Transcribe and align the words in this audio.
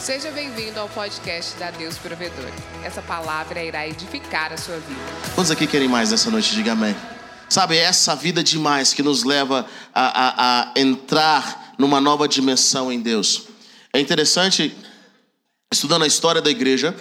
Seja 0.00 0.30
bem-vindo 0.30 0.80
ao 0.80 0.88
podcast 0.88 1.58
da 1.58 1.70
Deus 1.70 1.98
Provedor. 1.98 2.50
Essa 2.82 3.02
palavra 3.02 3.62
irá 3.62 3.86
edificar 3.86 4.50
a 4.50 4.56
sua 4.56 4.78
vida. 4.78 4.98
Quantos 5.34 5.50
aqui 5.50 5.66
querem 5.66 5.88
mais 5.88 6.10
nessa 6.10 6.30
noite? 6.30 6.54
Diga 6.54 6.72
amém. 6.72 6.96
Sabe, 7.50 7.76
é 7.76 7.80
essa 7.80 8.16
vida 8.16 8.42
demais 8.42 8.94
que 8.94 9.02
nos 9.02 9.24
leva 9.24 9.66
a, 9.94 10.02
a, 10.02 10.72
a 10.72 10.80
entrar 10.80 11.74
numa 11.76 12.00
nova 12.00 12.26
dimensão 12.26 12.90
em 12.90 12.98
Deus. 12.98 13.42
É 13.92 14.00
interessante, 14.00 14.74
estudando 15.70 16.04
a 16.04 16.06
história 16.06 16.40
da 16.40 16.50
igreja, 16.50 16.96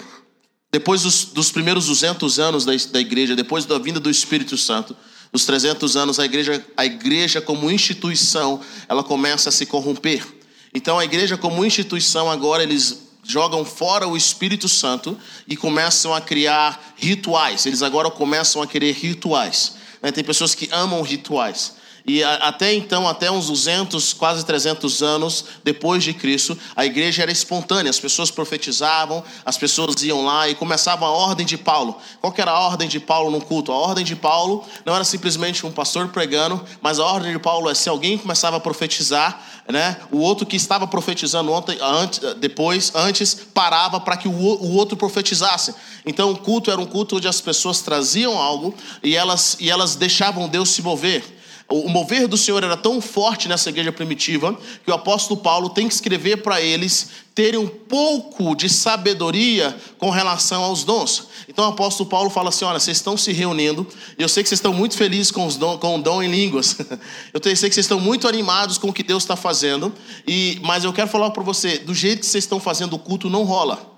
depois 0.69 1.03
dos, 1.03 1.23
dos 1.23 1.53
primeiros 1.53 1.85
200 1.85 2.37
anos 2.37 2.65
da, 2.65 2.73
da 2.91 2.99
igreja, 2.99 3.33
depois 3.33 3.63
da 3.63 3.79
vinda 3.79 4.01
do 4.01 4.09
Espírito 4.09 4.57
Santo, 4.57 4.93
dos 5.31 5.45
300 5.45 5.95
anos, 5.95 6.19
a 6.19 6.25
igreja, 6.25 6.65
a 6.75 6.85
igreja 6.85 7.39
como 7.39 7.71
instituição, 7.71 8.59
ela 8.89 9.05
começa 9.05 9.47
a 9.47 9.51
se 9.53 9.65
corromper. 9.65 10.38
Então 10.73 10.99
a 10.99 11.05
igreja 11.05 11.37
como 11.37 11.65
instituição 11.65 12.29
agora 12.29 12.63
eles 12.63 13.09
jogam 13.23 13.63
fora 13.63 14.07
o 14.07 14.17
Espírito 14.17 14.67
Santo 14.67 15.17
e 15.47 15.55
começam 15.55 16.13
a 16.13 16.21
criar 16.21 16.93
rituais. 16.95 17.65
Eles 17.65 17.81
agora 17.81 18.09
começam 18.09 18.61
a 18.61 18.67
querer 18.67 18.93
rituais. 18.93 19.75
Né? 20.01 20.11
Tem 20.11 20.23
pessoas 20.23 20.55
que 20.55 20.69
amam 20.71 21.01
rituais. 21.01 21.73
E 22.05 22.23
até 22.23 22.73
então, 22.73 23.07
até 23.07 23.29
uns 23.29 23.47
200, 23.47 24.13
quase 24.13 24.45
300 24.45 25.03
anos 25.03 25.45
depois 25.63 26.03
de 26.03 26.13
Cristo, 26.13 26.57
a 26.75 26.85
igreja 26.85 27.21
era 27.21 27.31
espontânea, 27.31 27.89
as 27.89 27.99
pessoas 27.99 28.31
profetizavam, 28.31 29.23
as 29.45 29.57
pessoas 29.57 30.01
iam 30.03 30.25
lá 30.25 30.49
e 30.49 30.55
começava 30.55 31.05
a 31.05 31.09
ordem 31.09 31.45
de 31.45 31.57
Paulo. 31.57 31.97
Qual 32.21 32.33
era 32.37 32.51
a 32.51 32.59
ordem 32.59 32.87
de 32.87 32.99
Paulo 32.99 33.29
no 33.29 33.41
culto? 33.41 33.71
A 33.71 33.77
ordem 33.77 34.03
de 34.03 34.15
Paulo 34.15 34.65
não 34.85 34.95
era 34.95 35.03
simplesmente 35.03 35.65
um 35.65 35.71
pastor 35.71 36.07
pregando, 36.07 36.63
mas 36.81 36.99
a 36.99 37.05
ordem 37.05 37.33
de 37.33 37.39
Paulo 37.39 37.69
é 37.69 37.75
se 37.75 37.89
alguém 37.89 38.17
começava 38.17 38.57
a 38.57 38.59
profetizar, 38.59 39.41
né, 39.67 39.97
o 40.11 40.17
outro 40.17 40.47
que 40.47 40.55
estava 40.55 40.87
profetizando 40.87 41.51
ontem, 41.51 41.77
antes, 41.79 42.19
depois, 42.37 42.91
antes, 42.95 43.35
parava 43.53 43.99
para 43.99 44.17
que 44.17 44.27
o, 44.27 44.31
o 44.31 44.73
outro 44.73 44.97
profetizasse. 44.97 45.75
Então 46.05 46.31
o 46.31 46.37
culto 46.37 46.71
era 46.71 46.81
um 46.81 46.87
culto 46.87 47.17
onde 47.17 47.27
as 47.27 47.39
pessoas 47.39 47.81
traziam 47.81 48.37
algo 48.37 48.73
e 49.03 49.15
elas, 49.15 49.57
e 49.59 49.69
elas 49.69 49.95
deixavam 49.95 50.47
Deus 50.47 50.69
se 50.69 50.81
mover. 50.81 51.38
O 51.71 51.87
mover 51.87 52.27
do 52.27 52.35
Senhor 52.35 52.63
era 52.63 52.75
tão 52.75 52.99
forte 52.99 53.47
nessa 53.47 53.69
igreja 53.69 53.91
primitiva 53.91 54.57
que 54.83 54.89
o 54.89 54.93
apóstolo 54.93 55.39
Paulo 55.39 55.69
tem 55.69 55.87
que 55.87 55.93
escrever 55.93 56.37
para 56.37 56.59
eles 56.59 57.11
terem 57.35 57.59
um 57.59 57.67
pouco 57.67 58.55
de 58.55 58.67
sabedoria 58.67 59.77
com 59.99 60.09
relação 60.09 60.63
aos 60.63 60.83
dons. 60.83 61.27
Então 61.47 61.65
o 61.65 61.67
apóstolo 61.69 62.09
Paulo 62.09 62.29
fala 62.31 62.49
assim: 62.49 62.65
olha, 62.65 62.79
vocês 62.79 62.97
estão 62.97 63.15
se 63.15 63.31
reunindo, 63.31 63.85
e 64.17 64.23
eu 64.23 64.27
sei 64.27 64.41
que 64.41 64.49
vocês 64.49 64.57
estão 64.57 64.73
muito 64.73 64.97
felizes 64.97 65.31
com, 65.31 65.45
os 65.45 65.57
dom, 65.57 65.77
com 65.77 65.95
o 65.95 66.01
dom 66.01 66.23
em 66.23 66.31
línguas. 66.31 66.75
eu 67.31 67.39
sei 67.43 67.69
que 67.69 67.75
vocês 67.75 67.85
estão 67.85 67.99
muito 67.99 68.27
animados 68.27 68.79
com 68.79 68.89
o 68.89 68.93
que 68.93 69.03
Deus 69.03 69.21
está 69.21 69.35
fazendo, 69.35 69.93
e, 70.27 70.59
mas 70.63 70.83
eu 70.83 70.91
quero 70.91 71.07
falar 71.07 71.29
para 71.29 71.43
você: 71.43 71.77
do 71.77 71.93
jeito 71.93 72.21
que 72.21 72.25
vocês 72.25 72.43
estão 72.43 72.59
fazendo 72.59 72.95
o 72.95 72.99
culto, 72.99 73.29
não 73.29 73.43
rola 73.43 73.88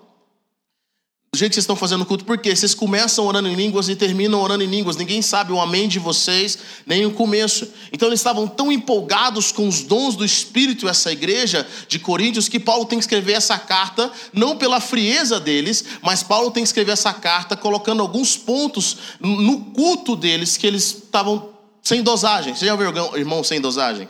do 1.34 1.38
jeito 1.38 1.52
que 1.52 1.56
vocês 1.56 1.64
estão 1.64 1.78
fazendo 1.78 2.02
o 2.02 2.06
culto, 2.06 2.26
porque 2.26 2.54
vocês 2.54 2.76
começam 2.76 3.26
orando 3.26 3.48
em 3.48 3.56
línguas 3.56 3.88
e 3.88 3.96
terminam 3.96 4.42
orando 4.42 4.66
em 4.66 4.68
línguas, 4.68 4.98
ninguém 4.98 5.22
sabe 5.22 5.54
o 5.54 5.62
amém 5.62 5.88
de 5.88 5.98
vocês, 5.98 6.58
nem 6.86 7.06
o 7.06 7.12
começo. 7.12 7.70
Então 7.90 8.10
eles 8.10 8.20
estavam 8.20 8.46
tão 8.46 8.70
empolgados 8.70 9.50
com 9.50 9.66
os 9.66 9.82
dons 9.82 10.18
do 10.18 10.26
Espírito, 10.26 10.90
essa 10.90 11.10
igreja 11.10 11.66
de 11.88 12.00
Coríntios, 12.00 12.50
que 12.50 12.60
Paulo 12.60 12.84
tem 12.84 13.00
que 13.00 13.06
escrever 13.06 13.32
essa 13.32 13.58
carta, 13.58 14.12
não 14.34 14.58
pela 14.58 14.82
frieza 14.82 15.40
deles, 15.40 15.86
mas 16.02 16.22
Paulo 16.22 16.52
tem 16.52 16.64
que 16.64 16.68
escrever 16.68 16.92
essa 16.92 17.14
carta 17.14 17.56
colocando 17.56 18.02
alguns 18.02 18.36
pontos 18.36 18.98
no 19.22 19.62
culto 19.72 20.18
deles 20.18 20.58
que 20.58 20.68
eles 20.68 20.84
estavam 20.84 21.54
sem 21.82 22.04
dosagem. 22.04 22.54
Você 22.54 22.66
já 22.66 22.76
viu 22.76 22.90
irmão 23.16 23.42
sem 23.42 23.62
dosagem? 23.62 24.06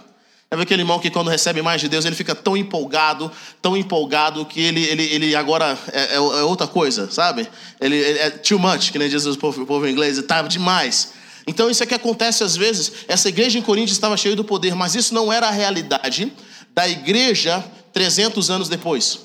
É 0.53 0.61
aquele 0.61 0.81
irmão 0.81 0.99
que 0.99 1.09
quando 1.09 1.29
recebe 1.29 1.61
mais 1.61 1.79
de 1.79 1.87
Deus, 1.87 2.03
ele 2.03 2.13
fica 2.13 2.35
tão 2.35 2.57
empolgado, 2.57 3.31
tão 3.61 3.77
empolgado, 3.77 4.45
que 4.45 4.59
ele, 4.59 4.83
ele, 4.83 5.03
ele 5.03 5.33
agora 5.33 5.79
é, 5.93 6.01
é, 6.01 6.15
é 6.15 6.19
outra 6.19 6.67
coisa, 6.67 7.09
sabe? 7.09 7.47
Ele, 7.79 7.95
ele, 7.95 8.19
é 8.19 8.29
too 8.29 8.59
much, 8.59 8.91
que 8.91 8.99
nem 8.99 9.07
diz 9.07 9.25
o 9.25 9.37
povo, 9.37 9.61
o 9.61 9.65
povo 9.65 9.87
inglês, 9.87 10.17
está 10.17 10.41
demais. 10.41 11.13
Então 11.47 11.69
isso 11.69 11.81
é 11.81 11.85
que 11.85 11.95
acontece 11.95 12.43
às 12.43 12.57
vezes. 12.57 12.91
Essa 13.07 13.29
igreja 13.29 13.57
em 13.57 13.61
Coríntios 13.61 13.95
estava 13.95 14.17
cheia 14.17 14.35
do 14.35 14.43
poder, 14.43 14.75
mas 14.75 14.93
isso 14.93 15.13
não 15.13 15.31
era 15.31 15.47
a 15.47 15.51
realidade 15.51 16.33
da 16.75 16.85
igreja 16.85 17.63
300 17.93 18.49
anos 18.49 18.67
depois. 18.67 19.19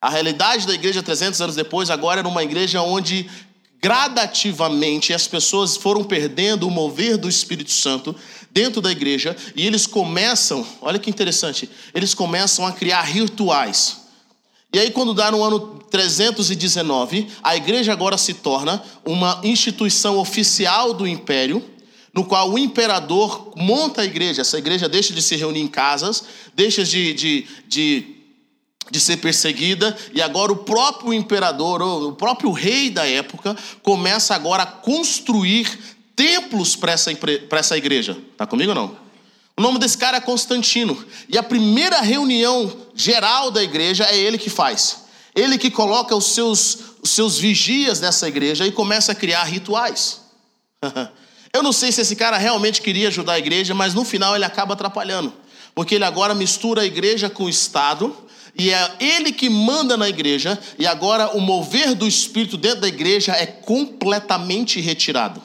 A 0.00 0.08
realidade 0.08 0.66
da 0.66 0.72
igreja 0.72 1.02
300 1.02 1.42
anos 1.42 1.56
depois 1.56 1.90
agora 1.90 2.20
era 2.20 2.28
uma 2.28 2.42
igreja 2.42 2.80
onde 2.80 3.28
gradativamente 3.80 5.12
as 5.12 5.26
pessoas 5.26 5.76
foram 5.76 6.02
perdendo 6.04 6.66
o 6.66 6.70
mover 6.70 7.16
do 7.16 7.28
Espírito 7.28 7.70
Santo 7.70 8.14
dentro 8.50 8.80
da 8.80 8.90
igreja 8.90 9.36
e 9.54 9.66
eles 9.66 9.86
começam, 9.86 10.66
olha 10.80 10.98
que 10.98 11.10
interessante, 11.10 11.68
eles 11.94 12.14
começam 12.14 12.66
a 12.66 12.72
criar 12.72 13.02
rituais. 13.02 14.08
E 14.72 14.78
aí, 14.78 14.90
quando 14.90 15.14
dá 15.14 15.30
no 15.30 15.42
ano 15.42 15.82
319, 15.90 17.26
a 17.42 17.56
igreja 17.56 17.90
agora 17.90 18.18
se 18.18 18.34
torna 18.34 18.82
uma 19.02 19.40
instituição 19.42 20.18
oficial 20.18 20.92
do 20.92 21.06
império, 21.06 21.64
no 22.12 22.24
qual 22.24 22.50
o 22.50 22.58
imperador 22.58 23.52
monta 23.56 24.02
a 24.02 24.04
igreja. 24.04 24.42
Essa 24.42 24.58
igreja 24.58 24.86
deixa 24.86 25.14
de 25.14 25.22
se 25.22 25.36
reunir 25.36 25.60
em 25.60 25.68
casas, 25.68 26.22
deixa 26.54 26.84
de, 26.84 27.14
de, 27.14 27.46
de 27.66 28.17
de 28.90 29.00
ser 29.00 29.18
perseguida, 29.18 29.96
e 30.14 30.22
agora 30.22 30.52
o 30.52 30.56
próprio 30.56 31.12
imperador, 31.12 31.82
o 31.82 32.12
próprio 32.12 32.50
rei 32.52 32.90
da 32.90 33.06
época, 33.06 33.56
começa 33.82 34.34
agora 34.34 34.62
a 34.62 34.66
construir 34.66 35.78
templos 36.16 36.74
para 36.74 36.92
essa, 36.92 37.10
essa 37.50 37.76
igreja. 37.76 38.16
Está 38.32 38.46
comigo 38.46 38.70
ou 38.70 38.74
não? 38.74 39.08
O 39.56 39.60
nome 39.60 39.78
desse 39.78 39.98
cara 39.98 40.18
é 40.18 40.20
Constantino. 40.20 41.04
E 41.28 41.36
a 41.36 41.42
primeira 41.42 42.00
reunião 42.00 42.72
geral 42.94 43.50
da 43.50 43.62
igreja 43.62 44.04
é 44.04 44.16
ele 44.16 44.38
que 44.38 44.48
faz. 44.48 45.04
Ele 45.34 45.58
que 45.58 45.70
coloca 45.70 46.14
os 46.14 46.26
seus, 46.26 46.78
os 47.02 47.10
seus 47.10 47.38
vigias 47.38 48.00
nessa 48.00 48.28
igreja 48.28 48.66
e 48.66 48.72
começa 48.72 49.12
a 49.12 49.14
criar 49.14 49.44
rituais. 49.44 50.20
Eu 51.52 51.62
não 51.62 51.72
sei 51.72 51.90
se 51.90 52.00
esse 52.00 52.14
cara 52.14 52.36
realmente 52.36 52.80
queria 52.82 53.08
ajudar 53.08 53.32
a 53.32 53.38
igreja, 53.38 53.74
mas 53.74 53.94
no 53.94 54.04
final 54.04 54.36
ele 54.36 54.44
acaba 54.44 54.74
atrapalhando. 54.74 55.32
Porque 55.74 55.94
ele 55.94 56.04
agora 56.04 56.34
mistura 56.34 56.82
a 56.82 56.84
igreja 56.84 57.30
com 57.30 57.44
o 57.44 57.48
Estado 57.48 58.14
e 58.58 58.72
é 58.72 58.96
ele 58.98 59.30
que 59.32 59.48
manda 59.48 59.96
na 59.96 60.08
igreja, 60.08 60.60
e 60.76 60.84
agora 60.84 61.36
o 61.36 61.40
mover 61.40 61.94
do 61.94 62.08
Espírito 62.08 62.56
dentro 62.56 62.80
da 62.80 62.88
igreja 62.88 63.32
é 63.32 63.46
completamente 63.46 64.80
retirado. 64.80 65.40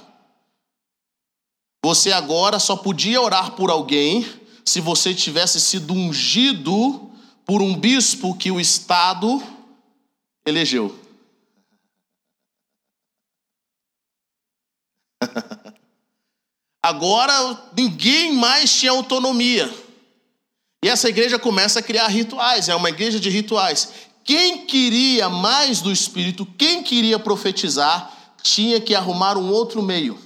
Você 1.86 2.12
agora 2.12 2.58
só 2.58 2.76
podia 2.76 3.22
orar 3.22 3.52
por 3.52 3.70
alguém 3.70 4.26
se 4.66 4.82
você 4.82 5.14
tivesse 5.14 5.60
sido 5.60 5.94
ungido 5.94 7.12
por 7.46 7.62
um 7.62 7.78
bispo 7.78 8.36
que 8.36 8.50
o 8.50 8.60
Estado 8.60 9.44
elegeu. 10.46 10.98
Agora 16.82 17.72
ninguém 17.78 18.34
mais 18.34 18.74
tinha 18.74 18.92
autonomia. 18.92 19.83
E 20.84 20.90
essa 20.90 21.08
igreja 21.08 21.40
começa 21.40 21.80
a 21.80 21.82
criar 21.82 22.08
rituais, 22.10 22.68
é 22.68 22.76
uma 22.76 22.90
igreja 22.90 23.18
de 23.18 23.30
rituais. 23.30 23.90
Quem 24.26 24.66
queria 24.66 25.30
mais 25.30 25.80
do 25.80 25.90
Espírito, 25.90 26.46
quem 26.58 26.84
queria 26.84 27.18
profetizar, 27.18 28.12
tinha 28.44 28.82
que 28.82 28.94
arrumar 28.94 29.38
um 29.38 29.50
outro 29.50 29.82
meio. 29.82 30.20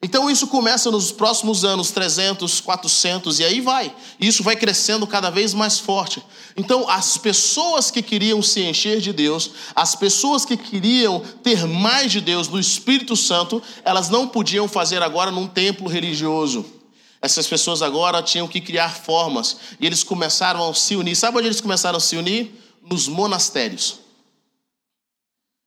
Então 0.00 0.30
isso 0.30 0.46
começa 0.46 0.92
nos 0.92 1.10
próximos 1.10 1.64
anos, 1.64 1.90
300, 1.90 2.60
400 2.60 3.40
e 3.40 3.44
aí 3.44 3.60
vai. 3.60 3.92
Isso 4.20 4.44
vai 4.44 4.54
crescendo 4.54 5.08
cada 5.08 5.28
vez 5.28 5.52
mais 5.52 5.80
forte. 5.80 6.22
Então 6.56 6.88
as 6.88 7.18
pessoas 7.18 7.90
que 7.90 8.00
queriam 8.00 8.40
se 8.40 8.60
encher 8.60 9.00
de 9.00 9.12
Deus, 9.12 9.50
as 9.74 9.96
pessoas 9.96 10.44
que 10.44 10.56
queriam 10.56 11.20
ter 11.42 11.66
mais 11.66 12.12
de 12.12 12.20
Deus, 12.20 12.46
do 12.46 12.60
Espírito 12.60 13.16
Santo, 13.16 13.60
elas 13.84 14.08
não 14.08 14.28
podiam 14.28 14.68
fazer 14.68 15.02
agora 15.02 15.32
num 15.32 15.48
templo 15.48 15.88
religioso. 15.88 16.75
Essas 17.20 17.46
pessoas 17.46 17.82
agora 17.82 18.22
tinham 18.22 18.46
que 18.46 18.60
criar 18.60 18.94
formas 18.94 19.56
e 19.80 19.86
eles 19.86 20.02
começaram 20.02 20.68
a 20.68 20.74
se 20.74 20.96
unir. 20.96 21.16
Sabe 21.16 21.38
onde 21.38 21.48
eles 21.48 21.60
começaram 21.60 21.96
a 21.96 22.00
se 22.00 22.16
unir? 22.16 22.54
Nos 22.82 23.08
monastérios. 23.08 24.05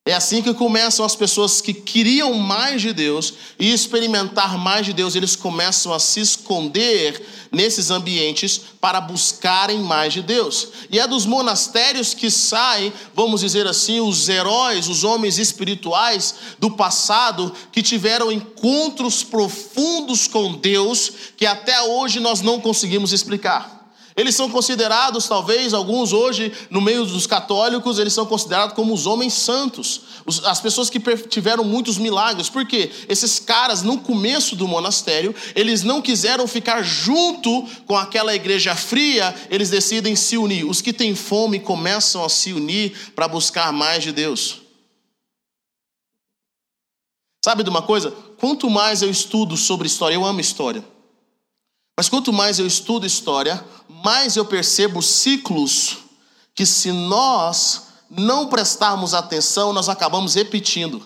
É 0.10 0.14
assim 0.16 0.42
que 0.42 0.56
começam 0.56 1.06
as 1.06 1.16
pessoas 1.16 1.62
que 1.62 1.72
queriam 1.72 2.34
mais 2.34 2.82
de 2.82 2.92
Deus 2.92 3.32
e 3.60 3.72
experimentar 3.72 4.58
mais 4.58 4.84
de 4.84 4.92
Deus, 4.92 5.14
eles 5.14 5.36
começam 5.36 5.94
a 5.94 6.00
se 6.00 6.20
esconder 6.20 7.24
nesses 7.52 7.92
ambientes 7.92 8.60
para 8.82 9.00
buscarem 9.00 9.78
mais 9.84 10.12
de 10.12 10.24
Deus. 10.24 10.70
E 10.90 11.00
é 11.00 11.06
dos 11.06 11.28
monastérios 11.28 12.16
que 12.16 12.32
saem, 12.32 12.92
vamos 13.14 13.42
dizer 13.42 13.68
assim, 13.68 14.00
os 14.00 14.28
heróis, 14.28 14.88
os 14.88 15.04
homens 15.04 15.38
espirituais 15.38 16.34
do 16.58 16.72
passado 16.72 17.54
que 17.72 17.84
tiveram 17.84 18.32
encontros 18.32 19.24
profundos 19.24 20.26
com 20.26 20.54
Deus 20.54 21.12
que 21.38 21.46
até 21.46 21.84
hoje 21.84 22.20
nós 22.20 22.42
não 22.42 22.60
conseguimos 22.60 23.14
explicar. 23.14 23.79
Eles 24.20 24.36
são 24.36 24.50
considerados, 24.50 25.30
talvez, 25.30 25.74
alguns 25.74 26.12
hoje, 26.12 26.52
no 26.70 26.82
meio 26.82 27.06
dos 27.06 27.26
católicos, 27.26 27.98
eles 27.98 28.12
são 28.12 28.26
considerados 28.26 28.76
como 28.76 28.94
os 28.94 29.06
homens 29.06 29.32
santos, 29.32 30.02
as 30.44 30.60
pessoas 30.60 30.90
que 30.90 31.00
tiveram 31.30 31.64
muitos 31.64 31.98
milagres. 31.98 32.50
Por 32.50 32.68
quê? 32.68 32.92
Esses 33.08 33.40
caras, 33.40 33.82
no 33.82 34.00
começo 34.00 34.58
do 34.58 34.68
monastério, 34.68 35.34
eles 35.56 35.84
não 35.84 36.02
quiseram 36.02 36.50
ficar 36.50 36.84
junto 36.84 37.66
com 37.86 37.96
aquela 37.96 38.36
igreja 38.36 38.76
fria, 38.76 39.34
eles 39.50 39.70
decidem 39.70 40.18
se 40.18 40.38
unir. 40.38 40.66
Os 40.66 40.82
que 40.82 40.92
têm 40.92 41.16
fome 41.16 41.58
começam 41.58 42.22
a 42.22 42.28
se 42.28 42.52
unir 42.52 43.14
para 43.16 43.26
buscar 43.26 43.72
mais 43.72 44.04
de 44.04 44.12
Deus. 44.12 44.58
Sabe 47.46 47.64
de 47.64 47.70
uma 47.70 47.82
coisa? 47.82 48.12
Quanto 48.38 48.70
mais 48.70 49.02
eu 49.02 49.10
estudo 49.10 49.56
sobre 49.56 49.88
história, 49.88 50.16
eu 50.16 50.26
amo 50.26 50.42
história. 50.42 50.84
Mas 52.00 52.08
quanto 52.08 52.32
mais 52.32 52.58
eu 52.58 52.66
estudo 52.66 53.06
história, 53.06 53.62
mais 53.90 54.38
eu 54.38 54.46
percebo 54.46 55.02
ciclos 55.02 55.98
que, 56.56 56.66
se 56.66 56.94
nós 56.94 57.88
não 58.10 58.48
prestarmos 58.48 59.14
atenção, 59.14 59.74
nós 59.74 59.90
acabamos 59.90 60.34
repetindo. 60.36 61.06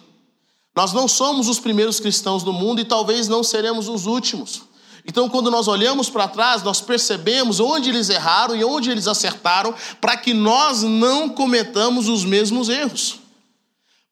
Nós 0.76 0.94
não 0.94 1.08
somos 1.08 1.50
os 1.50 1.60
primeiros 1.60 2.00
cristãos 2.00 2.44
do 2.44 2.54
mundo 2.54 2.80
e 2.80 2.86
talvez 2.86 3.28
não 3.28 3.44
seremos 3.44 3.88
os 3.88 4.06
últimos. 4.06 4.66
Então, 5.04 5.28
quando 5.28 5.50
nós 5.50 5.68
olhamos 5.68 6.12
para 6.12 6.28
trás, 6.28 6.62
nós 6.62 6.80
percebemos 6.80 7.60
onde 7.60 7.90
eles 7.90 8.10
erraram 8.10 8.56
e 8.56 8.64
onde 8.64 8.92
eles 8.92 9.08
acertaram, 9.08 9.74
para 10.00 10.16
que 10.16 10.32
nós 10.32 10.84
não 10.84 11.28
cometamos 11.28 12.08
os 12.08 12.24
mesmos 12.24 12.70
erros. 12.70 13.23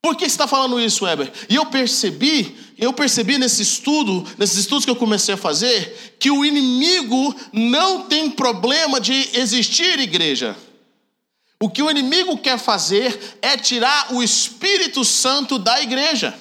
Por 0.01 0.15
que 0.15 0.25
você 0.25 0.31
está 0.31 0.47
falando 0.47 0.79
isso, 0.79 1.05
Weber? 1.05 1.31
E 1.47 1.55
eu 1.55 1.65
percebi, 1.67 2.57
eu 2.77 2.91
percebi 2.91 3.37
nesse 3.37 3.61
estudo, 3.61 4.25
nesses 4.37 4.57
estudos 4.57 4.83
que 4.83 4.89
eu 4.89 4.95
comecei 4.95 5.35
a 5.35 5.37
fazer, 5.37 6.15
que 6.19 6.31
o 6.31 6.43
inimigo 6.43 7.35
não 7.53 8.03
tem 8.03 8.29
problema 8.29 8.99
de 8.99 9.29
existir 9.33 9.99
igreja. 9.99 10.57
O 11.61 11.69
que 11.69 11.83
o 11.83 11.91
inimigo 11.91 12.35
quer 12.39 12.57
fazer 12.57 13.37
é 13.43 13.55
tirar 13.55 14.11
o 14.11 14.23
Espírito 14.23 15.05
Santo 15.05 15.59
da 15.59 15.79
igreja. 15.79 16.33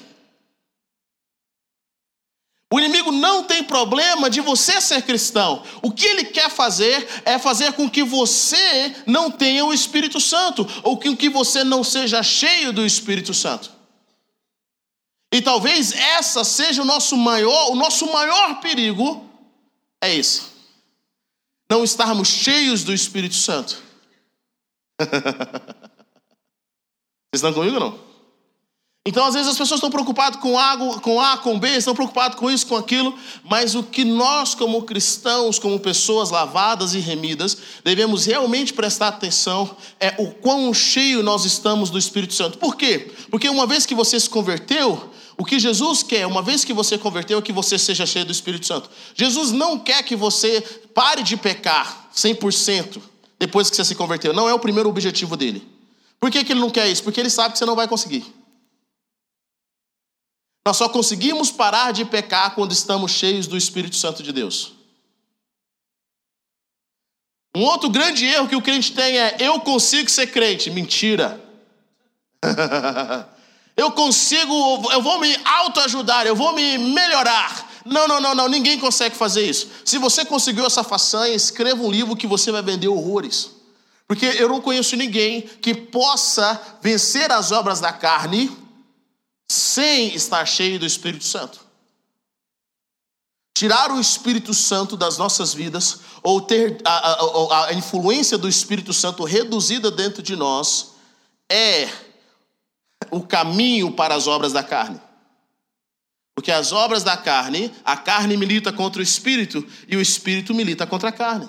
O 2.72 2.78
inimigo 2.78 3.10
não 3.10 3.42
tem 3.42 3.64
problema 3.64 4.30
de 4.30 4.40
você 4.40 4.80
ser 4.80 5.02
cristão. 5.02 5.64
O 5.82 5.90
que 5.90 6.06
ele 6.06 6.24
quer 6.24 6.48
fazer 6.48 7.06
é 7.24 7.36
fazer 7.36 7.72
com 7.72 7.90
que 7.90 8.04
você 8.04 8.94
não 9.06 9.28
tenha 9.28 9.64
o 9.64 9.74
Espírito 9.74 10.20
Santo, 10.20 10.64
ou 10.84 10.96
com 10.96 11.16
que 11.16 11.28
você 11.28 11.64
não 11.64 11.82
seja 11.82 12.22
cheio 12.22 12.72
do 12.72 12.86
Espírito 12.86 13.34
Santo. 13.34 13.72
E 15.32 15.42
talvez 15.42 15.92
essa 15.92 16.44
seja 16.44 16.82
o 16.82 16.84
nosso 16.84 17.16
maior, 17.16 17.72
o 17.72 17.74
nosso 17.74 18.10
maior 18.12 18.60
perigo 18.60 19.28
é 20.00 20.14
esse. 20.14 20.42
Não 21.68 21.82
estarmos 21.82 22.28
cheios 22.28 22.84
do 22.84 22.92
Espírito 22.92 23.34
Santo. 23.34 23.82
Vocês 27.32 27.34
estão 27.34 27.52
comigo 27.52 27.74
ou 27.74 27.80
não? 27.80 28.09
Então, 29.06 29.24
às 29.24 29.32
vezes, 29.32 29.48
as 29.48 29.56
pessoas 29.56 29.78
estão 29.78 29.90
preocupadas 29.90 30.38
com 30.40 30.58
A, 30.58 30.76
com 31.00 31.18
A, 31.18 31.38
com 31.38 31.58
B, 31.58 31.68
estão 31.70 31.94
preocupadas 31.94 32.38
com 32.38 32.50
isso, 32.50 32.66
com 32.66 32.76
aquilo, 32.76 33.18
mas 33.42 33.74
o 33.74 33.82
que 33.82 34.04
nós, 34.04 34.54
como 34.54 34.82
cristãos, 34.82 35.58
como 35.58 35.80
pessoas 35.80 36.28
lavadas 36.28 36.92
e 36.92 36.98
remidas, 36.98 37.56
devemos 37.82 38.26
realmente 38.26 38.74
prestar 38.74 39.08
atenção 39.08 39.74
é 39.98 40.14
o 40.18 40.30
quão 40.30 40.74
cheio 40.74 41.22
nós 41.22 41.46
estamos 41.46 41.88
do 41.88 41.98
Espírito 41.98 42.34
Santo. 42.34 42.58
Por 42.58 42.76
quê? 42.76 43.10
Porque 43.30 43.48
uma 43.48 43.66
vez 43.66 43.86
que 43.86 43.94
você 43.94 44.20
se 44.20 44.28
converteu, 44.28 45.10
o 45.38 45.46
que 45.46 45.58
Jesus 45.58 46.02
quer, 46.02 46.26
uma 46.26 46.42
vez 46.42 46.62
que 46.62 46.74
você 46.74 46.98
converteu, 46.98 47.38
é 47.38 47.42
que 47.42 47.54
você 47.54 47.78
seja 47.78 48.04
cheio 48.04 48.26
do 48.26 48.32
Espírito 48.32 48.66
Santo. 48.66 48.90
Jesus 49.14 49.50
não 49.50 49.78
quer 49.78 50.02
que 50.02 50.14
você 50.14 50.60
pare 50.94 51.22
de 51.22 51.38
pecar 51.38 52.10
100% 52.14 53.00
depois 53.38 53.70
que 53.70 53.76
você 53.76 53.84
se 53.86 53.94
converteu. 53.94 54.34
Não 54.34 54.46
é 54.46 54.52
o 54.52 54.58
primeiro 54.58 54.90
objetivo 54.90 55.38
dele. 55.38 55.66
Por 56.20 56.30
que, 56.30 56.44
que 56.44 56.52
ele 56.52 56.60
não 56.60 56.68
quer 56.68 56.86
isso? 56.90 57.02
Porque 57.02 57.18
ele 57.18 57.30
sabe 57.30 57.52
que 57.52 57.58
você 57.58 57.64
não 57.64 57.74
vai 57.74 57.88
conseguir. 57.88 58.39
Nós 60.70 60.76
só 60.76 60.88
conseguimos 60.88 61.50
parar 61.50 61.90
de 61.90 62.04
pecar 62.04 62.54
quando 62.54 62.70
estamos 62.70 63.10
cheios 63.10 63.48
do 63.48 63.56
Espírito 63.56 63.96
Santo 63.96 64.22
de 64.22 64.32
Deus. 64.32 64.70
Um 67.56 67.62
outro 67.64 67.90
grande 67.90 68.24
erro 68.24 68.46
que 68.46 68.54
o 68.54 68.62
crente 68.62 68.92
tem 68.92 69.18
é: 69.18 69.36
eu 69.40 69.58
consigo 69.58 70.08
ser 70.08 70.28
crente. 70.28 70.70
Mentira. 70.70 71.40
eu 73.76 73.90
consigo, 73.90 74.92
eu 74.92 75.02
vou 75.02 75.18
me 75.18 75.36
autoajudar, 75.44 76.24
eu 76.24 76.36
vou 76.36 76.54
me 76.54 76.78
melhorar. 76.78 77.68
Não, 77.84 78.06
não, 78.06 78.20
não, 78.20 78.32
não, 78.36 78.48
ninguém 78.48 78.78
consegue 78.78 79.16
fazer 79.16 79.42
isso. 79.44 79.66
Se 79.84 79.98
você 79.98 80.24
conseguiu 80.24 80.64
essa 80.64 80.84
façanha, 80.84 81.34
escreva 81.34 81.82
um 81.82 81.90
livro 81.90 82.14
que 82.14 82.28
você 82.28 82.52
vai 82.52 82.62
vender 82.62 82.86
horrores. 82.86 83.50
Porque 84.06 84.26
eu 84.26 84.48
não 84.48 84.60
conheço 84.60 84.94
ninguém 84.94 85.40
que 85.40 85.74
possa 85.74 86.60
vencer 86.80 87.32
as 87.32 87.50
obras 87.50 87.80
da 87.80 87.92
carne 87.92 88.59
sem 89.50 90.14
estar 90.14 90.46
cheio 90.46 90.78
do 90.78 90.86
Espírito 90.86 91.24
Santo. 91.24 91.58
Tirar 93.52 93.90
o 93.90 93.98
Espírito 93.98 94.54
Santo 94.54 94.96
das 94.96 95.18
nossas 95.18 95.52
vidas, 95.52 96.02
ou 96.22 96.40
ter 96.40 96.80
a, 96.84 96.92
a, 96.92 97.66
a 97.66 97.74
influência 97.74 98.38
do 98.38 98.48
Espírito 98.48 98.92
Santo 98.92 99.24
reduzida 99.24 99.90
dentro 99.90 100.22
de 100.22 100.36
nós, 100.36 100.92
é 101.50 101.88
o 103.10 103.22
caminho 103.22 103.90
para 103.90 104.14
as 104.14 104.28
obras 104.28 104.52
da 104.52 104.62
carne. 104.62 105.00
Porque 106.32 106.52
as 106.52 106.70
obras 106.70 107.02
da 107.02 107.16
carne, 107.16 107.74
a 107.84 107.96
carne 107.96 108.36
milita 108.36 108.72
contra 108.72 109.00
o 109.00 109.02
espírito 109.02 109.66
e 109.88 109.96
o 109.96 110.00
espírito 110.00 110.54
milita 110.54 110.86
contra 110.86 111.08
a 111.08 111.12
carne. 111.12 111.48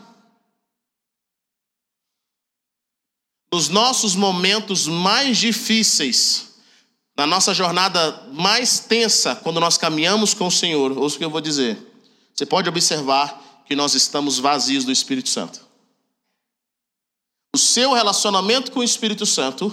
Nos 3.53 3.69
nossos 3.69 4.15
momentos 4.15 4.87
mais 4.87 5.37
difíceis, 5.37 6.50
na 7.21 7.27
nossa 7.27 7.53
jornada 7.53 8.19
mais 8.33 8.79
tensa, 8.79 9.35
quando 9.35 9.59
nós 9.59 9.77
caminhamos 9.77 10.33
com 10.33 10.47
o 10.47 10.51
Senhor, 10.51 10.97
ouça 10.97 11.17
o 11.17 11.19
que 11.19 11.25
eu 11.25 11.29
vou 11.29 11.39
dizer. 11.39 11.77
Você 12.33 12.47
pode 12.47 12.67
observar 12.67 13.63
que 13.67 13.75
nós 13.75 13.93
estamos 13.93 14.39
vazios 14.39 14.85
do 14.85 14.91
Espírito 14.91 15.29
Santo. 15.29 15.61
O 17.53 17.59
seu 17.59 17.93
relacionamento 17.93 18.71
com 18.71 18.79
o 18.79 18.83
Espírito 18.83 19.23
Santo 19.27 19.71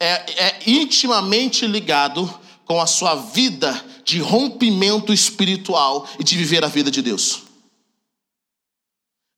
é, 0.00 0.46
é 0.46 0.60
intimamente 0.66 1.68
ligado 1.68 2.28
com 2.64 2.80
a 2.80 2.86
sua 2.86 3.14
vida 3.14 3.80
de 4.02 4.18
rompimento 4.18 5.12
espiritual 5.12 6.04
e 6.18 6.24
de 6.24 6.36
viver 6.36 6.64
a 6.64 6.68
vida 6.68 6.90
de 6.90 7.00
Deus. 7.00 7.44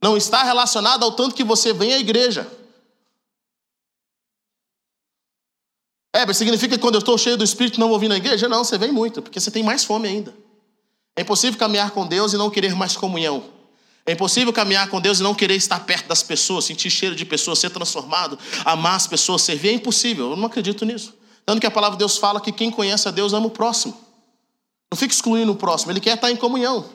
Não 0.02 0.16
está 0.16 0.44
relacionado 0.44 1.04
ao 1.04 1.12
tanto 1.12 1.34
que 1.34 1.44
você 1.44 1.74
vem 1.74 1.92
à 1.92 1.98
igreja. 1.98 2.50
É, 6.12 6.32
significa 6.32 6.76
que 6.76 6.82
quando 6.82 6.96
eu 6.96 7.00
estou 7.00 7.16
cheio 7.16 7.36
do 7.36 7.44
Espírito 7.44 7.78
não 7.78 7.88
vou 7.88 7.98
vir 7.98 8.08
na 8.08 8.16
igreja? 8.16 8.48
Não, 8.48 8.64
você 8.64 8.76
vem 8.76 8.90
muito, 8.90 9.22
porque 9.22 9.38
você 9.38 9.50
tem 9.50 9.62
mais 9.62 9.84
fome 9.84 10.08
ainda. 10.08 10.34
É 11.16 11.22
impossível 11.22 11.58
caminhar 11.58 11.90
com 11.90 12.06
Deus 12.06 12.32
e 12.32 12.36
não 12.36 12.50
querer 12.50 12.74
mais 12.74 12.96
comunhão. 12.96 13.44
É 14.06 14.12
impossível 14.12 14.52
caminhar 14.52 14.88
com 14.88 15.00
Deus 15.00 15.20
e 15.20 15.22
não 15.22 15.34
querer 15.34 15.54
estar 15.54 15.78
perto 15.80 16.08
das 16.08 16.22
pessoas, 16.22 16.64
sentir 16.64 16.90
cheiro 16.90 17.14
de 17.14 17.24
pessoas, 17.24 17.58
ser 17.58 17.70
transformado, 17.70 18.38
amar 18.64 18.96
as 18.96 19.06
pessoas, 19.06 19.42
servir. 19.42 19.68
É 19.68 19.72
impossível, 19.72 20.30
eu 20.30 20.36
não 20.36 20.46
acredito 20.46 20.84
nisso. 20.84 21.14
Tanto 21.46 21.60
que 21.60 21.66
a 21.66 21.70
palavra 21.70 21.96
de 21.96 22.00
Deus 22.00 22.16
fala 22.16 22.40
que 22.40 22.50
quem 22.50 22.70
conhece 22.70 23.06
a 23.06 23.10
Deus 23.10 23.32
ama 23.32 23.46
o 23.46 23.50
próximo. 23.50 23.96
Não 24.92 24.98
fica 24.98 25.14
excluindo 25.14 25.52
o 25.52 25.56
próximo, 25.56 25.92
ele 25.92 26.00
quer 26.00 26.14
estar 26.14 26.30
em 26.30 26.36
comunhão. 26.36 26.86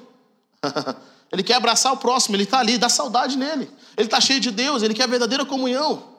ele 1.31 1.43
quer 1.43 1.55
abraçar 1.55 1.93
o 1.93 1.97
próximo, 1.97 2.35
ele 2.35 2.43
está 2.43 2.59
ali, 2.59 2.77
dá 2.77 2.89
saudade 2.89 3.37
nele. 3.37 3.69
Ele 3.95 4.07
está 4.07 4.19
cheio 4.19 4.39
de 4.39 4.51
Deus, 4.51 4.83
ele 4.83 4.93
quer 4.93 5.07
verdadeira 5.07 5.45
comunhão. 5.45 6.14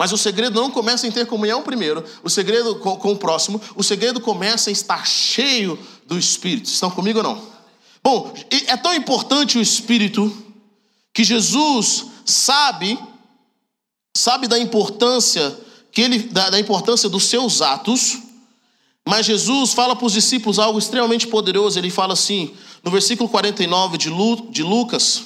Mas 0.00 0.12
o 0.12 0.16
segredo 0.16 0.58
não 0.58 0.70
começa 0.70 1.06
em 1.06 1.12
ter 1.12 1.26
comunhão 1.26 1.62
primeiro, 1.62 2.02
o 2.24 2.30
segredo 2.30 2.76
com, 2.76 2.96
com, 2.96 3.12
o 3.12 3.18
próximo, 3.18 3.60
o 3.76 3.82
segredo 3.82 4.18
começa 4.18 4.70
em 4.70 4.72
estar 4.72 5.06
cheio 5.06 5.78
do 6.06 6.18
Espírito. 6.18 6.70
Estão 6.70 6.90
comigo 6.90 7.18
ou 7.18 7.22
não? 7.22 7.42
Bom, 8.02 8.32
é 8.66 8.78
tão 8.78 8.94
importante 8.94 9.58
o 9.58 9.60
Espírito 9.60 10.34
que 11.12 11.22
Jesus 11.22 12.06
sabe, 12.24 12.98
sabe 14.16 14.48
da 14.48 14.58
importância 14.58 15.54
que 15.92 16.00
ele 16.00 16.20
da, 16.20 16.48
da 16.48 16.58
importância 16.58 17.06
dos 17.06 17.24
seus 17.24 17.60
atos, 17.60 18.20
mas 19.06 19.26
Jesus 19.26 19.74
fala 19.74 19.94
para 19.94 20.06
os 20.06 20.14
discípulos 20.14 20.58
algo 20.58 20.78
extremamente 20.78 21.26
poderoso. 21.26 21.78
Ele 21.78 21.90
fala 21.90 22.14
assim, 22.14 22.54
no 22.82 22.90
versículo 22.90 23.28
49 23.28 23.98
de, 23.98 24.08
Lu, 24.08 24.48
de 24.50 24.62
Lucas, 24.62 25.24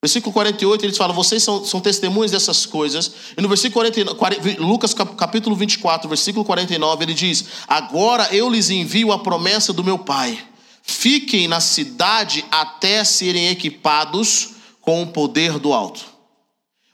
Versículo 0.00 0.32
48, 0.32 0.86
ele 0.86 0.92
fala: 0.94 1.12
Vocês 1.12 1.42
são, 1.42 1.64
são 1.64 1.80
testemunhas 1.80 2.30
dessas 2.30 2.64
coisas. 2.64 3.10
E 3.36 3.42
no 3.42 3.48
versículo 3.48 3.84
49, 3.90 4.56
Lucas 4.60 4.94
capítulo 4.94 5.56
24, 5.56 6.08
versículo 6.08 6.44
49, 6.44 7.04
ele 7.04 7.14
diz: 7.14 7.44
Agora 7.66 8.28
eu 8.32 8.48
lhes 8.48 8.70
envio 8.70 9.10
a 9.10 9.18
promessa 9.18 9.72
do 9.72 9.82
meu 9.82 9.98
Pai. 9.98 10.38
Fiquem 10.82 11.48
na 11.48 11.60
cidade 11.60 12.44
até 12.50 13.02
serem 13.02 13.48
equipados 13.48 14.50
com 14.80 15.02
o 15.02 15.08
poder 15.08 15.58
do 15.58 15.72
alto. 15.72 16.06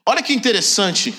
Olha 0.07 0.23
que 0.23 0.33
interessante. 0.33 1.15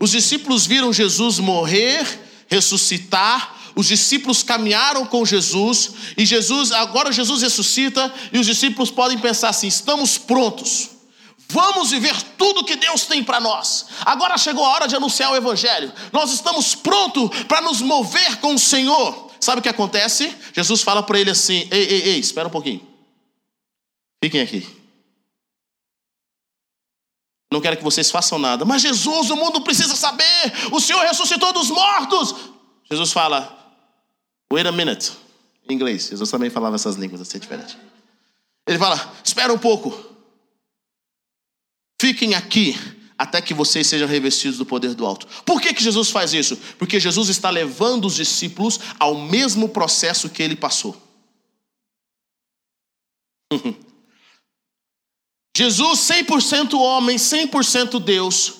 Os 0.00 0.10
discípulos 0.10 0.66
viram 0.66 0.92
Jesus 0.92 1.38
morrer, 1.38 2.06
ressuscitar, 2.48 3.54
os 3.76 3.86
discípulos 3.86 4.42
caminharam 4.42 5.04
com 5.04 5.24
Jesus 5.24 5.90
e 6.16 6.24
Jesus, 6.24 6.72
agora 6.72 7.12
Jesus 7.12 7.42
ressuscita 7.42 8.12
e 8.32 8.38
os 8.38 8.46
discípulos 8.46 8.90
podem 8.90 9.18
pensar 9.18 9.50
assim: 9.50 9.68
estamos 9.68 10.16
prontos. 10.16 10.97
Vamos 11.50 11.90
viver 11.90 12.14
tudo 12.36 12.64
que 12.64 12.76
Deus 12.76 13.06
tem 13.06 13.24
para 13.24 13.40
nós. 13.40 13.86
Agora 14.04 14.36
chegou 14.36 14.64
a 14.64 14.68
hora 14.68 14.86
de 14.86 14.94
anunciar 14.94 15.32
o 15.32 15.36
Evangelho. 15.36 15.92
Nós 16.12 16.32
estamos 16.32 16.74
prontos 16.74 17.30
para 17.44 17.62
nos 17.62 17.80
mover 17.80 18.38
com 18.40 18.54
o 18.54 18.58
Senhor. 18.58 19.30
Sabe 19.40 19.60
o 19.60 19.62
que 19.62 19.68
acontece? 19.68 20.36
Jesus 20.52 20.82
fala 20.82 21.02
para 21.02 21.18
ele 21.18 21.30
assim: 21.30 21.66
Ei, 21.70 21.84
ei, 21.84 22.02
ei, 22.10 22.18
espera 22.18 22.48
um 22.48 22.50
pouquinho. 22.50 22.86
Fiquem 24.22 24.42
aqui. 24.42 24.66
Não 27.50 27.62
quero 27.62 27.78
que 27.78 27.84
vocês 27.84 28.10
façam 28.10 28.38
nada. 28.38 28.66
Mas 28.66 28.82
Jesus, 28.82 29.30
o 29.30 29.36
mundo 29.36 29.62
precisa 29.62 29.96
saber. 29.96 30.52
O 30.70 30.80
Senhor 30.80 31.00
ressuscitou 31.00 31.52
dos 31.54 31.70
mortos. 31.70 32.34
Jesus 32.90 33.10
fala: 33.10 33.56
Wait 34.52 34.66
a 34.66 34.72
minute. 34.72 35.12
Em 35.66 35.72
inglês. 35.72 36.08
Jesus 36.08 36.30
também 36.30 36.50
falava 36.50 36.76
essas 36.76 36.96
línguas 36.96 37.22
assim 37.22 37.38
diferente. 37.38 37.78
Ele 38.66 38.78
fala: 38.78 39.14
Espera 39.24 39.50
um 39.50 39.58
pouco. 39.58 40.07
Fiquem 42.00 42.34
aqui 42.34 42.76
até 43.18 43.42
que 43.42 43.52
vocês 43.52 43.86
sejam 43.86 44.06
revestidos 44.06 44.56
do 44.56 44.64
poder 44.64 44.94
do 44.94 45.04
alto. 45.04 45.26
Por 45.44 45.60
que, 45.60 45.74
que 45.74 45.82
Jesus 45.82 46.10
faz 46.10 46.32
isso? 46.32 46.56
Porque 46.78 47.00
Jesus 47.00 47.28
está 47.28 47.50
levando 47.50 48.04
os 48.04 48.14
discípulos 48.14 48.78
ao 48.98 49.16
mesmo 49.16 49.68
processo 49.68 50.28
que 50.30 50.42
ele 50.42 50.54
passou. 50.54 50.96
Jesus, 55.56 55.98
100% 56.00 56.78
homem, 56.78 57.16
100% 57.16 57.98
Deus, 57.98 58.58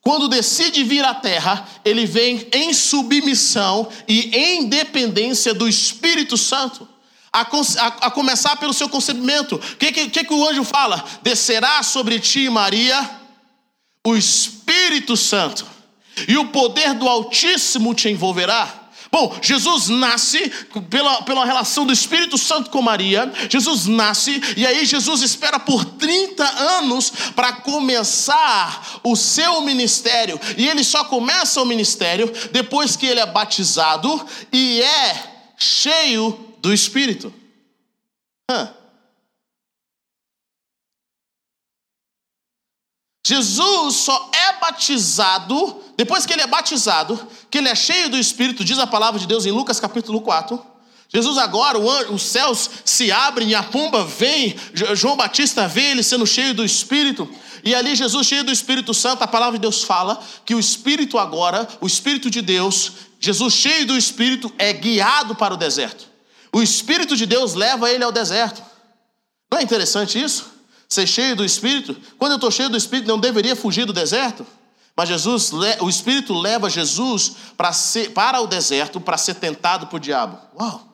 quando 0.00 0.28
decide 0.28 0.82
vir 0.82 1.04
à 1.04 1.14
terra, 1.14 1.68
ele 1.84 2.06
vem 2.06 2.48
em 2.52 2.74
submissão 2.74 3.88
e 4.08 4.36
em 4.36 4.68
dependência 4.68 5.54
do 5.54 5.68
Espírito 5.68 6.36
Santo. 6.36 6.88
A, 7.32 7.42
a, 7.42 7.86
a 8.06 8.10
começar 8.10 8.56
pelo 8.56 8.74
seu 8.74 8.88
concebimento. 8.88 9.56
O 9.56 9.76
que, 9.76 9.92
que, 9.92 10.24
que 10.24 10.34
o 10.34 10.48
anjo 10.48 10.64
fala? 10.64 11.04
Descerá 11.22 11.82
sobre 11.82 12.18
ti, 12.18 12.48
Maria, 12.50 13.08
o 14.04 14.16
Espírito 14.16 15.16
Santo, 15.16 15.66
e 16.26 16.36
o 16.36 16.48
poder 16.48 16.94
do 16.94 17.08
Altíssimo 17.08 17.94
te 17.94 18.08
envolverá. 18.08 18.80
Bom, 19.12 19.36
Jesus 19.42 19.88
nasce 19.88 20.48
pela, 20.88 21.22
pela 21.22 21.44
relação 21.44 21.84
do 21.84 21.92
Espírito 21.92 22.38
Santo 22.38 22.70
com 22.70 22.80
Maria. 22.80 23.32
Jesus 23.48 23.86
nasce 23.86 24.40
e 24.56 24.64
aí 24.64 24.84
Jesus 24.86 25.20
espera 25.22 25.58
por 25.58 25.84
30 25.84 26.44
anos 26.78 27.12
para 27.34 27.54
começar 27.54 29.00
o 29.02 29.16
seu 29.16 29.62
ministério. 29.62 30.40
E 30.56 30.68
ele 30.68 30.84
só 30.84 31.02
começa 31.04 31.60
o 31.60 31.66
ministério 31.66 32.32
depois 32.52 32.94
que 32.94 33.06
ele 33.06 33.18
é 33.18 33.26
batizado 33.26 34.24
e 34.52 34.80
é 34.80 35.24
cheio 35.58 36.49
do 36.60 36.72
Espírito. 36.72 37.32
Jesus 43.26 43.96
só 43.96 44.30
é 44.34 44.58
batizado, 44.58 45.82
depois 45.96 46.26
que 46.26 46.32
ele 46.32 46.42
é 46.42 46.46
batizado, 46.46 47.28
que 47.48 47.58
ele 47.58 47.68
é 47.68 47.74
cheio 47.74 48.10
do 48.10 48.18
Espírito, 48.18 48.64
diz 48.64 48.78
a 48.78 48.86
palavra 48.86 49.20
de 49.20 49.26
Deus 49.26 49.46
em 49.46 49.52
Lucas 49.52 49.78
capítulo 49.78 50.20
4. 50.20 50.70
Jesus 51.12 51.38
agora, 51.38 51.78
os 51.78 52.22
céus 52.22 52.70
se 52.84 53.10
abrem 53.10 53.50
e 53.50 53.54
a 53.54 53.62
pomba 53.62 54.04
vem, 54.04 54.56
João 54.94 55.16
Batista 55.16 55.66
vê 55.68 55.90
ele 55.90 56.02
sendo 56.02 56.26
cheio 56.26 56.54
do 56.54 56.64
Espírito, 56.64 57.28
e 57.64 57.74
ali 57.74 57.94
Jesus 57.94 58.26
cheio 58.26 58.44
do 58.44 58.52
Espírito 58.52 58.94
Santo, 58.94 59.22
a 59.22 59.28
palavra 59.28 59.58
de 59.58 59.62
Deus 59.62 59.82
fala 59.82 60.20
que 60.44 60.54
o 60.54 60.60
Espírito 60.60 61.18
agora, 61.18 61.68
o 61.80 61.86
Espírito 61.86 62.30
de 62.30 62.40
Deus, 62.40 62.92
Jesus 63.20 63.54
cheio 63.54 63.86
do 63.86 63.96
Espírito 63.96 64.52
é 64.56 64.72
guiado 64.72 65.34
para 65.34 65.54
o 65.54 65.56
deserto. 65.56 66.08
O 66.52 66.62
Espírito 66.62 67.16
de 67.16 67.26
Deus 67.26 67.54
leva 67.54 67.90
ele 67.90 68.02
ao 68.02 68.10
deserto. 68.10 68.62
Não 69.50 69.58
é 69.58 69.62
interessante 69.62 70.20
isso? 70.20 70.50
Ser 70.88 71.06
cheio 71.06 71.36
do 71.36 71.44
Espírito. 71.44 71.96
Quando 72.18 72.32
eu 72.32 72.36
estou 72.36 72.50
cheio 72.50 72.68
do 72.68 72.76
Espírito, 72.76 73.08
não 73.08 73.18
deveria 73.18 73.54
fugir 73.54 73.84
do 73.84 73.92
deserto. 73.92 74.46
Mas 74.96 75.08
Jesus, 75.08 75.52
o 75.80 75.88
Espírito 75.88 76.34
leva 76.34 76.68
Jesus 76.68 77.36
para, 77.56 77.72
ser, 77.72 78.10
para 78.10 78.40
o 78.40 78.46
deserto 78.46 79.00
para 79.00 79.16
ser 79.16 79.34
tentado 79.34 79.86
por 79.86 80.00
diabo. 80.00 80.38
Uau! 80.58 80.90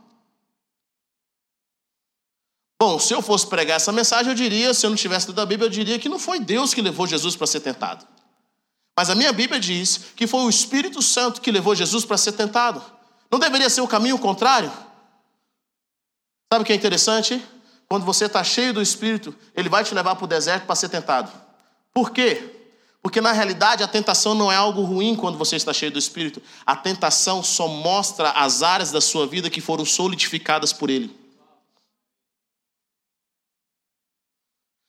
Bom, 2.79 2.99
se 2.99 3.15
eu 3.15 3.23
fosse 3.23 3.47
pregar 3.47 3.77
essa 3.77 3.91
mensagem, 3.91 4.31
eu 4.31 4.35
diria, 4.37 4.75
se 4.75 4.85
eu 4.85 4.91
não 4.91 4.97
tivesse 4.97 5.29
lido 5.29 5.41
a 5.41 5.47
Bíblia, 5.47 5.67
eu 5.67 5.71
diria 5.71 5.99
que 5.99 6.11
não 6.11 6.19
foi 6.19 6.39
Deus 6.39 6.75
que 6.75 6.83
levou 6.83 7.07
Jesus 7.07 7.35
para 7.35 7.47
ser 7.47 7.61
tentado. 7.61 8.07
Mas 8.95 9.09
a 9.09 9.15
minha 9.15 9.33
Bíblia 9.33 9.59
diz 9.59 10.01
que 10.15 10.27
foi 10.27 10.41
o 10.41 10.49
Espírito 10.49 11.01
Santo 11.01 11.41
que 11.41 11.51
levou 11.51 11.75
Jesus 11.75 12.05
para 12.05 12.19
ser 12.19 12.33
tentado. 12.33 12.83
Não 13.31 13.39
deveria 13.39 13.69
ser 13.69 13.81
o 13.81 13.89
caminho 13.89 14.19
contrário? 14.19 14.71
Sabe 16.53 16.63
o 16.63 16.65
que 16.67 16.73
é 16.73 16.77
interessante? 16.77 17.45
Quando 17.89 18.05
você 18.05 18.27
está 18.27 18.43
cheio 18.43 18.73
do 18.73 18.83
Espírito, 18.83 19.35
Ele 19.55 19.69
vai 19.69 19.85
te 19.85 19.95
levar 19.95 20.17
para 20.17 20.25
o 20.25 20.29
deserto 20.29 20.67
para 20.67 20.77
ser 20.77 20.89
tentado. 20.89 21.31
Por 21.93 22.11
quê? 22.11 22.53
Porque 23.03 23.21
na 23.21 23.31
realidade 23.33 23.83
a 23.83 23.89
tentação 23.89 24.35
não 24.35 24.51
é 24.51 24.57
algo 24.57 24.83
ruim 24.83 25.15
quando 25.15 25.39
você 25.39 25.57
está 25.57 25.73
cheio 25.73 25.93
do 25.93 25.99
Espírito. 25.99 26.43
A 26.65 26.75
tentação 26.75 27.43
só 27.43 27.69
mostra 27.69 28.31
as 28.31 28.63
áreas 28.63 28.91
da 28.91 29.01
sua 29.01 29.27
vida 29.27 29.49
que 29.49 29.61
foram 29.61 29.85
solidificadas 29.85 30.73
por 30.73 30.91
Ele. 30.91 31.17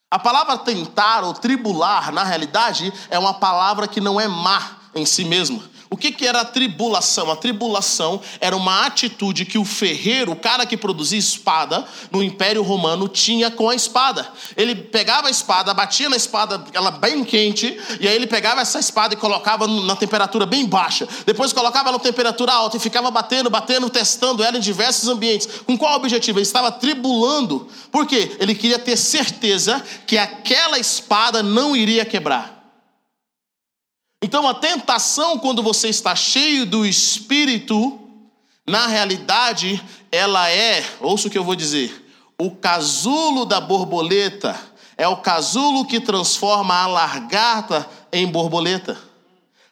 A 0.10 0.18
palavra 0.18 0.58
tentar 0.58 1.24
ou 1.24 1.34
tribular, 1.34 2.12
na 2.12 2.24
realidade, 2.24 2.94
é 3.10 3.20
uma 3.20 3.34
palavra 3.34 3.88
que 3.88 4.00
não 4.00 4.20
é 4.20 4.28
má 4.28 4.80
em 4.96 5.06
si 5.06 5.26
mesma. 5.26 5.62
O 5.89 5.96
que, 5.96 6.12
que 6.12 6.25
era 6.25 6.41
a 6.41 6.46
tribulação? 6.46 7.32
A 7.32 7.36
tribulação 7.36 8.22
era 8.41 8.56
uma 8.56 8.86
atitude 8.86 9.46
que 9.46 9.58
o 9.58 9.63
ferreiro, 9.63 10.34
o 10.34 10.36
cara 10.36 10.65
que 10.65 10.75
produzia 10.75 11.17
espada 11.17 11.86
no 12.12 12.22
Império 12.22 12.62
Romano, 12.62 13.08
tinha 13.08 13.50
com 13.50 13.70
a 13.70 13.75
espada. 13.75 14.27
Ele 14.56 14.75
pegava 14.75 15.27
a 15.27 15.32
espada, 15.32 15.74
batia 15.74 16.10
na 16.10 16.17
espada, 16.17 16.63
ela 16.74 16.91
bem 16.91 17.24
quente, 17.24 17.79
e 18.00 18.08
aí 18.08 18.15
ele 18.15 18.27
pegava 18.27 18.62
essa 18.62 18.79
espada 18.79 19.13
e 19.13 19.17
colocava 19.17 19.65
na 19.67 19.96
temperatura 19.96 20.46
bem 20.46 20.65
baixa. 20.65 21.08
Depois 21.25 21.53
colocava 21.53 21.91
na 21.91 22.00
temperatura 22.00 22.51
alta 22.51 22.75
e 22.75 22.79
ficava 22.79 23.10
batendo, 23.10 23.50
batendo, 23.50 23.89
testando 23.89 24.44
ela 24.44 24.58
em 24.58 24.62
diversos 24.62 25.08
ambientes. 25.08 25.48
Com 25.65 25.77
qual 25.77 25.96
objetivo? 25.96 26.39
Ele 26.39 26.46
estava 26.46 26.72
tribulando. 26.72 27.67
Por 27.91 28.06
quê? 28.06 28.36
Ele 28.39 28.53
queria 28.53 28.79
ter 28.79 28.98
certeza 28.98 29.84
que 30.06 30.17
aquela 30.17 30.77
espada 30.77 31.41
não 31.41 31.75
iria 31.75 32.03
quebrar. 32.03 32.57
Então 34.21 34.47
a 34.47 34.53
tentação, 34.53 35.38
quando 35.38 35.62
você 35.62 35.89
está 35.89 36.15
cheio 36.15 36.65
do 36.65 36.86
espírito, 36.86 38.00
na 38.65 38.88
realidade, 38.88 39.81
ela 40.12 40.50
é, 40.50 40.83
ouça 41.00 41.27
o 41.27 41.31
que 41.31 41.38
eu 41.38 41.43
vou 41.43 41.55
dizer, 41.55 42.05
o 42.38 42.51
casulo 42.51 43.45
da 43.45 43.62
borboleta, 43.62 44.59
é 44.97 45.07
o 45.07 45.17
casulo 45.17 45.86
que 45.86 46.00
transforma 46.01 46.75
a 46.75 46.88
largata 46.88 47.88
em 48.12 48.25
borboleta. 48.27 48.97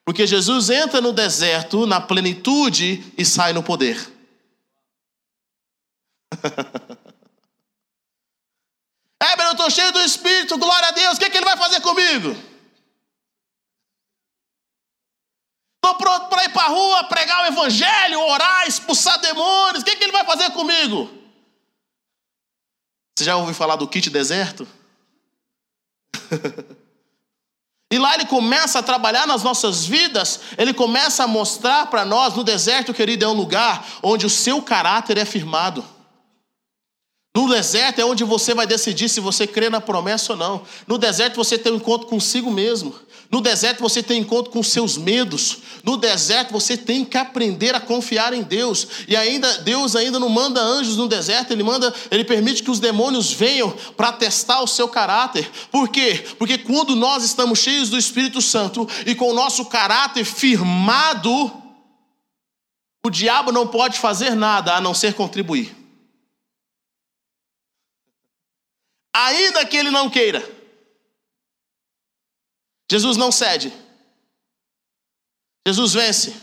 Porque 0.05 0.27
Jesus 0.27 0.69
entra 0.69 1.01
no 1.01 1.11
deserto 1.11 1.87
na 1.87 1.99
plenitude 1.99 3.11
e 3.17 3.25
sai 3.25 3.53
no 3.53 3.63
poder. 3.63 4.13
é, 9.21 9.47
eu 9.47 9.51
estou 9.51 9.69
cheio 9.71 9.91
do 9.91 10.01
Espírito, 10.01 10.59
glória 10.59 10.89
a 10.89 10.91
Deus, 10.91 11.15
o 11.15 11.19
que, 11.19 11.25
é 11.25 11.29
que 11.29 11.37
ele 11.37 11.45
vai 11.45 11.57
fazer 11.57 11.81
comigo? 11.81 12.54
Estou 15.85 15.99
pronto 15.99 16.29
para 16.29 16.45
ir 16.45 16.49
para 16.49 16.63
a 16.63 16.69
rua, 16.69 17.03
pregar 17.03 17.43
o 17.43 17.45
evangelho, 17.45 18.19
orar, 18.19 18.67
expulsar 18.67 19.19
demônios. 19.21 19.83
O 19.83 19.85
que, 19.85 19.91
é 19.91 19.95
que 19.95 20.03
ele 20.03 20.11
vai 20.11 20.25
fazer 20.25 20.49
comigo? 20.49 21.07
Você 23.15 23.23
já 23.23 23.35
ouviu 23.35 23.53
falar 23.53 23.75
do 23.75 23.87
kit 23.87 24.09
deserto? 24.09 24.67
e 27.93 27.99
lá 27.99 28.15
ele 28.15 28.25
começa 28.25 28.79
a 28.79 28.83
trabalhar 28.83 29.27
nas 29.27 29.43
nossas 29.43 29.85
vidas, 29.85 30.39
ele 30.57 30.73
começa 30.73 31.23
a 31.23 31.27
mostrar 31.27 31.85
para 31.85 32.03
nós, 32.03 32.33
no 32.33 32.43
deserto, 32.43 32.91
querido, 32.91 33.23
é 33.23 33.27
um 33.27 33.33
lugar 33.33 33.85
onde 34.01 34.25
o 34.25 34.29
seu 34.29 34.63
caráter 34.63 35.19
é 35.19 35.25
firmado. 35.25 35.85
No 37.35 37.47
deserto 37.47 37.99
é 37.99 38.05
onde 38.05 38.23
você 38.23 38.55
vai 38.55 38.65
decidir 38.65 39.07
se 39.07 39.19
você 39.19 39.45
crê 39.45 39.69
na 39.69 39.79
promessa 39.79 40.33
ou 40.33 40.39
não. 40.39 40.63
No 40.87 40.97
deserto 40.97 41.35
você 41.35 41.59
tem 41.59 41.73
um 41.73 41.75
encontro 41.75 42.07
consigo 42.07 42.49
mesmo. 42.49 42.95
No 43.31 43.41
deserto 43.41 43.81
você 43.81 44.01
tem 44.03 44.21
encontro 44.21 44.51
com 44.51 44.61
seus 44.61 44.97
medos. 44.97 45.57
No 45.83 45.97
deserto 45.97 46.51
você 46.51 46.77
tem 46.77 47.03
que 47.03 47.17
aprender 47.17 47.75
a 47.75 47.79
confiar 47.79 48.33
em 48.33 48.41
Deus. 48.41 48.87
E 49.07 49.15
ainda 49.15 49.59
Deus 49.59 49.95
ainda 49.95 50.19
não 50.19 50.29
manda 50.29 50.61
anjos 50.61 50.97
no 50.97 51.07
deserto, 51.07 51.51
ele 51.51 51.63
manda, 51.63 51.93
ele 52.11 52.23
permite 52.23 52.63
que 52.63 52.71
os 52.71 52.79
demônios 52.79 53.31
venham 53.31 53.71
para 53.97 54.11
testar 54.11 54.61
o 54.61 54.67
seu 54.67 54.87
caráter. 54.87 55.49
Por 55.71 55.89
quê? 55.89 56.25
Porque 56.37 56.57
quando 56.57 56.95
nós 56.95 57.23
estamos 57.23 57.59
cheios 57.59 57.89
do 57.89 57.97
Espírito 57.97 58.41
Santo 58.41 58.87
e 59.05 59.15
com 59.15 59.31
o 59.31 59.33
nosso 59.33 59.65
caráter 59.65 60.23
firmado, 60.23 61.51
o 63.05 63.09
diabo 63.09 63.51
não 63.51 63.67
pode 63.67 63.97
fazer 63.99 64.35
nada 64.35 64.75
a 64.75 64.81
não 64.81 64.93
ser 64.93 65.13
contribuir. 65.13 65.85
ainda 69.15 69.65
que 69.65 69.77
ele 69.77 69.89
não 69.89 70.09
queira. 70.09 70.54
Jesus 72.89 73.17
não 73.17 73.31
cede. 73.31 73.73
Jesus 75.67 75.93
vence. 75.93 76.35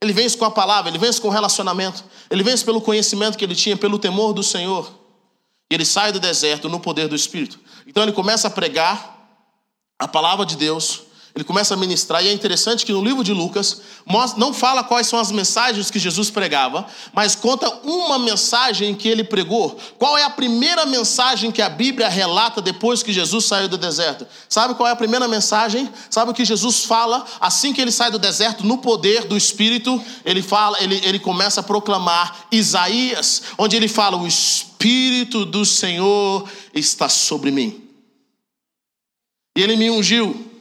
Ele 0.00 0.12
vence 0.12 0.36
com 0.36 0.44
a 0.44 0.50
palavra, 0.50 0.90
ele 0.90 0.98
vence 0.98 1.20
com 1.20 1.28
o 1.28 1.30
relacionamento, 1.30 2.04
ele 2.28 2.42
vence 2.42 2.62
pelo 2.62 2.80
conhecimento 2.80 3.38
que 3.38 3.44
ele 3.44 3.54
tinha, 3.54 3.76
pelo 3.76 3.98
temor 3.98 4.34
do 4.34 4.42
Senhor. 4.42 4.92
E 5.70 5.74
ele 5.74 5.84
sai 5.84 6.12
do 6.12 6.20
deserto 6.20 6.68
no 6.68 6.78
poder 6.78 7.08
do 7.08 7.16
Espírito. 7.16 7.58
Então 7.86 8.02
ele 8.02 8.12
começa 8.12 8.48
a 8.48 8.50
pregar 8.50 9.14
a 9.98 10.06
palavra 10.06 10.44
de 10.44 10.56
Deus, 10.56 11.03
ele 11.34 11.42
começa 11.44 11.74
a 11.74 11.76
ministrar, 11.76 12.24
e 12.24 12.28
é 12.28 12.32
interessante 12.32 12.86
que 12.86 12.92
no 12.92 13.04
livro 13.04 13.24
de 13.24 13.32
Lucas 13.32 13.80
não 14.36 14.54
fala 14.54 14.84
quais 14.84 15.08
são 15.08 15.18
as 15.18 15.32
mensagens 15.32 15.90
que 15.90 15.98
Jesus 15.98 16.30
pregava, 16.30 16.86
mas 17.12 17.34
conta 17.34 17.68
uma 17.82 18.20
mensagem 18.20 18.94
que 18.94 19.08
ele 19.08 19.24
pregou. 19.24 19.76
Qual 19.98 20.16
é 20.16 20.22
a 20.22 20.30
primeira 20.30 20.86
mensagem 20.86 21.50
que 21.50 21.60
a 21.60 21.68
Bíblia 21.68 22.08
relata 22.08 22.62
depois 22.62 23.02
que 23.02 23.12
Jesus 23.12 23.46
saiu 23.46 23.66
do 23.66 23.76
deserto? 23.76 24.24
Sabe 24.48 24.74
qual 24.74 24.88
é 24.88 24.92
a 24.92 24.96
primeira 24.96 25.26
mensagem? 25.26 25.92
Sabe 26.08 26.30
o 26.30 26.34
que 26.34 26.44
Jesus 26.44 26.84
fala 26.84 27.24
assim 27.40 27.72
que 27.72 27.80
ele 27.80 27.90
sai 27.90 28.12
do 28.12 28.18
deserto, 28.18 28.64
no 28.64 28.78
poder 28.78 29.24
do 29.24 29.36
Espírito? 29.36 30.00
Ele 30.24 30.40
fala, 30.40 30.80
ele, 30.80 31.00
ele 31.04 31.18
começa 31.18 31.58
a 31.58 31.64
proclamar 31.64 32.46
Isaías, 32.52 33.42
onde 33.58 33.74
ele 33.74 33.88
fala: 33.88 34.16
O 34.16 34.24
Espírito 34.24 35.44
do 35.44 35.64
Senhor 35.64 36.48
está 36.72 37.08
sobre 37.08 37.50
mim. 37.50 37.82
E 39.56 39.62
ele 39.62 39.76
me 39.76 39.90
ungiu 39.90 40.53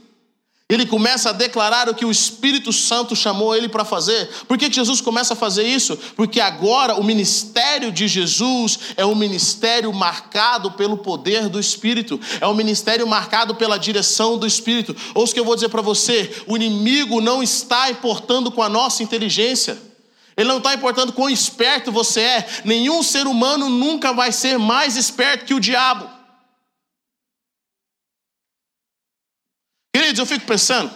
ele 0.70 0.86
começa 0.86 1.30
a 1.30 1.34
declarar 1.34 1.90
o 1.90 1.94
que 1.94 2.06
o 2.06 2.12
Espírito 2.12 2.72
Santo 2.72 3.16
chamou 3.16 3.56
ele 3.56 3.68
para 3.68 3.84
fazer. 3.84 4.30
Por 4.48 4.58
que 4.58 4.72
Jesus 4.72 5.02
começa 5.02 5.34
a 5.34 5.38
fazer 5.38 5.64
isso? 5.64 5.96
Porque 6.16 6.40
agora 6.40 6.96
o 6.96 7.04
ministério 7.04 7.92
de 7.92 8.08
Jesus 8.08 8.80
é 8.96 9.06
um 9.06 9.14
ministério 9.14 9.92
marcado 9.94 10.72
pelo 10.72 10.98
poder 10.98 11.50
do 11.50 11.60
Espírito, 11.60 12.20
é 12.40 12.48
um 12.48 12.56
ministério 12.56 13.06
marcado 13.06 13.56
pela 13.56 13.78
direção 13.78 14.38
do 14.38 14.48
Espírito. 14.48 14.96
Ouça 15.14 15.32
o 15.32 15.34
que 15.34 15.40
eu 15.40 15.46
vou 15.46 15.56
dizer 15.56 15.70
para 15.70 15.82
você: 15.82 16.34
o 16.48 16.56
inimigo 16.56 17.22
não 17.22 17.44
está 17.44 17.92
importando 17.92 18.50
com 18.50 18.64
a 18.64 18.70
nossa 18.70 19.04
inteligência. 19.04 19.78
Ele 20.36 20.50
não 20.50 20.58
está 20.58 20.74
importando 20.74 21.14
quão 21.14 21.30
esperto 21.30 21.92
você 21.92 22.22
é. 22.22 22.48
Nenhum 22.66 23.04
ser 23.04 23.28
humano 23.28 23.70
nunca 23.70 24.12
vai 24.14 24.32
ser 24.32 24.58
mais 24.58 24.96
esperto 24.96 25.46
que 25.46 25.54
o 25.54 25.60
diabo. 25.60 26.13
Queridos, 29.94 30.18
eu 30.18 30.26
fico 30.26 30.46
pensando, 30.46 30.92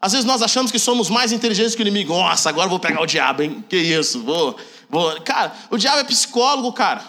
às 0.00 0.12
vezes 0.12 0.26
nós 0.26 0.42
achamos 0.42 0.72
que 0.72 0.78
somos 0.78 1.08
mais 1.08 1.30
inteligentes 1.30 1.74
que 1.74 1.82
o 1.82 1.84
inimigo. 1.86 2.12
Nossa, 2.12 2.48
agora 2.48 2.66
eu 2.66 2.70
vou 2.70 2.80
pegar 2.80 3.00
o 3.00 3.06
diabo, 3.06 3.42
hein? 3.42 3.64
Que 3.68 3.76
isso, 3.76 4.22
vou, 4.22 4.56
vou. 4.88 5.20
Cara, 5.20 5.54
o 5.70 5.78
diabo 5.78 5.98
é 5.98 6.04
psicólogo, 6.04 6.72
cara. 6.72 7.04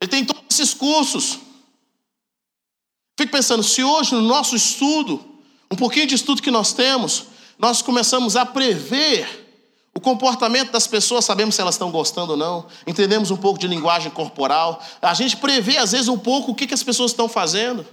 Ele 0.00 0.10
tem 0.10 0.24
todos 0.24 0.44
esses 0.50 0.72
cursos. 0.72 1.40
Fico 3.18 3.32
pensando, 3.32 3.62
se 3.62 3.82
hoje 3.82 4.14
no 4.14 4.22
nosso 4.22 4.54
estudo, 4.54 5.22
um 5.70 5.76
pouquinho 5.76 6.06
de 6.06 6.14
estudo 6.14 6.40
que 6.40 6.50
nós 6.50 6.72
temos, 6.72 7.26
nós 7.58 7.82
começamos 7.82 8.36
a 8.36 8.46
prever 8.46 9.48
o 9.94 10.00
comportamento 10.00 10.70
das 10.70 10.86
pessoas, 10.86 11.24
sabemos 11.24 11.54
se 11.54 11.60
elas 11.60 11.74
estão 11.74 11.90
gostando 11.90 12.32
ou 12.32 12.38
não, 12.38 12.66
entendemos 12.86 13.30
um 13.30 13.36
pouco 13.36 13.58
de 13.58 13.66
linguagem 13.66 14.10
corporal, 14.10 14.82
a 15.02 15.12
gente 15.14 15.36
prevê 15.36 15.76
às 15.78 15.92
vezes 15.92 16.08
um 16.08 16.18
pouco 16.18 16.52
o 16.52 16.54
que, 16.54 16.66
que 16.66 16.74
as 16.74 16.82
pessoas 16.82 17.10
estão 17.10 17.28
fazendo. 17.28 17.84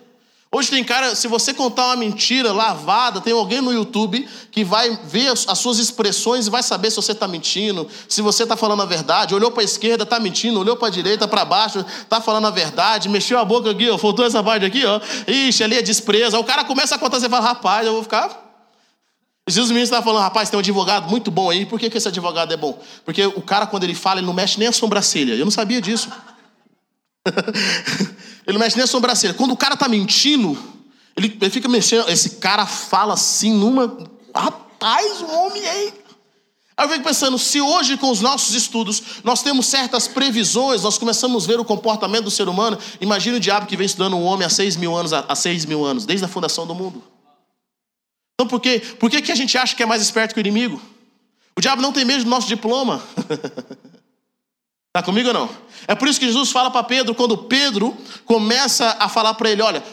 Hoje 0.50 0.70
tem 0.70 0.82
cara, 0.82 1.14
se 1.14 1.28
você 1.28 1.54
contar 1.54 1.88
uma 1.88 1.98
mentira 1.98 2.54
lavada, 2.54 3.20
tem 3.20 3.34
alguém 3.34 3.60
no 3.60 3.74
YouTube 3.74 4.28
que 4.50 4.64
vai 4.64 4.98
ver 5.04 5.28
as 5.28 5.60
suas 5.60 5.78
expressões 5.78 6.48
e 6.48 6.50
vai 6.50 6.64
saber 6.64 6.90
se 6.90 6.96
você 6.96 7.12
está 7.12 7.28
mentindo, 7.28 7.86
se 8.08 8.22
você 8.22 8.44
está 8.44 8.56
falando 8.56 8.82
a 8.82 8.86
verdade. 8.86 9.36
Olhou 9.36 9.52
para 9.52 9.62
a 9.62 9.66
esquerda, 9.66 10.04
está 10.04 10.20
mentindo, 10.20 10.58
olhou 10.58 10.78
para 10.78 10.88
a 10.88 10.92
direita, 10.92 11.28
para 11.28 11.44
baixo, 11.44 11.80
está 11.80 12.22
falando 12.22 12.48
a 12.48 12.50
verdade, 12.50 13.10
mexeu 13.10 13.38
a 13.38 13.44
boca 13.44 13.72
aqui, 13.72 13.90
ó, 13.90 13.98
faltou 13.98 14.26
essa 14.26 14.42
parte 14.42 14.66
aqui, 14.66 14.86
ó. 14.86 15.02
Ixi, 15.28 15.64
ali 15.66 15.76
é 15.76 15.82
desprezo. 15.82 16.38
Aí 16.38 16.42
o 16.42 16.46
cara 16.46 16.64
começa 16.64 16.96
a 16.96 16.98
contar, 16.98 17.20
você 17.20 17.28
fala, 17.28 17.46
rapaz, 17.46 17.86
eu 17.86 17.94
vou 17.94 18.04
ficar. 18.04 18.46
Jesus 19.50 19.70
Ministro 19.72 19.96
estava 19.96 20.06
falando, 20.06 20.24
rapaz, 20.24 20.50
tem 20.50 20.58
um 20.58 20.62
advogado 20.62 21.10
muito 21.10 21.30
bom 21.30 21.50
aí. 21.50 21.66
Por 21.66 21.78
que, 21.78 21.90
que 21.90 21.98
esse 21.98 22.08
advogado 22.08 22.54
é 22.54 22.58
bom? 22.58 22.82
Porque 23.04 23.26
o 23.26 23.42
cara, 23.42 23.68
quando 23.68 23.84
ele 23.84 23.96
fala, 23.96 24.22
ele 24.22 24.28
não 24.28 24.34
mexe 24.34 24.58
nem 24.60 24.70
a 24.70 24.74
sobrancelha. 24.74 25.34
Eu 25.34 25.46
não 25.46 25.52
sabia 25.52 25.82
disso. 25.82 26.10
Ele 28.48 28.58
mexe 28.58 28.78
nem 28.78 28.86
a 28.86 28.88
sobrancelha. 28.88 29.34
Quando 29.34 29.52
o 29.52 29.58
cara 29.58 29.76
tá 29.76 29.90
mentindo, 29.90 30.58
ele, 31.18 31.38
ele 31.40 31.52
fica 31.52 31.68
mexendo. 31.68 32.10
Esse 32.10 32.38
cara 32.38 32.66
fala 32.66 33.14
assim 33.14 33.54
numa. 33.54 33.98
Rapaz, 34.34 35.22
o 35.22 35.28
homem 35.28 35.68
aí. 35.68 35.94
Aí 36.78 36.86
eu 36.86 36.90
fico 36.92 37.04
pensando, 37.04 37.40
se 37.40 37.60
hoje 37.60 37.98
com 37.98 38.12
os 38.12 38.22
nossos 38.22 38.54
estudos 38.54 39.02
nós 39.24 39.42
temos 39.42 39.66
certas 39.66 40.08
previsões, 40.08 40.84
nós 40.84 40.96
começamos 40.98 41.44
a 41.44 41.48
ver 41.48 41.60
o 41.60 41.66
comportamento 41.66 42.26
do 42.26 42.32
ser 42.32 42.48
humano, 42.48 42.78
imagine 43.02 43.38
o 43.38 43.40
diabo 43.40 43.66
que 43.66 43.76
vem 43.76 43.88
estudando 43.88 44.16
um 44.16 44.24
homem 44.24 44.46
há 44.46 44.50
seis 44.50 44.76
mil 44.76 44.96
anos, 44.96 45.12
há 45.12 45.36
seis 45.36 45.66
mil 45.66 45.84
anos, 45.84 46.06
desde 46.06 46.24
a 46.24 46.28
fundação 46.28 46.68
do 46.68 46.76
mundo. 46.76 47.04
Então 48.36 48.48
por 48.48 48.62
quê? 48.62 48.80
Por 49.00 49.10
que, 49.10 49.24
que 49.24 49.32
a 49.32 49.36
gente 49.36 49.58
acha 49.58 49.76
que 49.76 49.82
é 49.82 49.88
mais 49.88 50.04
esperto 50.04 50.36
que 50.36 50.40
o 50.40 50.42
inimigo? 50.42 50.80
O 51.58 51.62
diabo 51.62 51.82
não 51.82 51.92
tem 51.92 52.06
medo 52.06 52.24
do 52.24 52.30
nosso 52.30 52.48
diploma. 52.48 53.02
Está 54.98 55.06
comigo 55.06 55.28
ou 55.28 55.34
não? 55.34 55.50
É 55.88 55.94
por 55.94 56.08
isso 56.08 56.20
que 56.20 56.26
Jesus 56.26 56.50
fala 56.50 56.72
para 56.72 56.82
Pedro, 56.82 57.14
quando 57.14 57.38
Pedro 57.38 57.96
começa 58.26 58.98
a 59.00 59.08
falar 59.08 59.36
para 59.36 59.52
ele: 59.52 59.62
olha, 59.62 59.84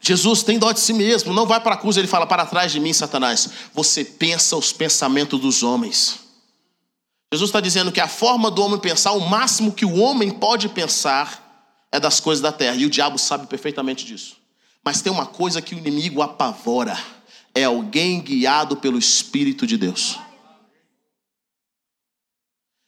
Jesus 0.00 0.42
tem 0.42 0.58
dó 0.58 0.72
de 0.72 0.80
si 0.80 0.92
mesmo, 0.92 1.32
não 1.32 1.46
vai 1.46 1.60
para 1.60 1.76
a 1.76 1.78
cruz, 1.78 1.96
ele 1.96 2.08
fala: 2.08 2.26
para 2.26 2.44
trás 2.44 2.72
de 2.72 2.80
mim, 2.80 2.92
Satanás, 2.92 3.48
você 3.72 4.04
pensa 4.04 4.56
os 4.56 4.72
pensamentos 4.72 5.38
dos 5.40 5.62
homens. 5.62 6.18
Jesus 7.32 7.50
está 7.50 7.60
dizendo 7.60 7.92
que 7.92 8.00
a 8.00 8.08
forma 8.08 8.50
do 8.50 8.60
homem 8.64 8.80
pensar, 8.80 9.12
o 9.12 9.20
máximo 9.20 9.70
que 9.70 9.84
o 9.84 10.00
homem 10.00 10.28
pode 10.28 10.68
pensar, 10.68 11.86
é 11.92 12.00
das 12.00 12.18
coisas 12.18 12.42
da 12.42 12.50
terra, 12.50 12.74
e 12.74 12.84
o 12.84 12.90
diabo 12.90 13.16
sabe 13.16 13.46
perfeitamente 13.46 14.04
disso. 14.04 14.38
Mas 14.84 15.00
tem 15.00 15.12
uma 15.12 15.24
coisa 15.24 15.62
que 15.62 15.76
o 15.76 15.78
inimigo 15.78 16.20
apavora: 16.20 16.98
é 17.54 17.62
alguém 17.62 18.20
guiado 18.20 18.76
pelo 18.76 18.98
Espírito 18.98 19.68
de 19.68 19.78
Deus. 19.78 20.18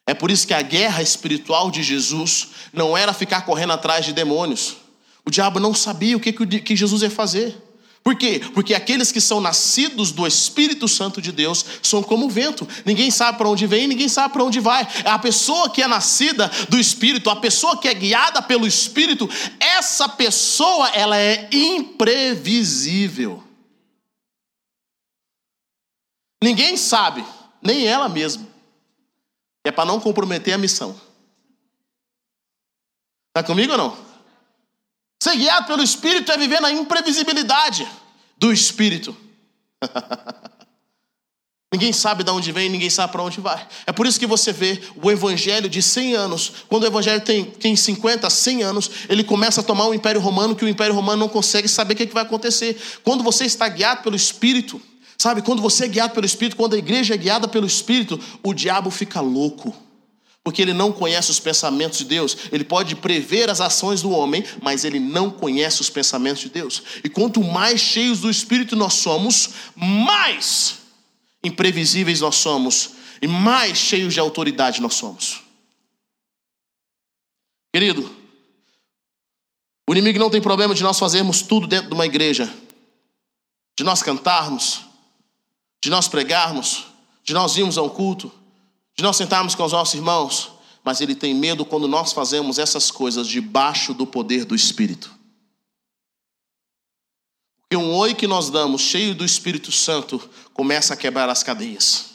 É 0.06 0.12
por 0.12 0.30
isso 0.30 0.46
que 0.46 0.54
a 0.54 0.62
guerra 0.62 1.02
espiritual 1.02 1.70
de 1.70 1.82
Jesus 1.82 2.48
não 2.72 2.96
era 2.96 3.12
ficar 3.12 3.42
correndo 3.42 3.72
atrás 3.72 4.04
de 4.04 4.12
demônios. 4.12 4.76
O 5.24 5.30
diabo 5.30 5.58
não 5.58 5.72
sabia 5.72 6.16
o 6.16 6.20
que, 6.20 6.32
que 6.32 6.76
Jesus 6.76 7.02
ia 7.02 7.10
fazer. 7.10 7.56
Por 8.04 8.14
quê? 8.14 8.38
Porque 8.52 8.74
aqueles 8.74 9.10
que 9.10 9.20
são 9.20 9.40
nascidos 9.40 10.12
do 10.12 10.26
Espírito 10.26 10.86
Santo 10.86 11.22
de 11.22 11.32
Deus 11.32 11.64
são 11.82 12.02
como 12.02 12.26
o 12.26 12.28
vento. 12.28 12.68
Ninguém 12.84 13.10
sabe 13.10 13.38
para 13.38 13.48
onde 13.48 13.66
vem, 13.66 13.88
ninguém 13.88 14.10
sabe 14.10 14.34
para 14.34 14.44
onde 14.44 14.60
vai. 14.60 14.86
É 15.02 15.08
a 15.08 15.18
pessoa 15.18 15.70
que 15.70 15.80
é 15.80 15.88
nascida 15.88 16.50
do 16.68 16.78
Espírito, 16.78 17.30
a 17.30 17.36
pessoa 17.36 17.78
que 17.78 17.88
é 17.88 17.94
guiada 17.94 18.42
pelo 18.42 18.66
Espírito, 18.66 19.26
essa 19.58 20.06
pessoa 20.06 20.90
ela 20.90 21.16
é 21.16 21.48
imprevisível. 21.50 23.42
Ninguém 26.42 26.76
sabe, 26.76 27.24
nem 27.62 27.86
ela 27.86 28.06
mesma. 28.06 28.53
É 29.64 29.72
para 29.72 29.86
não 29.86 29.98
comprometer 29.98 30.54
a 30.54 30.58
missão. 30.58 30.94
Está 33.28 33.42
comigo 33.42 33.72
ou 33.72 33.78
não? 33.78 33.98
Ser 35.20 35.36
guiado 35.36 35.66
pelo 35.66 35.82
Espírito 35.82 36.30
é 36.30 36.36
viver 36.36 36.60
na 36.60 36.70
imprevisibilidade 36.70 37.88
do 38.36 38.52
Espírito. 38.52 39.16
ninguém 41.74 41.92
sabe 41.92 42.22
de 42.22 42.30
onde 42.30 42.52
vem, 42.52 42.68
ninguém 42.68 42.88
sabe 42.88 43.10
para 43.12 43.22
onde 43.22 43.40
vai. 43.40 43.66
É 43.86 43.90
por 43.90 44.06
isso 44.06 44.20
que 44.20 44.26
você 44.26 44.52
vê 44.52 44.80
o 45.02 45.10
evangelho 45.10 45.68
de 45.68 45.82
100 45.82 46.14
anos, 46.14 46.52
quando 46.68 46.84
o 46.84 46.86
evangelho 46.86 47.20
tem, 47.20 47.44
tem 47.44 47.74
50, 47.74 48.30
100 48.30 48.62
anos, 48.62 48.90
ele 49.08 49.24
começa 49.24 49.60
a 49.60 49.64
tomar 49.64 49.86
o 49.86 49.94
Império 49.94 50.20
Romano, 50.20 50.54
que 50.54 50.64
o 50.64 50.68
Império 50.68 50.94
Romano 50.94 51.18
não 51.18 51.28
consegue 51.28 51.66
saber 51.66 51.94
o 51.94 51.96
que, 51.96 52.06
que 52.06 52.14
vai 52.14 52.22
acontecer. 52.22 52.80
Quando 53.02 53.24
você 53.24 53.44
está 53.44 53.68
guiado 53.68 54.02
pelo 54.02 54.14
Espírito, 54.14 54.80
Sabe, 55.24 55.40
quando 55.40 55.62
você 55.62 55.86
é 55.86 55.88
guiado 55.88 56.12
pelo 56.12 56.26
Espírito, 56.26 56.54
quando 56.54 56.74
a 56.74 56.78
igreja 56.78 57.14
é 57.14 57.16
guiada 57.16 57.48
pelo 57.48 57.66
Espírito, 57.66 58.20
o 58.42 58.52
diabo 58.52 58.90
fica 58.90 59.22
louco. 59.22 59.74
Porque 60.42 60.60
ele 60.60 60.74
não 60.74 60.92
conhece 60.92 61.30
os 61.30 61.40
pensamentos 61.40 62.00
de 62.00 62.04
Deus. 62.04 62.36
Ele 62.52 62.62
pode 62.62 62.94
prever 62.94 63.48
as 63.48 63.58
ações 63.58 64.02
do 64.02 64.10
homem, 64.10 64.44
mas 64.60 64.84
ele 64.84 65.00
não 65.00 65.30
conhece 65.30 65.80
os 65.80 65.88
pensamentos 65.88 66.42
de 66.42 66.50
Deus. 66.50 66.82
E 67.02 67.08
quanto 67.08 67.42
mais 67.42 67.80
cheios 67.80 68.20
do 68.20 68.28
Espírito 68.28 68.76
nós 68.76 68.92
somos, 68.92 69.48
mais 69.74 70.80
imprevisíveis 71.42 72.20
nós 72.20 72.34
somos. 72.34 72.90
E 73.22 73.26
mais 73.26 73.78
cheios 73.78 74.12
de 74.12 74.20
autoridade 74.20 74.82
nós 74.82 74.92
somos. 74.92 75.40
Querido, 77.72 78.14
o 79.88 79.92
inimigo 79.92 80.18
não 80.18 80.28
tem 80.28 80.42
problema 80.42 80.74
de 80.74 80.82
nós 80.82 80.98
fazermos 80.98 81.40
tudo 81.40 81.66
dentro 81.66 81.88
de 81.88 81.94
uma 81.94 82.04
igreja, 82.04 82.54
de 83.74 83.84
nós 83.84 84.02
cantarmos, 84.02 84.92
de 85.84 85.90
nós 85.90 86.08
pregarmos, 86.08 86.86
de 87.22 87.34
nós 87.34 87.58
irmos 87.58 87.76
ao 87.76 87.90
culto, 87.90 88.32
de 88.96 89.04
nós 89.04 89.18
sentarmos 89.18 89.54
com 89.54 89.62
os 89.62 89.72
nossos 89.72 89.92
irmãos, 89.92 90.52
mas 90.82 91.02
ele 91.02 91.14
tem 91.14 91.34
medo 91.34 91.62
quando 91.62 91.86
nós 91.86 92.10
fazemos 92.10 92.58
essas 92.58 92.90
coisas 92.90 93.28
debaixo 93.28 93.92
do 93.92 94.06
poder 94.06 94.46
do 94.46 94.54
Espírito. 94.54 95.14
Porque 97.58 97.76
um 97.76 97.92
oi 97.96 98.14
que 98.14 98.26
nós 98.26 98.48
damos, 98.48 98.80
cheio 98.80 99.14
do 99.14 99.26
Espírito 99.26 99.70
Santo, 99.70 100.18
começa 100.54 100.94
a 100.94 100.96
quebrar 100.96 101.28
as 101.28 101.42
cadeias. 101.42 102.12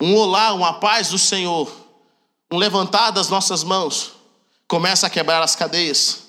Um 0.00 0.16
olá, 0.16 0.52
uma 0.52 0.80
paz 0.80 1.10
do 1.10 1.18
Senhor, 1.20 1.72
um 2.50 2.56
levantar 2.56 3.12
das 3.12 3.28
nossas 3.28 3.62
mãos, 3.62 4.10
começa 4.66 5.06
a 5.06 5.10
quebrar 5.10 5.40
as 5.40 5.54
cadeias. 5.54 6.22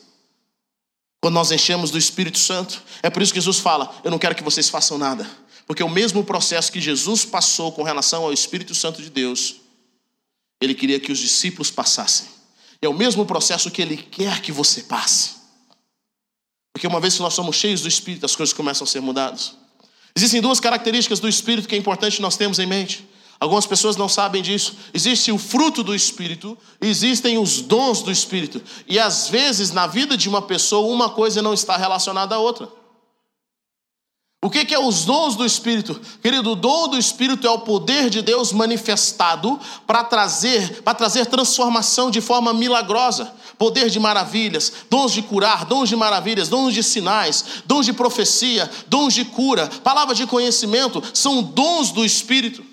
Quando 1.20 1.34
nós 1.34 1.50
enchemos 1.50 1.90
do 1.90 1.98
Espírito 1.98 2.38
Santo, 2.38 2.84
é 3.02 3.10
por 3.10 3.24
isso 3.24 3.34
que 3.34 3.40
Jesus 3.40 3.58
fala: 3.58 3.92
Eu 4.04 4.12
não 4.12 4.20
quero 4.20 4.36
que 4.36 4.44
vocês 4.44 4.70
façam 4.70 5.00
nada 5.00 5.42
Porque 5.66 5.84
o 5.84 5.90
mesmo 5.90 6.24
processo 6.24 6.72
que 6.72 6.82
Jesus 6.82 7.26
passou 7.26 7.72
com 7.72 7.84
relação 7.84 8.24
ao 8.24 8.34
Espírito 8.34 8.76
Santo 8.76 9.02
de 9.02 9.10
Deus, 9.10 9.56
ele 10.62 10.74
queria 10.74 11.00
que 11.00 11.12
os 11.12 11.20
discípulos 11.20 11.72
passassem. 11.72 12.28
É 12.82 12.88
o 12.88 12.94
mesmo 12.94 13.26
processo 13.26 13.72
que 13.72 13.82
ele 13.82 13.98
quer 13.98 14.42
que 14.42 14.52
você 14.52 14.84
passe. 14.84 15.36
Porque 16.74 16.88
uma 16.88 17.00
vez 17.00 17.16
que 17.16 17.22
nós 17.22 17.34
somos 17.34 17.56
cheios 17.56 17.82
do 17.82 17.88
Espírito, 17.88 18.26
as 18.26 18.36
coisas 18.36 18.52
começam 18.52 18.84
a 18.84 18.88
ser 18.88 19.00
mudadas. 19.00 19.54
Existem 20.16 20.42
duas 20.42 20.60
características 20.60 21.20
do 21.20 21.30
Espírito 21.30 21.68
que 21.68 21.76
é 21.76 21.78
importante 21.78 22.22
nós 22.22 22.36
termos 22.36 22.60
em 22.60 22.66
mente. 22.66 23.08
Algumas 23.40 23.66
pessoas 23.66 23.96
não 23.96 24.08
sabem 24.08 24.42
disso. 24.42 24.76
Existe 24.94 25.32
o 25.32 25.38
fruto 25.38 25.84
do 25.84 25.94
Espírito, 25.94 26.58
existem 26.80 27.38
os 27.38 27.62
dons 27.62 28.02
do 28.02 28.12
Espírito. 28.12 28.62
E 28.88 29.00
às 29.00 29.28
vezes, 29.28 29.72
na 29.72 29.88
vida 29.88 30.16
de 30.16 30.30
uma 30.30 30.42
pessoa, 30.42 30.94
uma 30.94 31.10
coisa 31.10 31.42
não 31.42 31.54
está 31.54 31.76
relacionada 31.76 32.36
à 32.36 32.40
outra. 32.40 32.70
O 34.44 34.50
que 34.50 34.74
é 34.74 34.78
os 34.78 35.06
dons 35.06 35.38
do 35.38 35.46
Espírito? 35.46 36.02
Querido, 36.22 36.52
o 36.52 36.56
dom 36.56 36.90
do 36.90 36.98
Espírito 36.98 37.48
é 37.48 37.50
o 37.50 37.60
poder 37.60 38.10
de 38.10 38.22
Deus 38.22 38.52
manifestado 38.52 39.58
para 39.88 40.04
trazer, 40.04 40.84
para 40.84 40.94
trazer 40.94 41.28
transformação 41.28 42.12
de 42.12 42.20
forma 42.20 42.52
milagrosa. 42.52 43.34
Poder 43.58 43.90
de 43.90 44.02
maravilhas, 44.02 44.74
dons 44.90 45.14
de 45.14 45.22
curar, 45.22 45.64
dons 45.64 45.88
de 45.88 45.96
maravilhas, 45.96 46.50
dons 46.50 46.74
de 46.74 46.84
sinais, 46.84 47.64
dons 47.66 47.86
de 47.86 47.94
profecia, 47.94 48.70
dons 48.88 49.14
de 49.14 49.24
cura, 49.24 49.70
palavra 49.82 50.14
de 50.14 50.28
conhecimento, 50.28 51.02
são 51.14 51.42
dons 51.42 51.92
do 51.92 52.04
Espírito. 52.04 52.66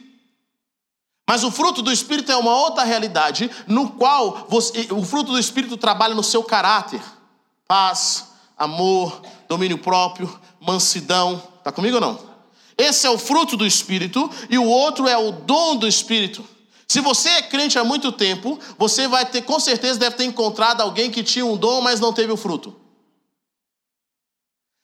Mas 1.28 1.44
o 1.44 1.52
fruto 1.52 1.82
do 1.82 1.92
Espírito 1.92 2.32
é 2.32 2.36
uma 2.36 2.52
outra 2.52 2.82
realidade, 2.82 3.48
no 3.68 3.90
qual 3.90 4.46
você, 4.48 4.88
o 4.90 5.04
fruto 5.04 5.30
do 5.30 5.38
Espírito 5.38 5.76
trabalha 5.76 6.16
no 6.16 6.24
seu 6.24 6.42
caráter: 6.42 7.00
paz, 7.68 8.24
amor, 8.58 9.22
domínio 9.48 9.78
próprio, 9.78 10.40
mansidão, 10.60 11.40
Está 11.60 11.70
comigo 11.70 11.96
ou 11.96 12.00
não? 12.00 12.18
Esse 12.76 13.06
é 13.06 13.10
o 13.10 13.18
fruto 13.18 13.56
do 13.56 13.66
Espírito 13.66 14.28
e 14.48 14.58
o 14.58 14.64
outro 14.64 15.06
é 15.06 15.16
o 15.16 15.30
dom 15.30 15.76
do 15.76 15.86
Espírito. 15.86 16.44
Se 16.88 17.00
você 17.00 17.28
é 17.28 17.42
crente 17.42 17.78
há 17.78 17.84
muito 17.84 18.10
tempo, 18.10 18.58
você 18.76 19.06
vai 19.06 19.24
ter, 19.24 19.42
com 19.42 19.60
certeza, 19.60 19.98
deve 19.98 20.16
ter 20.16 20.24
encontrado 20.24 20.80
alguém 20.80 21.10
que 21.10 21.22
tinha 21.22 21.46
um 21.46 21.56
dom, 21.56 21.80
mas 21.80 22.00
não 22.00 22.12
teve 22.12 22.32
o 22.32 22.36
fruto. 22.36 22.74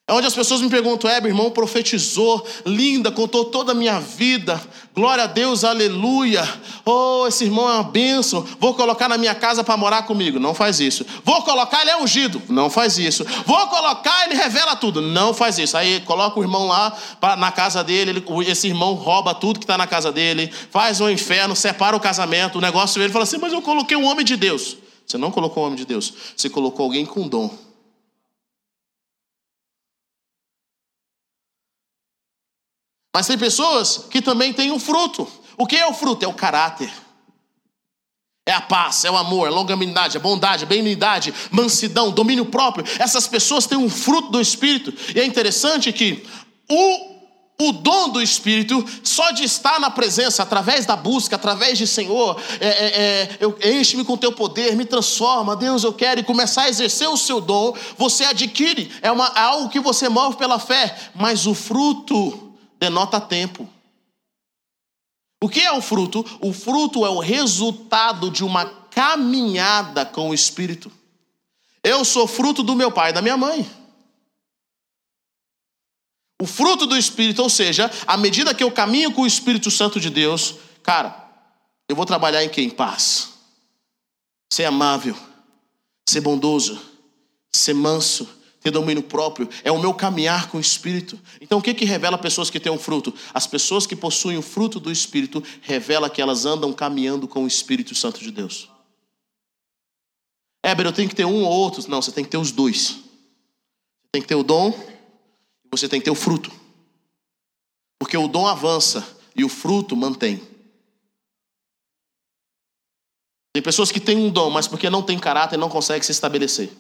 É 0.09 0.13
onde 0.13 0.25
as 0.25 0.37
pessoas 0.37 0.61
me 0.61 0.71
perguntam, 0.71 1.11
é, 1.11 1.21
meu 1.21 1.31
irmão 1.31 1.51
profetizou, 1.51 2.47
linda, 2.65 3.11
contou 3.11 3.47
toda 3.47 3.73
a 3.73 3.75
minha 3.75 3.99
vida, 3.99 4.63
glória 4.95 5.25
a 5.25 5.27
Deus, 5.27 5.65
aleluia. 5.65 6.49
Oh, 6.85 7.25
esse 7.27 7.43
irmão 7.43 7.69
é 7.69 7.73
uma 7.73 7.83
bênção, 7.83 8.47
vou 8.61 8.73
colocar 8.73 9.09
na 9.09 9.19
minha 9.19 9.35
casa 9.35 9.65
para 9.65 9.77
morar 9.77 10.03
comigo. 10.03 10.39
Não 10.39 10.55
faz 10.55 10.79
isso. 10.79 11.05
Vou 11.25 11.43
colocar, 11.43 11.81
ele 11.81 11.91
é 11.91 11.97
ungido. 12.01 12.41
Não 12.49 12.71
faz 12.71 12.99
isso. 12.99 13.27
Vou 13.45 13.67
colocar, 13.67 14.27
ele 14.27 14.37
revela 14.37 14.77
tudo. 14.77 15.03
Não 15.03 15.35
faz 15.35 15.59
isso. 15.59 15.77
Aí 15.77 15.99
coloca 16.03 16.39
o 16.39 16.43
irmão 16.45 16.69
lá 16.69 16.97
pra, 17.21 17.35
na 17.35 17.51
casa 17.51 17.83
dele, 17.83 18.11
ele, 18.11 18.25
esse 18.49 18.69
irmão 18.69 18.95
rouba 18.95 19.35
tudo 19.35 19.59
que 19.59 19.65
está 19.65 19.77
na 19.77 19.89
casa 19.89 20.13
dele, 20.13 20.53
faz 20.71 21.01
um 21.01 21.11
inferno, 21.11 21.57
separa 21.57 21.97
o 21.97 22.01
casamento, 22.01 22.59
o 22.59 22.61
negócio, 22.61 23.03
ele 23.03 23.13
fala 23.13 23.25
assim, 23.25 23.39
mas 23.39 23.53
eu 23.53 23.61
coloquei 23.61 23.97
um 23.97 24.05
homem 24.05 24.25
de 24.25 24.37
Deus. 24.37 24.77
Você 25.05 25.19
não 25.19 25.33
colocou 25.33 25.65
um 25.65 25.67
homem 25.67 25.79
de 25.79 25.85
Deus, 25.85 26.15
você 26.37 26.49
colocou 26.49 26.85
alguém 26.85 27.05
com 27.05 27.27
dom. 27.27 27.66
Mas 33.17 33.27
tem 33.27 33.39
pessoas 33.39 34.05
que 34.11 34.21
também 34.21 34.53
têm 34.53 34.71
um 34.71 34.79
fruto. 34.79 35.27
O 35.57 35.67
que 35.67 35.75
é 35.75 35.87
o 35.87 35.95
fruto? 35.95 36.23
É 36.23 36.29
o 36.29 36.35
caráter. 36.35 36.93
É 38.45 38.53
a 38.53 38.61
paz, 38.61 39.07
é 39.07 39.11
o 39.11 39.17
amor, 39.17 39.47
é 39.47 39.51
a 39.51 39.55
longanimidade, 39.55 40.19
a 40.19 40.21
bondade, 40.21 40.65
a 40.65 40.67
benignidade, 40.67 41.33
mansidão, 41.51 42.11
domínio 42.11 42.45
próprio. 42.45 42.85
Essas 42.99 43.27
pessoas 43.27 43.65
têm 43.65 43.79
um 43.79 43.89
fruto 43.89 44.31
do 44.31 44.39
Espírito. 44.39 44.93
E 45.15 45.19
é 45.19 45.25
interessante 45.25 45.91
que 45.95 46.27
o 46.69 47.17
o 47.59 47.73
dom 47.73 48.11
do 48.11 48.21
Espírito, 48.21 48.85
só 49.03 49.31
de 49.31 49.43
estar 49.43 49.81
na 49.81 49.89
presença, 49.89 50.43
através 50.43 50.85
da 50.85 50.95
busca, 50.95 51.37
através 51.37 51.79
de 51.79 51.87
Senhor, 51.87 52.39
é, 52.61 52.69
é, 52.69 53.39
é, 53.41 53.73
enche-me 53.73 54.05
com 54.05 54.15
teu 54.15 54.31
poder, 54.31 54.77
me 54.77 54.85
transforma, 54.85 55.57
Deus, 55.57 55.83
eu 55.83 55.95
quero, 55.95 56.21
e 56.21 56.23
começar 56.23 56.65
a 56.65 56.69
exercer 56.69 57.09
o 57.09 57.17
seu 57.17 57.41
dom, 57.41 57.75
você 57.97 58.25
adquire, 58.25 58.93
é, 59.01 59.11
uma, 59.11 59.33
é 59.35 59.41
algo 59.41 59.71
que 59.71 59.81
você 59.81 60.07
move 60.07 60.37
pela 60.37 60.59
fé, 60.59 60.95
mas 61.15 61.47
o 61.47 61.55
fruto 61.55 62.46
denota 62.79 63.21
tempo. 63.21 63.69
O 65.43 65.49
que 65.49 65.61
é 65.61 65.73
o 65.73 65.83
fruto? 65.83 66.25
O 66.41 66.53
fruto 66.53 67.05
é 67.05 67.11
o 67.11 67.21
resultado 67.21 68.31
de 68.31 68.43
uma 68.43 68.67
caminhada 68.91 70.05
com 70.07 70.31
o 70.31 70.35
Espírito. 70.35 70.91
Eu 71.83 72.05
sou 72.05 72.27
fruto 72.27 72.63
do 72.63 72.75
meu 72.75 72.91
pai 72.91 73.11
e 73.11 73.13
da 73.13 73.23
minha 73.23 73.37
mãe. 73.37 73.69
O 76.41 76.47
fruto 76.47 76.87
do 76.87 76.97
Espírito, 76.97 77.43
ou 77.43 77.49
seja, 77.49 77.91
à 78.07 78.17
medida 78.17 78.55
que 78.55 78.63
eu 78.63 78.71
caminho 78.71 79.13
com 79.13 79.23
o 79.23 79.27
Espírito 79.27 79.71
Santo 79.71 79.99
de 80.01 80.11
Deus, 80.11 80.57
cara, 80.83 81.27
eu 81.89 81.97
vou 81.97 82.05
trabalhar 82.05 82.45
em 82.45 82.49
quê? 82.49 82.63
Em 82.63 82.71
paz. 82.71 83.35
Ser 84.53 84.65
amável, 84.65 85.17
ser 86.09 86.21
bondoso, 86.21 86.81
ser 87.55 87.75
manso, 87.75 88.29
ter 88.67 88.73
domínio 88.73 89.03
próprio, 89.03 89.49
é 89.63 89.71
o 89.71 89.79
meu 89.79 89.95
caminhar 89.95 90.49
com 90.49 90.59
o 90.59 90.61
Espírito. 90.61 91.19
Então, 91.41 91.59
o 91.59 91.63
que, 91.63 91.73
que 91.73 91.85
revela 91.85 92.19
pessoas 92.19 92.51
que 92.51 92.59
têm 92.59 92.73
um 92.73 92.79
fruto? 92.79 93.15
As 93.33 93.47
pessoas 93.47 93.87
que 93.87 93.95
possuem 93.95 94.37
o 94.37 94.43
fruto 94.43 94.81
do 94.81 94.91
Espírito 94.91 95.43
revela 95.61 96.11
que 96.11 96.21
elas 96.21 96.45
andam 96.45 96.73
caminhando 96.73 97.29
com 97.29 97.45
o 97.45 97.47
Espírito 97.47 97.95
Santo 97.95 98.19
de 98.19 98.33
Deus. 98.33 98.69
Éber, 100.65 100.87
eu 100.87 100.93
tenho 100.93 101.09
que 101.09 101.15
ter 101.15 101.25
um 101.25 101.45
ou 101.45 101.53
outro. 101.53 101.89
Não, 101.89 102.03
você 102.03 102.11
tem 102.11 102.25
que 102.25 102.31
ter 102.31 102.39
os 102.39 102.51
dois. 102.51 102.89
Você 102.89 104.09
tem 104.13 104.23
que 104.23 104.29
ter 104.29 104.35
o 104.35 104.43
dom 104.43 104.71
e 105.65 105.69
você 105.71 105.89
tem 105.89 106.01
que 106.01 106.05
ter 106.05 106.11
o 106.11 106.17
fruto. 106.17 106.51
Porque 108.01 108.17
o 108.17 108.27
dom 108.27 108.49
avança 108.49 109.07
e 109.37 109.45
o 109.45 109.49
fruto 109.49 109.95
mantém. 109.95 110.43
Tem 113.55 113.63
pessoas 113.63 113.93
que 113.93 114.01
têm 114.01 114.17
um 114.17 114.29
dom, 114.29 114.51
mas 114.51 114.67
porque 114.67 114.91
não 114.91 115.05
tem 115.05 115.17
caráter 115.19 115.57
não 115.57 115.69
conseguem 115.69 116.03
se 116.03 116.11
estabelecer. 116.11 116.71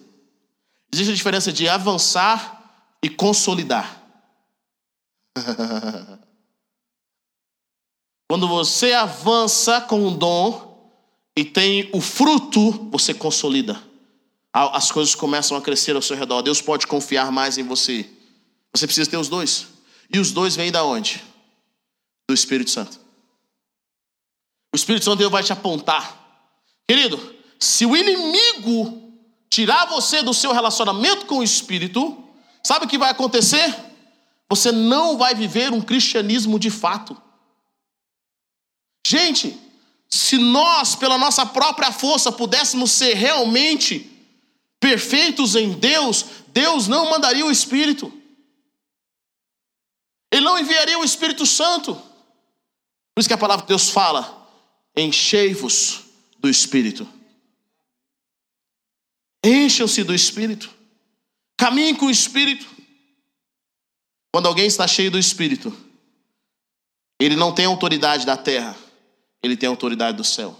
Existe 0.92 1.10
a 1.12 1.14
diferença 1.14 1.52
de 1.52 1.68
avançar 1.68 2.56
e 3.02 3.10
consolidar. 3.10 4.02
Quando 8.28 8.48
você 8.48 8.92
avança 8.92 9.80
com 9.80 10.06
um 10.06 10.16
dom 10.16 10.92
e 11.36 11.44
tem 11.44 11.88
o 11.92 12.00
fruto, 12.00 12.88
você 12.90 13.14
consolida. 13.14 13.80
As 14.52 14.90
coisas 14.90 15.14
começam 15.14 15.56
a 15.56 15.62
crescer 15.62 15.94
ao 15.94 16.02
seu 16.02 16.16
redor. 16.16 16.42
Deus 16.42 16.62
pode 16.62 16.86
confiar 16.86 17.30
mais 17.30 17.58
em 17.58 17.62
você. 17.62 18.08
Você 18.74 18.86
precisa 18.86 19.10
ter 19.10 19.18
os 19.18 19.28
dois. 19.28 19.66
E 20.12 20.18
os 20.18 20.32
dois 20.32 20.56
vêm 20.56 20.72
da 20.72 20.82
onde? 20.82 21.22
Do 22.28 22.34
Espírito 22.34 22.70
Santo. 22.70 22.98
O 24.72 24.76
Espírito 24.76 25.04
Santo 25.04 25.18
Deus 25.18 25.30
vai 25.30 25.42
te 25.42 25.52
apontar. 25.52 26.42
Querido, 26.88 27.34
se 27.58 27.84
o 27.84 27.96
inimigo 27.96 29.05
tirar 29.50 29.86
você 29.86 30.22
do 30.22 30.34
seu 30.34 30.52
relacionamento 30.52 31.26
com 31.26 31.38
o 31.38 31.42
Espírito, 31.42 32.24
sabe 32.62 32.86
o 32.86 32.88
que 32.88 32.98
vai 32.98 33.10
acontecer? 33.10 33.74
Você 34.48 34.70
não 34.70 35.16
vai 35.16 35.34
viver 35.34 35.72
um 35.72 35.80
cristianismo 35.80 36.58
de 36.58 36.70
fato. 36.70 37.20
Gente, 39.06 39.58
se 40.08 40.38
nós, 40.38 40.94
pela 40.94 41.18
nossa 41.18 41.44
própria 41.44 41.92
força, 41.92 42.30
pudéssemos 42.30 42.92
ser 42.92 43.14
realmente 43.14 44.12
perfeitos 44.80 45.56
em 45.56 45.72
Deus, 45.72 46.24
Deus 46.48 46.86
não 46.86 47.10
mandaria 47.10 47.44
o 47.44 47.50
Espírito. 47.50 48.12
Ele 50.30 50.44
não 50.44 50.58
enviaria 50.58 50.98
o 50.98 51.04
Espírito 51.04 51.46
Santo. 51.46 51.94
Por 51.94 53.20
isso 53.20 53.28
que 53.28 53.34
a 53.34 53.38
palavra 53.38 53.62
de 53.62 53.68
Deus 53.68 53.88
fala: 53.88 54.48
enchei-vos 54.96 56.04
do 56.38 56.48
Espírito. 56.48 57.15
Encham-se 59.46 60.02
do 60.02 60.12
Espírito. 60.12 60.68
Caminhem 61.56 61.94
com 61.94 62.06
o 62.06 62.10
Espírito. 62.10 62.66
Quando 64.32 64.46
alguém 64.46 64.66
está 64.66 64.86
cheio 64.88 65.10
do 65.10 65.18
Espírito, 65.18 65.74
ele 67.20 67.36
não 67.36 67.54
tem 67.54 67.64
autoridade 67.64 68.26
da 68.26 68.36
terra, 68.36 68.76
ele 69.42 69.56
tem 69.56 69.68
autoridade 69.68 70.16
do 70.16 70.24
céu. 70.24 70.58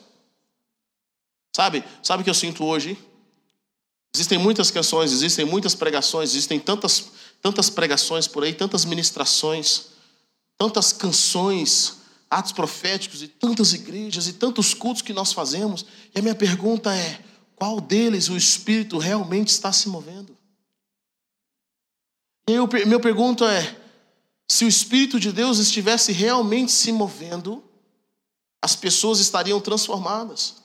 Sabe? 1.55 1.85
Sabe 2.03 2.21
o 2.21 2.25
que 2.25 2.31
eu 2.31 2.35
sinto 2.35 2.65
hoje? 2.65 2.97
Existem 4.15 4.39
muitas 4.39 4.71
canções, 4.71 5.13
existem 5.13 5.45
muitas 5.45 5.75
pregações, 5.75 6.31
existem 6.31 6.59
tantas, 6.59 7.11
tantas 7.43 7.69
pregações 7.69 8.27
por 8.27 8.45
aí, 8.45 8.55
tantas 8.55 8.85
ministrações, 8.85 9.89
tantas 10.57 10.93
canções, 10.93 11.99
atos 12.31 12.53
proféticos 12.53 13.23
e 13.23 13.29
tantas 13.29 13.75
igrejas 13.75 14.27
e 14.29 14.33
tantos 14.33 14.73
cultos 14.73 15.03
que 15.03 15.13
nós 15.13 15.33
fazemos. 15.33 15.85
E 16.15 16.19
a 16.19 16.23
minha 16.23 16.35
pergunta 16.35 16.95
é: 16.95 17.21
qual 17.57 17.81
deles 17.81 18.29
o 18.29 18.37
Espírito 18.37 18.99
realmente 18.99 19.49
está 19.49 19.73
se 19.73 19.89
movendo? 19.89 20.37
E 22.49 22.53
eu, 22.53 22.69
meu 22.87 23.01
pergunta 23.01 23.51
é: 23.51 23.77
se 24.49 24.65
o 24.65 24.69
Espírito 24.69 25.19
de 25.19 25.33
Deus 25.33 25.59
estivesse 25.59 26.13
realmente 26.13 26.71
se 26.71 26.93
movendo, 26.93 27.65
as 28.63 28.77
pessoas 28.77 29.19
estariam 29.19 29.61
transformadas. 29.61 30.57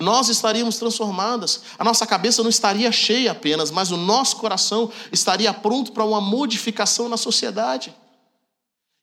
Nós 0.00 0.30
estaríamos 0.30 0.78
transformadas. 0.78 1.62
A 1.78 1.84
nossa 1.84 2.06
cabeça 2.06 2.42
não 2.42 2.48
estaria 2.48 2.90
cheia 2.90 3.32
apenas, 3.32 3.70
mas 3.70 3.90
o 3.90 3.98
nosso 3.98 4.36
coração 4.36 4.90
estaria 5.12 5.52
pronto 5.52 5.92
para 5.92 6.04
uma 6.04 6.20
modificação 6.20 7.08
na 7.08 7.18
sociedade. 7.18 7.94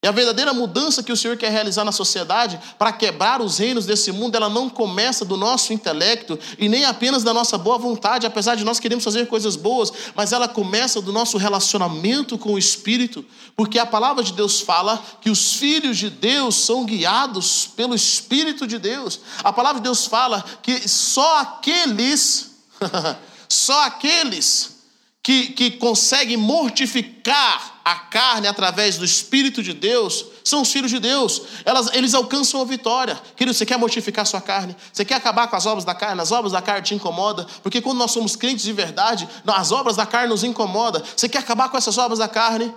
E 0.07 0.09
a 0.09 0.11
verdadeira 0.13 0.53
mudança 0.53 1.03
que 1.03 1.11
o 1.11 1.17
Senhor 1.17 1.35
quer 1.35 1.51
realizar 1.51 1.83
na 1.83 1.91
sociedade, 1.91 2.57
para 2.79 2.93
quebrar 2.93 3.41
os 3.41 3.57
reinos 3.57 3.85
desse 3.85 4.09
mundo, 4.09 4.37
ela 4.37 4.47
não 4.47 4.69
começa 4.69 5.25
do 5.25 5.35
nosso 5.35 5.73
intelecto 5.73 6.39
e 6.57 6.69
nem 6.69 6.85
apenas 6.85 7.25
da 7.25 7.33
nossa 7.33 7.57
boa 7.57 7.77
vontade, 7.77 8.25
apesar 8.25 8.55
de 8.55 8.63
nós 8.63 8.79
queremos 8.79 9.03
fazer 9.03 9.27
coisas 9.27 9.57
boas, 9.57 9.91
mas 10.15 10.31
ela 10.31 10.47
começa 10.47 11.01
do 11.01 11.11
nosso 11.11 11.37
relacionamento 11.37 12.37
com 12.37 12.53
o 12.53 12.57
Espírito, 12.57 13.25
porque 13.53 13.77
a 13.77 13.85
palavra 13.85 14.23
de 14.23 14.31
Deus 14.31 14.61
fala 14.61 14.97
que 15.19 15.29
os 15.29 15.55
filhos 15.55 15.97
de 15.97 16.09
Deus 16.09 16.55
são 16.55 16.85
guiados 16.85 17.67
pelo 17.75 17.93
Espírito 17.93 18.65
de 18.65 18.79
Deus. 18.79 19.19
A 19.43 19.51
palavra 19.51 19.81
de 19.81 19.83
Deus 19.83 20.05
fala 20.05 20.41
que 20.63 20.87
só 20.87 21.39
aqueles, 21.41 22.51
só 23.49 23.83
aqueles 23.83 24.76
que, 25.27 25.47
que 25.47 25.71
conseguem 25.71 26.37
mortificar 26.37 27.81
a 27.83 27.95
carne 27.95 28.47
através 28.47 28.97
do 28.97 29.03
Espírito 29.03 29.61
de 29.61 29.73
Deus, 29.73 30.25
são 30.41 30.61
os 30.61 30.71
filhos 30.71 30.89
de 30.89 31.01
Deus. 31.01 31.41
Elas, 31.65 31.93
eles 31.93 32.13
alcançam 32.13 32.61
a 32.61 32.63
vitória. 32.63 33.21
Querido, 33.35 33.53
você 33.53 33.65
quer 33.65 33.77
mortificar 33.77 34.25
sua 34.25 34.39
carne? 34.39 34.73
Você 34.93 35.03
quer 35.03 35.15
acabar 35.15 35.49
com 35.49 35.57
as 35.57 35.65
obras 35.65 35.83
da 35.83 35.93
carne? 35.93 36.21
As 36.21 36.31
obras 36.31 36.53
da 36.53 36.61
carne 36.61 36.81
te 36.81 36.95
incomodam? 36.95 37.45
Porque 37.61 37.81
quando 37.81 37.97
nós 37.97 38.11
somos 38.11 38.37
crentes 38.37 38.63
de 38.63 38.71
verdade, 38.71 39.27
as 39.45 39.69
obras 39.73 39.97
da 39.97 40.05
carne 40.05 40.29
nos 40.29 40.45
incomodam. 40.45 41.03
Você 41.13 41.27
quer 41.27 41.39
acabar 41.39 41.67
com 41.67 41.75
essas 41.75 41.97
obras 41.97 42.19
da 42.19 42.29
carne? 42.29 42.73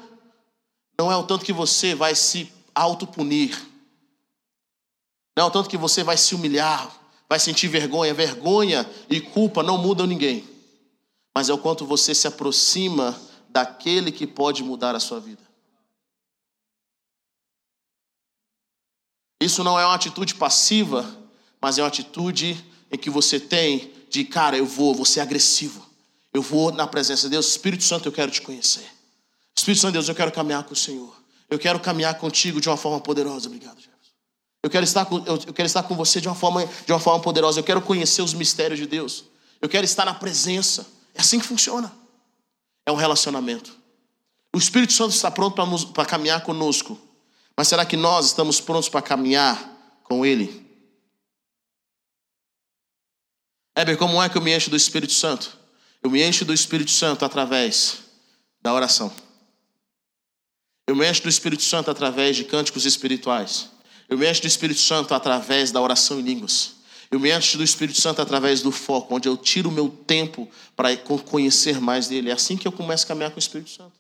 Não 0.99 1.13
é 1.13 1.17
o 1.17 1.23
tanto 1.23 1.45
que 1.45 1.53
você 1.53 1.95
vai 1.95 2.17
se 2.17 2.53
autopunir. 2.75 3.57
Não 5.37 5.45
é 5.45 5.47
o 5.47 5.53
tanto 5.53 5.71
que 5.71 5.77
você 5.77 6.03
vai 6.03 6.17
se 6.17 6.35
humilhar, 6.35 6.91
vai 7.29 7.39
sentir 7.39 7.69
vergonha. 7.69 8.13
Vergonha 8.13 8.91
e 9.09 9.21
culpa 9.21 9.63
não 9.63 9.79
mudam 9.79 10.05
ninguém. 10.05 10.50
Mas 11.35 11.49
é 11.49 11.53
o 11.53 11.59
quanto 11.59 11.87
você 11.87 12.15
se 12.15 12.27
aproxima 12.27 13.19
daquele 13.49 14.11
que 14.13 14.27
pode 14.27 14.63
mudar 14.63 14.95
a 14.95 15.01
sua 15.01 15.21
vida. 15.21 15.43
Isso 19.41 19.65
não 19.65 19.79
é 19.79 19.87
uma 19.87 19.95
atitude 19.95 20.35
passiva, 20.35 21.19
mas 21.61 21.79
é 21.79 21.83
uma 21.83 21.89
atitude 21.89 22.63
em 22.91 22.99
que 22.99 23.09
você 23.09 23.41
tem 23.41 23.93
de, 24.11 24.25
cara, 24.25 24.57
eu 24.57 24.67
vou, 24.67 24.95
vou 24.95 25.07
ser 25.07 25.21
agressivo. 25.21 25.89
Eu 26.33 26.43
vou 26.43 26.71
na 26.71 26.87
presença 26.87 27.23
de 27.23 27.31
Deus, 27.31 27.49
Espírito 27.49 27.85
Santo, 27.85 28.07
eu 28.07 28.13
quero 28.13 28.31
te 28.31 28.43
conhecer. 28.43 28.87
Espírito 29.57 29.81
Santo 29.81 29.93
de 29.93 29.99
Deus, 29.99 30.09
eu 30.09 30.15
quero 30.15 30.31
caminhar 30.31 30.65
com 30.65 30.75
o 30.75 30.77
Senhor. 30.77 31.15
Eu 31.49 31.59
quero 31.59 31.81
caminhar 31.81 32.15
contigo 32.15 32.61
de 32.61 32.69
uma 32.69 32.77
forma 32.77 33.01
poderosa. 33.01 33.49
Obrigado, 33.49 33.77
Jefferson. 33.81 34.13
Eu 34.63 34.71
quero 34.71 34.85
estar 34.85 35.05
com, 35.07 35.19
eu, 35.19 35.39
eu 35.47 35.53
quero 35.53 35.67
estar 35.67 35.83
com 35.83 35.97
você 35.97 36.21
de 36.21 36.29
uma 36.29 36.35
forma 36.35 36.65
de 36.87 36.93
uma 36.93 37.01
forma 37.01 37.21
poderosa. 37.21 37.59
Eu 37.59 37.65
quero 37.65 37.81
conhecer 37.81 38.23
os 38.23 38.35
mistérios 38.35 38.79
de 38.79 38.87
Deus. 38.87 39.25
Eu 39.61 39.69
quero 39.69 39.85
estar 39.85 40.05
na 40.05 40.15
presença. 40.15 40.87
É 41.15 41.21
assim 41.21 41.39
que 41.39 41.47
funciona 41.47 42.01
é 42.91 42.93
um 42.93 42.97
relacionamento. 42.97 43.77
O 44.55 44.59
Espírito 44.59 44.93
Santo 44.93 45.15
está 45.15 45.31
pronto 45.31 45.55
para 45.93 46.05
caminhar 46.05 46.43
conosco, 46.43 46.99
mas 47.57 47.69
será 47.69 47.85
que 47.87 47.97
nós 47.97 48.27
estamos 48.27 48.61
prontos 48.61 48.89
para 48.89 49.03
caminhar 49.03 50.01
com 50.05 50.27
Ele? 50.27 50.69
Heber, 53.77 53.97
como 53.97 54.21
é 54.23 54.29
que 54.29 54.37
eu 54.37 54.43
me 54.43 54.55
encho 54.55 54.69
do 54.69 54.77
Espírito 54.77 55.13
Santo? 55.13 55.57
Eu 56.03 56.11
me 56.11 56.23
encho 56.23 56.45
do 56.45 56.53
Espírito 56.53 56.91
Santo 56.91 57.25
através 57.25 57.99
da 58.61 58.75
oração. 58.75 59.13
Eu 60.87 60.97
me 60.97 61.09
encho 61.09 61.23
do 61.23 61.29
Espírito 61.29 61.63
Santo 61.63 61.91
através 61.91 62.37
de 62.37 62.45
cânticos 62.45 62.85
espirituais. 62.85 63.71
Eu 64.09 64.19
me 64.19 64.29
encho 64.29 64.41
do 64.41 64.49
Espírito 64.49 64.81
Santo 64.81 65.15
através 65.15 65.71
da 65.71 65.81
oração 65.81 66.19
em 66.19 66.23
línguas. 66.23 66.80
Eu 67.11 67.19
me 67.19 67.37
encho 67.37 67.59
do 67.59 67.65
Espírito 67.65 68.01
Santo 68.01 68.23
através 68.23 68.63
do 68.63 68.71
foco, 68.71 69.15
onde 69.15 69.29
eu 69.29 69.37
tiro 69.37 69.69
o 69.69 69.73
meu 69.73 69.89
tempo 69.89 70.49
para 70.77 70.97
conhecer 70.97 71.81
mais 71.81 72.07
dele. 72.07 72.31
É 72.31 72.33
assim 72.33 72.57
que 72.57 72.69
eu 72.69 72.73
começo 72.73 73.05
a 73.05 73.09
caminhar 73.09 73.31
com 73.31 73.37
o 73.37 73.41
Espírito 73.41 73.71
Santo. 73.71 73.93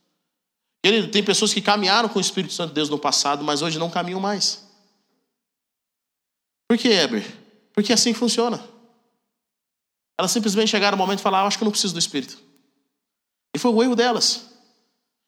Querido, 0.82 1.08
tem 1.08 1.22
pessoas 1.22 1.52
que 1.52 1.60
caminharam 1.60 2.08
com 2.08 2.18
o 2.18 2.22
Espírito 2.22 2.54
Santo 2.54 2.68
de 2.68 2.74
Deus 2.76 2.88
no 2.88 2.98
passado, 2.98 3.42
mas 3.44 3.62
hoje 3.62 3.78
não 3.78 3.90
caminham 3.90 4.20
mais. 4.20 4.64
Por 6.68 6.78
que, 6.78 6.88
Heber? 6.88 7.26
Porque 7.74 7.92
é 7.92 7.94
assim 7.94 8.12
que 8.12 8.18
funciona. 8.18 8.62
Elas 10.18 10.30
simplesmente 10.30 10.70
chegaram 10.70 10.96
no 10.96 11.02
momento 11.02 11.18
e 11.18 11.22
falaram: 11.22 11.44
ah, 11.44 11.48
acho 11.48 11.58
que 11.58 11.64
eu 11.64 11.66
não 11.66 11.72
preciso 11.72 11.92
do 11.92 11.98
Espírito. 11.98 12.38
E 13.54 13.58
foi 13.58 13.72
o 13.72 13.82
erro 13.82 13.96
delas. 13.96 14.46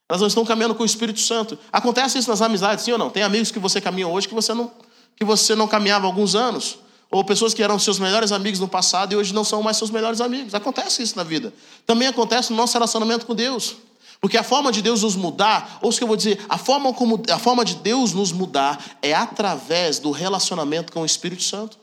Elas 0.08 0.20
não 0.20 0.28
estão 0.28 0.44
caminhando 0.44 0.74
com 0.74 0.82
o 0.82 0.86
Espírito 0.86 1.18
Santo. 1.18 1.58
Acontece 1.72 2.18
isso 2.18 2.30
nas 2.30 2.40
amizades, 2.40 2.84
sim 2.84 2.92
ou 2.92 2.98
não? 2.98 3.10
Tem 3.10 3.22
amigos 3.22 3.50
que 3.50 3.58
você 3.58 3.80
caminha 3.80 4.06
hoje 4.06 4.28
que 4.28 4.34
você 4.34 4.54
não, 4.54 4.70
que 5.16 5.24
você 5.24 5.54
não 5.54 5.66
caminhava 5.66 6.06
há 6.06 6.08
alguns 6.08 6.34
anos. 6.34 6.78
Ou 7.12 7.22
pessoas 7.22 7.52
que 7.52 7.62
eram 7.62 7.78
seus 7.78 7.98
melhores 7.98 8.32
amigos 8.32 8.58
no 8.58 8.66
passado 8.66 9.12
e 9.12 9.16
hoje 9.16 9.34
não 9.34 9.44
são 9.44 9.62
mais 9.62 9.76
seus 9.76 9.90
melhores 9.90 10.18
amigos. 10.22 10.54
Acontece 10.54 11.02
isso 11.02 11.14
na 11.14 11.22
vida. 11.22 11.52
Também 11.86 12.08
acontece 12.08 12.50
no 12.50 12.56
nosso 12.56 12.72
relacionamento 12.72 13.26
com 13.26 13.34
Deus. 13.34 13.76
Porque 14.18 14.38
a 14.38 14.42
forma 14.42 14.72
de 14.72 14.80
Deus 14.80 15.02
nos 15.02 15.14
mudar, 15.14 15.78
ou 15.82 15.90
o 15.90 15.92
que 15.92 16.02
eu 16.02 16.08
vou 16.08 16.16
dizer, 16.16 16.42
a 16.48 16.56
forma, 16.56 16.94
como, 16.94 17.22
a 17.30 17.38
forma 17.38 17.66
de 17.66 17.74
Deus 17.74 18.14
nos 18.14 18.32
mudar 18.32 18.82
é 19.02 19.12
através 19.12 19.98
do 19.98 20.10
relacionamento 20.10 20.90
com 20.90 21.02
o 21.02 21.06
Espírito 21.06 21.42
Santo. 21.42 21.76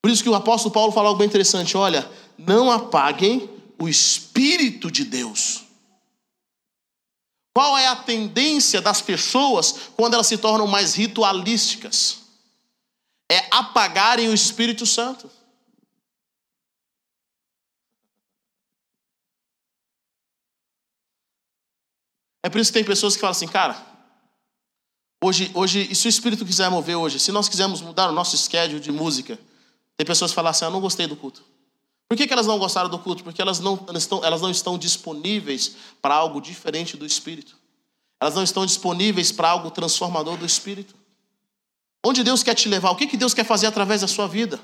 Por 0.00 0.08
isso 0.08 0.22
que 0.22 0.28
o 0.28 0.34
apóstolo 0.36 0.72
Paulo 0.72 0.92
fala 0.92 1.08
algo 1.08 1.18
bem 1.18 1.26
interessante: 1.26 1.76
olha, 1.76 2.08
não 2.38 2.70
apaguem 2.70 3.50
o 3.76 3.88
Espírito 3.88 4.88
de 4.88 5.04
Deus. 5.04 5.64
Qual 7.52 7.76
é 7.76 7.88
a 7.88 7.96
tendência 7.96 8.80
das 8.80 9.02
pessoas 9.02 9.74
quando 9.96 10.14
elas 10.14 10.28
se 10.28 10.38
tornam 10.38 10.68
mais 10.68 10.94
ritualísticas? 10.94 12.27
É 13.30 13.46
apagarem 13.50 14.28
o 14.28 14.34
Espírito 14.34 14.86
Santo. 14.86 15.30
É 22.42 22.48
por 22.48 22.60
isso 22.60 22.72
que 22.72 22.78
tem 22.78 22.84
pessoas 22.84 23.14
que 23.14 23.20
falam 23.20 23.32
assim, 23.32 23.48
cara, 23.48 23.76
hoje, 25.22 25.50
hoje, 25.54 25.86
e 25.90 25.94
se 25.94 26.06
o 26.06 26.08
Espírito 26.08 26.46
quiser 26.46 26.70
mover 26.70 26.96
hoje, 26.96 27.18
se 27.18 27.30
nós 27.30 27.48
quisermos 27.48 27.80
mudar 27.80 28.08
o 28.08 28.12
nosso 28.12 28.38
schedule 28.38 28.80
de 28.80 28.90
música, 28.90 29.38
tem 29.96 30.06
pessoas 30.06 30.30
que 30.30 30.34
falam 30.34 30.50
assim, 30.50 30.64
eu 30.64 30.70
não 30.70 30.80
gostei 30.80 31.06
do 31.06 31.16
culto. 31.16 31.44
Por 32.08 32.16
que, 32.16 32.26
que 32.26 32.32
elas 32.32 32.46
não 32.46 32.58
gostaram 32.58 32.88
do 32.88 32.98
culto? 32.98 33.22
Porque 33.22 33.42
elas 33.42 33.60
não, 33.60 33.86
estão, 33.94 34.24
elas 34.24 34.40
não 34.40 34.50
estão 34.50 34.78
disponíveis 34.78 35.76
para 36.00 36.14
algo 36.14 36.40
diferente 36.40 36.96
do 36.96 37.04
Espírito. 37.04 37.58
Elas 38.18 38.34
não 38.34 38.42
estão 38.42 38.64
disponíveis 38.64 39.30
para 39.30 39.50
algo 39.50 39.70
transformador 39.70 40.38
do 40.38 40.46
Espírito. 40.46 40.94
Onde 42.04 42.22
Deus 42.22 42.42
quer 42.42 42.54
te 42.54 42.68
levar? 42.68 42.90
O 42.90 42.96
que, 42.96 43.06
que 43.06 43.16
Deus 43.16 43.34
quer 43.34 43.44
fazer 43.44 43.66
através 43.66 44.00
da 44.00 44.08
sua 44.08 44.26
vida? 44.26 44.60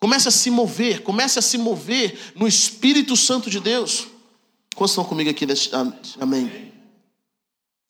Comece 0.00 0.28
a 0.28 0.30
se 0.30 0.50
mover, 0.50 1.02
comece 1.02 1.38
a 1.38 1.42
se 1.42 1.58
mover 1.58 2.32
no 2.34 2.46
Espírito 2.46 3.16
Santo 3.16 3.50
de 3.50 3.60
Deus. 3.60 4.06
Quantos 4.74 4.92
estão 4.92 5.04
comigo 5.04 5.28
aqui? 5.28 5.44
Amém. 6.20 6.72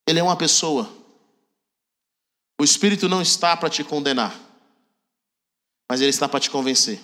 Ele 0.06 0.18
é 0.18 0.22
uma 0.22 0.36
pessoa. 0.36 0.90
O 2.58 2.64
Espírito 2.64 3.08
não 3.08 3.22
está 3.22 3.56
para 3.56 3.68
te 3.68 3.84
condenar, 3.84 4.38
mas 5.88 6.00
ele 6.00 6.10
está 6.10 6.28
para 6.28 6.40
te 6.40 6.50
convencer. 6.50 7.00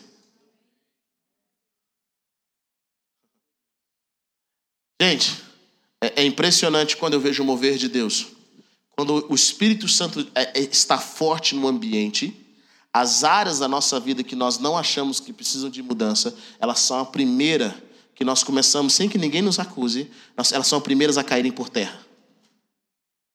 Gente, 5.01 5.43
é, 6.03 6.23
é 6.23 6.25
impressionante 6.25 6.97
quando 6.97 7.13
eu 7.13 7.21
vejo 7.21 7.43
o 7.43 7.47
mover 7.47 7.77
de 7.77 7.89
Deus. 7.89 8.34
Quando 8.97 9.27
o 9.29 9.35
Espírito 9.35 9.89
Santo 9.89 10.27
é, 10.35 10.61
é, 10.61 10.63
está 10.63 10.99
forte 10.99 11.55
no 11.55 11.67
ambiente, 11.67 12.41
as 12.93 13.25
áreas 13.25 13.59
da 13.59 13.67
nossa 13.67 13.99
vida 13.99 14.23
que 14.23 14.37
nós 14.37 14.59
não 14.59 14.79
achamos 14.79 15.19
que 15.19 15.33
precisam 15.33 15.69
de 15.69 15.83
mudança, 15.83 16.37
elas 16.61 16.79
são 16.79 17.01
a 17.01 17.05
primeira 17.05 17.75
que 18.15 18.25
nós 18.25 18.45
começamos, 18.45 18.93
sem 18.93 19.09
que 19.09 19.19
ninguém 19.19 19.43
nos 19.43 19.59
acuse, 19.59 20.09
elas 20.37 20.67
são 20.67 20.79
as 20.79 20.85
primeiras 20.85 21.19
a 21.19 21.25
caírem 21.25 21.51
por 21.51 21.69
terra. 21.69 21.99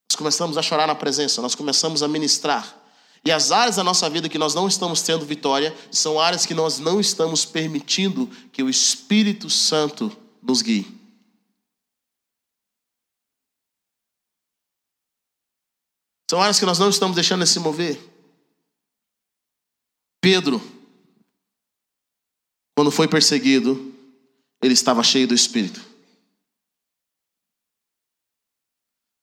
Nós 0.10 0.16
começamos 0.16 0.58
a 0.58 0.62
chorar 0.62 0.88
na 0.88 0.96
presença, 0.96 1.42
nós 1.42 1.56
começamos 1.56 2.02
a 2.02 2.08
ministrar. 2.08 2.78
E 3.26 3.32
as 3.32 3.52
áreas 3.52 3.76
da 3.76 3.84
nossa 3.84 4.10
vida 4.10 4.30
que 4.30 4.38
nós 4.38 4.54
não 4.56 4.66
estamos 4.66 5.02
tendo 5.02 5.26
vitória 5.26 5.76
são 5.92 6.18
áreas 6.18 6.46
que 6.46 6.54
nós 6.54 6.80
não 6.80 7.02
estamos 7.02 7.44
permitindo 7.44 8.30
que 8.54 8.64
o 8.64 8.70
Espírito 8.70 9.50
Santo 9.50 10.10
nos 10.42 10.62
guie. 10.62 10.99
São 16.30 16.40
áreas 16.40 16.60
que 16.60 16.66
nós 16.66 16.78
não 16.78 16.92
estamos 16.92 17.16
deixando 17.16 17.44
se 17.48 17.60
mover. 17.60 18.00
Pedro, 20.22 20.62
quando 22.78 22.92
foi 22.92 23.08
perseguido, 23.08 23.96
ele 24.62 24.76
estava 24.76 25.02
cheio 25.02 25.28
do 25.28 25.34
Espírito. 25.34 25.84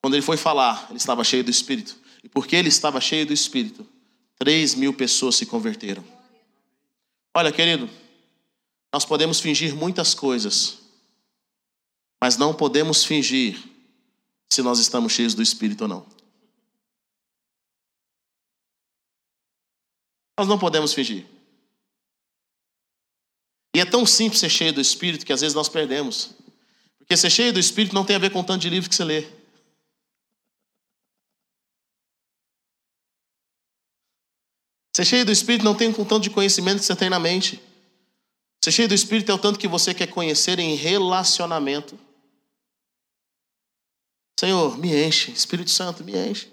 Quando 0.02 0.14
ele 0.14 0.22
foi 0.22 0.36
falar, 0.36 0.88
ele 0.88 0.98
estava 0.98 1.22
cheio 1.22 1.44
do 1.44 1.50
Espírito. 1.50 1.96
E 2.24 2.28
porque 2.28 2.56
ele 2.56 2.70
estava 2.70 3.00
cheio 3.00 3.24
do 3.24 3.32
Espírito, 3.32 3.86
três 4.36 4.74
mil 4.74 4.92
pessoas 4.92 5.36
se 5.36 5.46
converteram. 5.46 6.04
Olha, 7.36 7.52
querido, 7.52 7.88
nós 8.92 9.04
podemos 9.04 9.38
fingir 9.38 9.76
muitas 9.76 10.12
coisas, 10.12 10.78
mas 12.20 12.36
não 12.36 12.52
podemos 12.52 13.04
fingir 13.04 13.62
se 14.50 14.60
nós 14.60 14.80
estamos 14.80 15.12
cheios 15.12 15.34
do 15.34 15.42
Espírito 15.42 15.82
ou 15.82 15.88
não. 15.88 16.15
Nós 20.38 20.48
não 20.48 20.58
podemos 20.58 20.92
fingir. 20.92 21.24
E 23.74 23.80
é 23.80 23.84
tão 23.84 24.06
simples 24.06 24.40
ser 24.40 24.48
cheio 24.48 24.72
do 24.72 24.80
Espírito 24.80 25.24
que 25.24 25.32
às 25.32 25.40
vezes 25.40 25.54
nós 25.54 25.68
perdemos. 25.68 26.30
Porque 26.98 27.16
ser 27.16 27.30
cheio 27.30 27.52
do 27.52 27.60
Espírito 27.60 27.94
não 27.94 28.04
tem 28.04 28.16
a 28.16 28.18
ver 28.18 28.30
com 28.30 28.40
o 28.40 28.44
tanto 28.44 28.62
de 28.62 28.70
livro 28.70 28.88
que 28.88 28.96
você 28.96 29.04
lê. 29.04 29.28
Ser 34.96 35.04
cheio 35.04 35.26
do 35.26 35.30
Espírito 35.30 35.62
não 35.62 35.74
tem 35.74 35.88
um 35.88 35.92
tanto 35.92 36.20
de 36.20 36.30
conhecimento 36.30 36.78
que 36.78 36.86
você 36.86 36.96
tem 36.96 37.10
na 37.10 37.18
mente. 37.18 37.60
Ser 38.64 38.72
cheio 38.72 38.88
do 38.88 38.94
Espírito 38.94 39.30
é 39.30 39.34
o 39.34 39.38
tanto 39.38 39.58
que 39.58 39.68
você 39.68 39.92
quer 39.92 40.06
conhecer 40.06 40.58
em 40.58 40.74
relacionamento. 40.74 41.98
Senhor, 44.40 44.78
me 44.78 45.06
enche. 45.06 45.30
Espírito 45.32 45.70
Santo, 45.70 46.02
me 46.02 46.16
enche. 46.16 46.50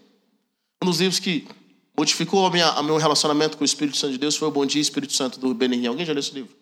Um 0.81 0.87
dos 0.87 0.99
livros 0.99 1.19
que 1.19 1.47
modificou 1.97 2.47
o 2.47 2.83
meu 2.83 2.97
relacionamento 2.97 3.57
com 3.57 3.63
o 3.63 3.65
Espírito 3.65 3.97
Santo 3.97 4.13
de 4.13 4.17
Deus 4.17 4.35
foi 4.35 4.47
o 4.47 4.51
Bom 4.51 4.65
Dia 4.65 4.81
Espírito 4.81 5.13
Santo 5.13 5.39
do 5.39 5.53
Benihim. 5.53 5.87
Alguém 5.87 6.05
já 6.05 6.13
leu 6.13 6.19
esse 6.19 6.33
livro? 6.33 6.55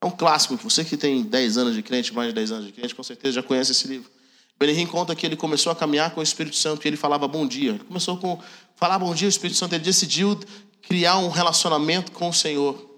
É 0.00 0.06
um 0.06 0.10
clássico. 0.10 0.56
Você 0.56 0.84
que 0.84 0.96
tem 0.96 1.22
10 1.22 1.58
anos 1.58 1.74
de 1.74 1.82
crente, 1.82 2.12
mais 2.12 2.28
de 2.28 2.34
10 2.34 2.52
anos 2.52 2.66
de 2.66 2.72
crente, 2.72 2.94
com 2.94 3.02
certeza 3.02 3.34
já 3.34 3.42
conhece 3.42 3.70
esse 3.70 3.86
livro. 3.86 4.10
Benihim 4.58 4.86
conta 4.86 5.14
que 5.14 5.24
ele 5.24 5.36
começou 5.36 5.72
a 5.72 5.76
caminhar 5.76 6.12
com 6.12 6.20
o 6.20 6.22
Espírito 6.22 6.56
Santo 6.56 6.84
e 6.84 6.88
ele 6.88 6.96
falava 6.96 7.26
bom 7.28 7.46
dia. 7.46 7.70
Ele 7.70 7.84
começou 7.84 8.16
com 8.16 8.40
falar 8.76 8.98
bom 8.98 9.14
dia, 9.14 9.26
o 9.26 9.30
Espírito 9.30 9.56
Santo. 9.56 9.74
Ele 9.74 9.84
decidiu 9.84 10.38
criar 10.82 11.18
um 11.18 11.28
relacionamento 11.28 12.10
com 12.12 12.28
o 12.28 12.32
Senhor. 12.32 12.90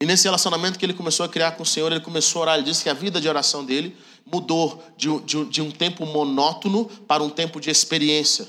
E 0.00 0.06
nesse 0.06 0.24
relacionamento 0.24 0.78
que 0.78 0.84
ele 0.84 0.92
começou 0.92 1.24
a 1.24 1.28
criar 1.28 1.52
com 1.52 1.62
o 1.62 1.66
Senhor, 1.66 1.90
ele 1.90 2.00
começou 2.00 2.40
a 2.40 2.42
orar. 2.42 2.54
Ele 2.56 2.64
disse 2.64 2.82
que 2.82 2.90
a 2.90 2.94
vida 2.94 3.20
de 3.20 3.28
oração 3.28 3.64
dele 3.64 3.96
mudou 4.26 4.82
de, 4.96 5.08
de, 5.20 5.44
de 5.44 5.62
um 5.62 5.70
tempo 5.70 6.04
monótono 6.04 6.86
para 7.06 7.22
um 7.22 7.30
tempo 7.30 7.60
de 7.60 7.70
experiência. 7.70 8.46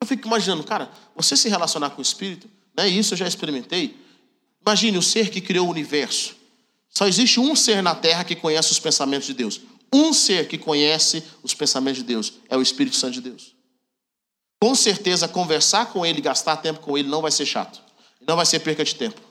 Eu 0.00 0.06
fico 0.06 0.26
imaginando, 0.26 0.62
cara, 0.64 0.90
você 1.14 1.36
se 1.36 1.48
relacionar 1.48 1.90
com 1.90 1.98
o 1.98 2.02
Espírito, 2.02 2.48
né? 2.76 2.88
Isso 2.88 3.14
eu 3.14 3.18
já 3.18 3.26
experimentei. 3.26 3.96
Imagine 4.64 4.98
o 4.98 5.02
ser 5.02 5.30
que 5.30 5.40
criou 5.40 5.66
o 5.66 5.70
universo. 5.70 6.36
Só 6.90 7.06
existe 7.06 7.40
um 7.40 7.54
ser 7.54 7.82
na 7.82 7.94
Terra 7.94 8.24
que 8.24 8.34
conhece 8.34 8.72
os 8.72 8.78
pensamentos 8.78 9.26
de 9.26 9.34
Deus. 9.34 9.60
Um 9.92 10.12
ser 10.12 10.48
que 10.48 10.58
conhece 10.58 11.22
os 11.42 11.54
pensamentos 11.54 11.98
de 11.98 12.04
Deus 12.04 12.34
é 12.48 12.56
o 12.56 12.62
Espírito 12.62 12.96
Santo 12.96 13.14
de 13.14 13.20
Deus. 13.20 13.54
Com 14.60 14.74
certeza, 14.74 15.28
conversar 15.28 15.86
com 15.92 16.04
ele, 16.04 16.20
gastar 16.20 16.56
tempo 16.56 16.80
com 16.80 16.96
ele, 16.96 17.08
não 17.08 17.22
vai 17.22 17.30
ser 17.30 17.46
chato. 17.46 17.80
Não 18.26 18.36
vai 18.36 18.46
ser 18.46 18.60
perca 18.60 18.84
de 18.84 18.94
tempo 18.94 19.25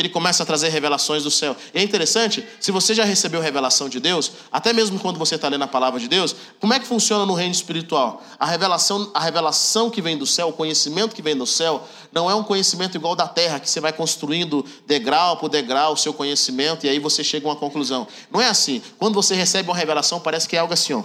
ele 0.00 0.08
começa 0.08 0.42
a 0.42 0.46
trazer 0.46 0.68
revelações 0.68 1.22
do 1.22 1.30
céu. 1.30 1.56
E 1.74 1.78
é 1.78 1.82
interessante, 1.82 2.46
se 2.58 2.72
você 2.72 2.94
já 2.94 3.04
recebeu 3.04 3.40
revelação 3.40 3.88
de 3.88 4.00
Deus, 4.00 4.32
até 4.50 4.72
mesmo 4.72 4.98
quando 4.98 5.18
você 5.18 5.36
está 5.36 5.48
lendo 5.48 5.62
a 5.62 5.68
palavra 5.68 6.00
de 6.00 6.08
Deus, 6.08 6.34
como 6.58 6.72
é 6.72 6.80
que 6.80 6.86
funciona 6.86 7.24
no 7.24 7.34
reino 7.34 7.52
espiritual? 7.52 8.22
A 8.38 8.46
revelação, 8.46 9.10
a 9.14 9.20
revelação 9.20 9.90
que 9.90 10.02
vem 10.02 10.16
do 10.16 10.26
céu, 10.26 10.48
o 10.48 10.52
conhecimento 10.52 11.14
que 11.14 11.22
vem 11.22 11.36
do 11.36 11.46
céu, 11.46 11.86
não 12.12 12.30
é 12.30 12.34
um 12.34 12.42
conhecimento 12.42 12.96
igual 12.96 13.14
da 13.14 13.28
terra, 13.28 13.60
que 13.60 13.70
você 13.70 13.80
vai 13.80 13.92
construindo 13.92 14.64
degrau 14.86 15.36
por 15.36 15.48
degrau 15.48 15.92
o 15.92 15.96
seu 15.96 16.12
conhecimento 16.12 16.86
e 16.86 16.88
aí 16.88 16.98
você 16.98 17.22
chega 17.22 17.46
a 17.46 17.50
uma 17.50 17.56
conclusão. 17.56 18.08
Não 18.30 18.40
é 18.40 18.48
assim. 18.48 18.82
Quando 18.98 19.14
você 19.14 19.34
recebe 19.34 19.68
uma 19.68 19.76
revelação, 19.76 20.18
parece 20.20 20.48
que 20.48 20.56
é 20.56 20.58
algo 20.58 20.72
assim, 20.72 20.94
ó. 20.94 21.02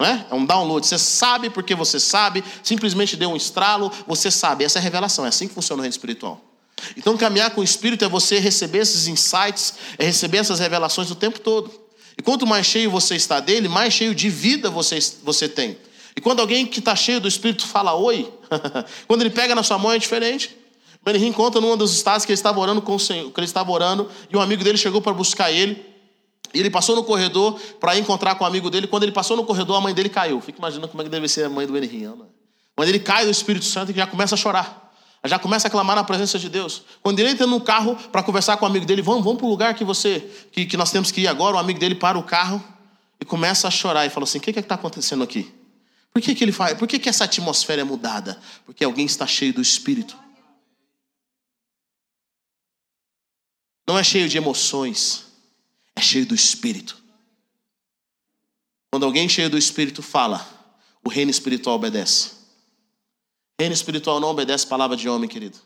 Não 0.00 0.06
é? 0.06 0.26
é 0.30 0.34
um 0.34 0.46
download. 0.46 0.86
Você 0.86 0.96
sabe 0.96 1.50
porque 1.50 1.74
você 1.74 1.98
sabe, 1.98 2.44
simplesmente 2.62 3.16
deu 3.16 3.30
um 3.30 3.36
estralo, 3.36 3.90
você 4.06 4.30
sabe. 4.30 4.64
Essa 4.64 4.78
é 4.78 4.80
a 4.80 4.82
revelação. 4.82 5.24
É 5.24 5.28
assim 5.28 5.48
que 5.48 5.54
funciona 5.54 5.80
o 5.80 5.82
reino 5.82 5.92
espiritual. 5.92 6.40
Então, 6.96 7.16
caminhar 7.16 7.50
com 7.50 7.60
o 7.60 7.64
Espírito 7.64 8.04
é 8.04 8.08
você 8.08 8.38
receber 8.38 8.78
esses 8.78 9.06
insights, 9.06 9.74
é 9.98 10.04
receber 10.04 10.38
essas 10.38 10.58
revelações 10.58 11.10
o 11.10 11.14
tempo 11.14 11.40
todo. 11.40 11.70
E 12.16 12.22
quanto 12.22 12.46
mais 12.46 12.66
cheio 12.66 12.90
você 12.90 13.14
está 13.14 13.38
dele, 13.38 13.68
mais 13.68 13.94
cheio 13.94 14.14
de 14.14 14.28
vida 14.28 14.68
você, 14.68 14.98
você 15.22 15.48
tem. 15.48 15.78
E 16.16 16.20
quando 16.20 16.40
alguém 16.40 16.66
que 16.66 16.80
está 16.80 16.96
cheio 16.96 17.20
do 17.20 17.28
Espírito 17.28 17.64
fala 17.64 17.94
oi, 17.94 18.28
quando 19.06 19.20
ele 19.22 19.30
pega 19.30 19.54
na 19.54 19.62
sua 19.62 19.78
mão 19.78 19.92
é 19.92 19.98
diferente. 19.98 20.56
Benihim 21.04 21.32
conta 21.32 21.60
num 21.60 21.76
dos 21.76 21.94
estados 21.94 22.26
que 22.26 22.32
ele 22.32 22.34
estava 22.34 22.58
orando 22.58 22.82
com 22.82 22.96
o 22.96 22.98
Senhor, 22.98 23.30
que 23.30 23.38
ele 23.38 23.46
estava 23.46 23.70
orando, 23.70 24.10
e 24.28 24.36
um 24.36 24.40
amigo 24.40 24.64
dele 24.64 24.76
chegou 24.76 25.00
para 25.00 25.12
buscar 25.12 25.52
ele. 25.52 25.86
E 26.52 26.58
ele 26.58 26.70
passou 26.70 26.96
no 26.96 27.04
corredor 27.04 27.58
para 27.78 27.96
encontrar 27.96 28.34
com 28.34 28.42
o 28.42 28.46
amigo 28.46 28.68
dele. 28.68 28.88
Quando 28.88 29.04
ele 29.04 29.12
passou 29.12 29.36
no 29.36 29.44
corredor, 29.44 29.76
a 29.76 29.80
mãe 29.80 29.94
dele 29.94 30.08
caiu. 30.08 30.40
Fica 30.40 30.58
imaginando 30.58 30.88
como 30.88 31.02
é 31.02 31.04
que 31.04 31.10
deve 31.10 31.28
ser 31.28 31.44
a 31.44 31.48
mãe 31.48 31.66
do 31.66 31.72
Benihim. 31.72 32.06
Né? 32.06 32.24
Quando 32.74 32.88
ele 32.88 32.98
cai 32.98 33.24
do 33.24 33.30
Espírito 33.30 33.64
Santo 33.64 33.92
e 33.92 33.94
já 33.94 34.06
começa 34.06 34.34
a 34.34 34.38
chorar 34.38 34.87
já 35.26 35.38
começa 35.38 35.66
a 35.66 35.70
clamar 35.70 35.96
na 35.96 36.04
presença 36.04 36.38
de 36.38 36.48
Deus. 36.48 36.82
Quando 37.02 37.18
ele 37.18 37.30
entra 37.30 37.46
no 37.46 37.60
carro 37.60 37.96
para 38.12 38.22
conversar 38.22 38.56
com 38.56 38.64
o 38.64 38.68
amigo 38.68 38.86
dele, 38.86 39.02
vamos, 39.02 39.24
vamos 39.24 39.38
para 39.38 39.46
o 39.46 39.50
lugar 39.50 39.74
que 39.74 39.84
você 39.84 40.20
que, 40.52 40.64
que 40.64 40.76
nós 40.76 40.90
temos 40.92 41.10
que 41.10 41.22
ir 41.22 41.28
agora. 41.28 41.56
O 41.56 41.58
amigo 41.58 41.78
dele 41.78 41.94
para 41.94 42.16
o 42.16 42.22
carro 42.22 42.62
e 43.20 43.24
começa 43.24 43.66
a 43.66 43.70
chorar 43.70 44.06
e 44.06 44.10
fala 44.10 44.24
assim: 44.24 44.38
o 44.38 44.40
que 44.40 44.50
é 44.50 44.60
está 44.60 44.76
acontecendo 44.76 45.24
aqui? 45.24 45.52
Por 46.12 46.22
que, 46.22 46.34
que 46.34 46.44
ele 46.44 46.52
faz? 46.52 46.78
Por 46.78 46.86
que, 46.86 46.98
que 46.98 47.08
essa 47.08 47.24
atmosfera 47.24 47.80
é 47.82 47.84
mudada? 47.84 48.40
Porque 48.64 48.84
alguém 48.84 49.06
está 49.06 49.26
cheio 49.26 49.52
do 49.52 49.60
Espírito. 49.60 50.16
Não 53.86 53.98
é 53.98 54.04
cheio 54.04 54.28
de 54.28 54.36
emoções, 54.36 55.26
é 55.96 56.00
cheio 56.00 56.26
do 56.26 56.34
Espírito. 56.34 56.96
Quando 58.90 59.04
alguém 59.04 59.28
cheio 59.28 59.50
do 59.50 59.58
Espírito 59.58 60.02
fala, 60.02 60.46
o 61.04 61.08
reino 61.08 61.30
espiritual 61.30 61.76
obedece. 61.76 62.37
Reino 63.58 63.74
espiritual 63.74 64.20
não 64.20 64.28
obedece 64.28 64.66
palavra 64.66 64.96
de 64.96 65.08
homem, 65.08 65.28
querido. 65.28 65.58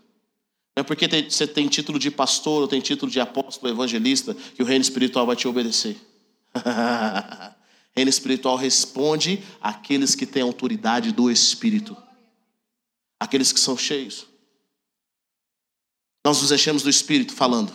Não 0.75 0.81
é 0.81 0.83
porque 0.83 1.07
você 1.07 1.47
tem 1.47 1.69
título 1.69 1.99
de 1.99 2.11
pastor 2.11 2.63
ou 2.63 2.69
tem 2.69 2.81
título 2.81 3.13
de 3.13 3.21
apóstolo, 3.21 3.71
evangelista, 3.71 4.35
que 4.35 4.63
o 4.63 4.67
reino 4.67 4.83
espiritual 4.83 5.27
vai 5.27 5.37
te 5.37 5.47
obedecer. 5.47 5.97
reino 7.95 8.09
espiritual 8.09 8.57
responde 8.57 9.43
àqueles 9.61 10.15
que 10.15 10.25
têm 10.25 10.43
autoridade 10.43 11.13
do 11.13 11.31
Espírito, 11.31 11.95
aqueles 13.21 13.53
que 13.53 13.61
são 13.61 13.77
cheios. 13.77 14.27
Nós 16.25 16.41
nos 16.41 16.51
enchemos 16.51 16.83
do 16.83 16.89
Espírito 16.89 17.35
falando, 17.35 17.73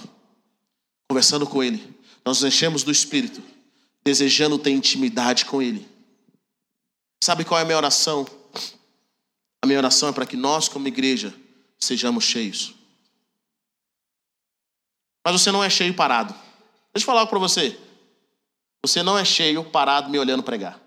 conversando 1.08 1.46
com 1.46 1.64
Ele. 1.64 1.96
Nós 2.26 2.42
nos 2.42 2.54
enchemos 2.54 2.84
do 2.84 2.92
Espírito, 2.92 3.44
desejando 4.04 4.58
ter 4.58 4.72
intimidade 4.72 5.46
com 5.46 5.62
Ele. 5.62 5.88
Sabe 7.24 7.46
qual 7.46 7.60
é 7.60 7.64
a 7.64 7.66
minha 7.66 7.78
oração? 7.78 8.26
A 9.62 9.68
minha 9.68 9.80
oração 9.80 10.10
é 10.10 10.14
para 10.14 10.26
que 10.26 10.38
nós, 10.38 10.68
como 10.68 10.88
igreja, 10.88 11.34
sejamos 11.80 12.24
cheios. 12.24 12.74
Mas 15.26 15.42
você 15.42 15.52
não 15.52 15.64
é 15.64 15.70
cheio 15.70 15.94
parado. 15.94 16.34
Deixa 16.94 17.04
eu 17.04 17.06
falar 17.06 17.22
algo 17.22 17.30
para 17.30 17.40
você. 17.40 17.78
Você 18.82 19.04
não 19.04 19.18
é 19.18 19.26
cheio 19.26 19.64
parado 19.70 20.10
me 20.10 20.18
olhando 20.18 20.44
pregar. 20.44 20.80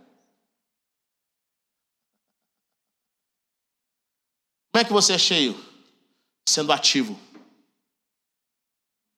Como 4.72 4.80
é 4.80 4.84
que 4.84 4.92
você 4.92 5.12
é 5.12 5.18
cheio? 5.18 5.58
Sendo 6.48 6.72
ativo. 6.72 7.18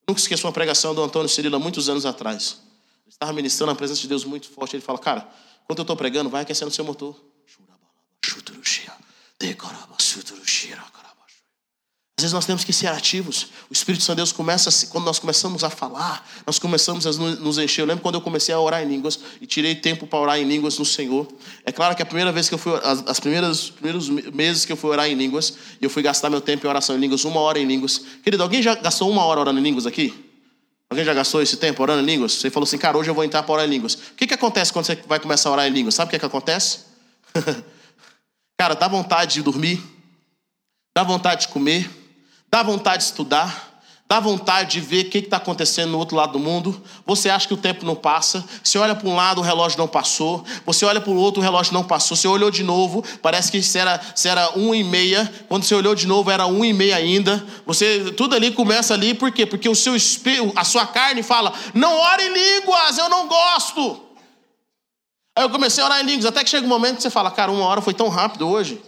Nunca 0.08 0.20
esqueço 0.20 0.46
uma 0.46 0.52
pregação 0.52 0.94
do 0.94 1.02
Antônio 1.02 1.28
Cirilo 1.28 1.56
há 1.56 1.58
muitos 1.58 1.88
anos 1.88 2.04
atrás. 2.04 2.60
Ele 3.04 3.10
estava 3.14 3.32
ministrando 3.32 3.72
a 3.72 3.76
presença 3.76 4.00
de 4.00 4.08
Deus 4.08 4.24
muito 4.24 4.48
forte. 4.50 4.74
Ele 4.74 4.82
fala, 4.82 4.98
cara, 4.98 5.20
quando 5.66 5.78
eu 5.78 5.82
estou 5.82 5.96
pregando, 5.96 6.28
vai 6.28 6.42
aquecendo 6.42 6.70
o 6.70 6.74
seu 6.74 6.84
motor. 6.84 7.18
Às 12.22 12.24
vezes 12.24 12.34
nós 12.34 12.46
temos 12.46 12.62
que 12.62 12.72
ser 12.72 12.86
ativos. 12.86 13.48
O 13.68 13.72
Espírito 13.72 14.04
Santo 14.04 14.16
de 14.16 14.20
Deus 14.20 14.30
começa, 14.30 14.86
quando 14.86 15.04
nós 15.04 15.18
começamos 15.18 15.64
a 15.64 15.70
falar, 15.70 16.24
nós 16.46 16.56
começamos 16.56 17.04
a 17.04 17.10
nos 17.12 17.58
encher. 17.58 17.80
Eu 17.80 17.86
lembro 17.86 18.00
quando 18.00 18.14
eu 18.14 18.20
comecei 18.20 18.54
a 18.54 18.60
orar 18.60 18.80
em 18.80 18.86
línguas 18.86 19.18
e 19.40 19.46
tirei 19.46 19.74
tempo 19.74 20.06
para 20.06 20.20
orar 20.20 20.38
em 20.38 20.44
línguas 20.44 20.78
no 20.78 20.84
Senhor. 20.84 21.26
É 21.64 21.72
claro 21.72 21.96
que 21.96 22.02
a 22.02 22.06
primeira 22.06 22.30
vez 22.30 22.48
que 22.48 22.54
eu 22.54 22.58
fui, 22.58 22.78
as, 22.84 23.02
as 23.08 23.18
primeiras 23.18 23.70
primeiros 23.70 24.08
meses 24.08 24.64
que 24.64 24.70
eu 24.70 24.76
fui 24.76 24.90
orar 24.90 25.08
em 25.08 25.14
línguas, 25.14 25.54
eu 25.80 25.90
fui 25.90 26.00
gastar 26.00 26.30
meu 26.30 26.40
tempo 26.40 26.64
em 26.64 26.68
oração 26.68 26.94
em 26.94 27.00
línguas, 27.00 27.24
uma 27.24 27.40
hora 27.40 27.58
em 27.58 27.64
línguas. 27.64 28.00
Querido, 28.22 28.42
alguém 28.44 28.62
já 28.62 28.76
gastou 28.76 29.10
uma 29.10 29.24
hora 29.24 29.40
orando 29.40 29.58
em 29.58 29.62
línguas 29.62 29.84
aqui? 29.84 30.14
Alguém 30.90 31.04
já 31.04 31.14
gastou 31.14 31.42
esse 31.42 31.56
tempo 31.56 31.82
orando 31.82 32.02
em 32.02 32.06
línguas? 32.06 32.34
Você 32.34 32.50
falou 32.50 32.68
assim, 32.68 32.78
cara, 32.78 32.96
hoje 32.96 33.10
eu 33.10 33.14
vou 33.14 33.24
entrar 33.24 33.42
para 33.42 33.52
orar 33.52 33.66
em 33.66 33.70
línguas. 33.70 33.94
O 33.94 34.14
que, 34.16 34.28
que 34.28 34.34
acontece 34.34 34.72
quando 34.72 34.84
você 34.84 34.94
vai 35.08 35.18
começar 35.18 35.48
a 35.48 35.52
orar 35.52 35.66
em 35.66 35.70
línguas? 35.70 35.96
Sabe 35.96 36.08
o 36.08 36.10
que, 36.12 36.18
que 36.20 36.26
acontece? 36.26 36.80
Cara, 38.62 38.76
dá 38.76 38.86
vontade 38.86 39.34
de 39.34 39.42
dormir, 39.42 39.82
dá 40.94 41.02
vontade 41.02 41.40
de 41.40 41.48
comer, 41.48 41.90
dá 42.48 42.62
vontade 42.62 42.98
de 42.98 43.04
estudar, 43.06 43.82
dá 44.06 44.20
vontade 44.20 44.70
de 44.70 44.80
ver 44.80 45.06
o 45.06 45.10
que 45.10 45.18
está 45.18 45.38
acontecendo 45.38 45.90
no 45.90 45.98
outro 45.98 46.16
lado 46.16 46.34
do 46.34 46.38
mundo. 46.38 46.80
Você 47.04 47.28
acha 47.28 47.48
que 47.48 47.54
o 47.54 47.56
tempo 47.56 47.84
não 47.84 47.96
passa. 47.96 48.44
Você 48.62 48.78
olha 48.78 48.94
para 48.94 49.08
um 49.08 49.16
lado, 49.16 49.40
o 49.40 49.42
relógio 49.42 49.76
não 49.80 49.88
passou. 49.88 50.44
Você 50.64 50.84
olha 50.84 51.00
para 51.00 51.10
o 51.10 51.16
outro, 51.16 51.40
o 51.40 51.42
relógio 51.42 51.74
não 51.74 51.82
passou. 51.82 52.16
Você 52.16 52.28
olhou 52.28 52.52
de 52.52 52.62
novo, 52.62 53.04
parece 53.20 53.50
que 53.50 53.60
era, 53.76 54.00
se 54.14 54.28
era 54.28 54.56
um 54.56 54.72
e 54.72 54.84
meia. 54.84 55.28
Quando 55.48 55.64
você 55.64 55.74
olhou 55.74 55.96
de 55.96 56.06
novo, 56.06 56.30
era 56.30 56.46
um 56.46 56.64
e 56.64 56.72
meia 56.72 56.94
ainda. 56.94 57.44
Você 57.66 58.12
tudo 58.12 58.36
ali 58.36 58.52
começa 58.52 58.94
ali, 58.94 59.12
por 59.12 59.32
quê? 59.32 59.44
Porque 59.44 59.68
o 59.68 59.74
seu 59.74 59.96
espírito, 59.96 60.52
a 60.54 60.62
sua 60.62 60.86
carne 60.86 61.24
fala: 61.24 61.52
não 61.74 61.98
ore 61.98 62.28
em 62.28 62.32
línguas, 62.60 62.96
eu 62.96 63.08
não 63.08 63.26
gosto. 63.26 64.11
Aí 65.36 65.44
eu 65.44 65.50
comecei 65.50 65.82
a 65.82 65.86
orar 65.86 66.00
em 66.00 66.06
línguas, 66.06 66.26
até 66.26 66.44
que 66.44 66.50
chega 66.50 66.66
um 66.66 66.68
momento 66.68 66.96
que 66.96 67.02
você 67.02 67.10
fala, 67.10 67.30
cara, 67.30 67.50
uma 67.50 67.64
hora 67.64 67.80
foi 67.80 67.94
tão 67.94 68.08
rápido 68.08 68.48
hoje. 68.48 68.80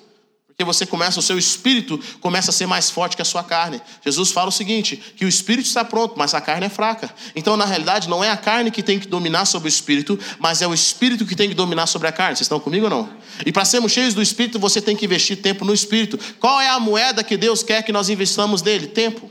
Porque 0.54 0.64
você 0.64 0.86
começa, 0.86 1.18
o 1.18 1.22
seu 1.22 1.36
espírito 1.36 1.98
começa 2.20 2.50
a 2.50 2.54
ser 2.54 2.66
mais 2.66 2.88
forte 2.88 3.16
que 3.16 3.22
a 3.22 3.24
sua 3.24 3.42
carne. 3.42 3.82
Jesus 4.04 4.30
fala 4.30 4.50
o 4.50 4.52
seguinte: 4.52 4.96
que 4.96 5.24
o 5.24 5.28
espírito 5.28 5.66
está 5.66 5.84
pronto, 5.84 6.14
mas 6.16 6.32
a 6.32 6.40
carne 6.40 6.66
é 6.66 6.68
fraca. 6.68 7.12
Então, 7.34 7.56
na 7.56 7.64
realidade, 7.64 8.08
não 8.08 8.22
é 8.22 8.30
a 8.30 8.36
carne 8.36 8.70
que 8.70 8.80
tem 8.80 9.00
que 9.00 9.08
dominar 9.08 9.46
sobre 9.46 9.66
o 9.66 9.68
espírito, 9.68 10.16
mas 10.38 10.62
é 10.62 10.68
o 10.68 10.72
espírito 10.72 11.26
que 11.26 11.34
tem 11.34 11.48
que 11.48 11.56
dominar 11.56 11.88
sobre 11.88 12.06
a 12.06 12.12
carne. 12.12 12.36
Vocês 12.36 12.42
estão 12.42 12.60
comigo 12.60 12.84
ou 12.84 12.90
não? 12.90 13.10
E 13.44 13.50
para 13.50 13.64
sermos 13.64 13.90
cheios 13.90 14.14
do 14.14 14.22
espírito, 14.22 14.60
você 14.60 14.80
tem 14.80 14.94
que 14.94 15.06
investir 15.06 15.42
tempo 15.42 15.64
no 15.64 15.74
espírito. 15.74 16.16
Qual 16.38 16.60
é 16.60 16.68
a 16.68 16.78
moeda 16.78 17.24
que 17.24 17.36
Deus 17.36 17.64
quer 17.64 17.82
que 17.82 17.90
nós 17.90 18.08
investamos 18.08 18.62
nele? 18.62 18.86
Tempo. 18.86 19.28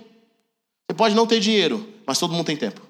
Você 0.89 0.93
pode 0.93 1.15
não 1.15 1.25
ter 1.25 1.39
dinheiro, 1.39 1.87
mas 2.05 2.19
todo 2.19 2.33
mundo 2.33 2.47
tem 2.47 2.57
tempo. 2.57 2.81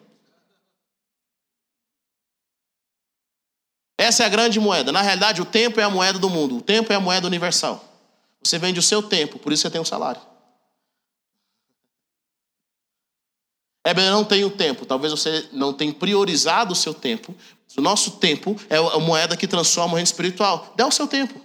Essa 4.03 4.23
é 4.23 4.25
a 4.25 4.29
grande 4.29 4.59
moeda. 4.59 4.91
Na 4.91 5.01
realidade, 5.01 5.41
o 5.41 5.45
tempo 5.45 5.79
é 5.79 5.83
a 5.83 5.89
moeda 5.89 6.19
do 6.19 6.29
mundo. 6.29 6.57
O 6.57 6.61
tempo 6.61 6.91
é 6.91 6.95
a 6.95 6.99
moeda 6.99 7.25
universal. 7.25 7.83
Você 8.43 8.59
vende 8.59 8.77
o 8.77 8.83
seu 8.83 9.01
tempo, 9.01 9.39
por 9.39 9.53
isso 9.53 9.61
você 9.61 9.69
tem 9.69 9.79
um 9.79 9.85
salário. 9.85 10.21
É, 13.85 13.91
eu 13.91 14.11
não 14.11 14.25
tenho 14.25 14.49
tempo. 14.49 14.85
Talvez 14.85 15.11
você 15.11 15.47
não 15.53 15.71
tenha 15.73 15.93
priorizado 15.93 16.73
o 16.73 16.75
seu 16.75 16.93
tempo. 16.93 17.33
O 17.77 17.81
nosso 17.81 18.11
tempo 18.11 18.59
é 18.69 18.75
a 18.75 18.99
moeda 18.99 19.37
que 19.37 19.47
transforma 19.47 19.93
o 19.93 19.95
reino 19.95 20.05
espiritual. 20.05 20.73
Dá 20.75 20.85
o 20.85 20.91
seu 20.91 21.07
tempo. 21.07 21.39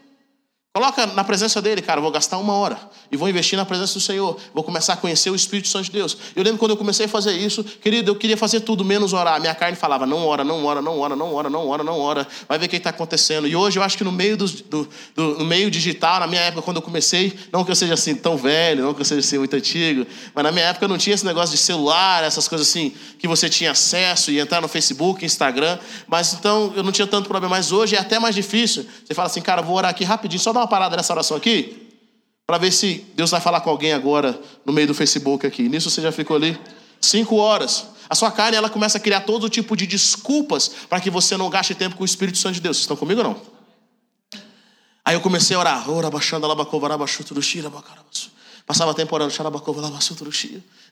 Coloca 0.79 1.07
na 1.07 1.25
presença 1.25 1.61
dele, 1.61 1.83
cara, 1.83 2.01
vou 2.01 2.09
gastar 2.09 2.39
uma 2.39 2.53
hora 2.53 2.79
e 3.11 3.17
vou 3.17 3.29
investir 3.29 3.59
na 3.59 3.65
presença 3.65 3.95
do 3.95 4.01
Senhor. 4.01 4.39
Vou 4.55 4.63
começar 4.63 4.93
a 4.93 4.97
conhecer 4.97 5.29
o 5.29 5.35
Espírito 5.35 5.67
Santo 5.67 5.87
de 5.87 5.91
Deus. 5.91 6.17
Eu 6.37 6.45
lembro 6.45 6.57
quando 6.57 6.71
eu 6.71 6.77
comecei 6.77 7.07
a 7.07 7.09
fazer 7.09 7.33
isso, 7.33 7.65
querido, 7.65 8.13
eu 8.13 8.15
queria 8.15 8.37
fazer 8.37 8.61
tudo 8.61 8.85
menos 8.85 9.13
orar. 9.13 9.41
Minha 9.41 9.57
carne 9.57 9.77
falava, 9.77 10.07
não 10.07 10.25
ora, 10.25 10.45
não 10.45 10.65
ora, 10.65 10.81
não 10.81 11.01
ora, 11.01 11.17
não 11.17 11.35
ora, 11.35 11.51
não 11.51 11.67
ora, 11.67 11.83
não 11.83 11.99
ora. 11.99 12.25
Vai 12.49 12.61
ver 12.61 12.67
o 12.67 12.69
que 12.69 12.77
está 12.77 12.91
acontecendo. 12.91 13.49
E 13.49 13.57
hoje 13.57 13.77
eu 13.77 13.83
acho 13.83 13.99
que 13.99 14.05
no 14.05 14.13
meio, 14.13 14.37
do, 14.37 14.47
do, 14.47 14.89
do, 15.17 15.39
no 15.39 15.45
meio 15.45 15.69
digital, 15.69 16.21
na 16.21 16.29
minha 16.29 16.43
época, 16.43 16.63
quando 16.63 16.77
eu 16.77 16.83
comecei, 16.83 17.37
não 17.53 17.65
que 17.65 17.73
eu 17.73 17.75
seja 17.75 17.95
assim 17.95 18.15
tão 18.15 18.37
velho, 18.37 18.85
não 18.85 18.95
que 18.95 19.01
eu 19.01 19.05
seja 19.05 19.19
assim 19.19 19.39
muito 19.39 19.57
antigo, 19.57 20.07
mas 20.33 20.45
na 20.45 20.53
minha 20.53 20.67
época 20.67 20.87
não 20.87 20.97
tinha 20.97 21.13
esse 21.13 21.27
negócio 21.27 21.57
de 21.57 21.61
celular, 21.61 22.23
essas 22.23 22.47
coisas 22.47 22.69
assim, 22.69 22.95
que 23.19 23.27
você 23.27 23.49
tinha 23.49 23.73
acesso 23.73 24.31
e 24.31 24.39
entrar 24.39 24.61
no 24.61 24.69
Facebook, 24.69 25.25
Instagram. 25.25 25.77
Mas 26.07 26.35
então 26.35 26.73
eu 26.77 26.85
não 26.85 26.93
tinha 26.93 27.07
tanto 27.09 27.29
problema. 27.29 27.57
Mas 27.57 27.73
hoje 27.73 27.97
é 27.97 27.99
até 27.99 28.21
mais 28.21 28.37
difícil. 28.37 28.87
Você 29.05 29.13
fala 29.13 29.27
assim, 29.27 29.41
cara, 29.41 29.61
vou 29.61 29.75
orar 29.75 29.91
aqui 29.91 30.05
rapidinho, 30.05 30.41
só 30.41 30.53
dar 30.53 30.61
uma 30.61 30.68
parada 30.69 30.97
nessa 30.97 31.13
oração 31.13 31.37
aqui 31.37 31.89
para 32.47 32.57
ver 32.57 32.73
se 32.73 33.05
Deus 33.15 33.31
vai 33.31 33.41
falar 33.41 33.61
com 33.61 33.69
alguém 33.69 33.93
agora 33.93 34.41
no 34.65 34.73
meio 34.73 34.87
do 34.87 34.95
Facebook 34.95 35.47
aqui. 35.47 35.69
Nisso 35.69 35.91
você 35.91 36.01
já 36.01 36.11
ficou 36.11 36.37
ali 36.37 36.59
cinco 37.01 37.37
horas. 37.37 37.89
A 38.09 38.15
sua 38.15 38.31
carne 38.31 38.57
ela 38.57 38.71
começa 38.71 38.97
a 38.97 39.01
criar 39.01 39.21
todo 39.21 39.51
tipo 39.51 39.77
de 39.77 39.87
desculpas 39.87 40.71
para 40.89 40.99
que 40.99 41.11
você 41.11 41.37
não 41.37 41.51
gaste 41.51 41.75
tempo 41.75 41.97
com 41.97 42.03
o 42.03 42.07
Espírito 42.07 42.39
Santo 42.39 42.55
de 42.55 42.61
Deus. 42.61 42.79
Vocês 42.79 42.85
estão 42.85 42.97
comigo 42.97 43.21
ou 43.21 43.27
não? 43.27 43.43
Aí 45.05 45.15
eu 45.15 45.21
comecei 45.21 45.55
a 45.57 45.61
orar. 45.61 45.85
Passava 48.67 48.95
tempo 48.95 49.15
orando, 49.15 49.33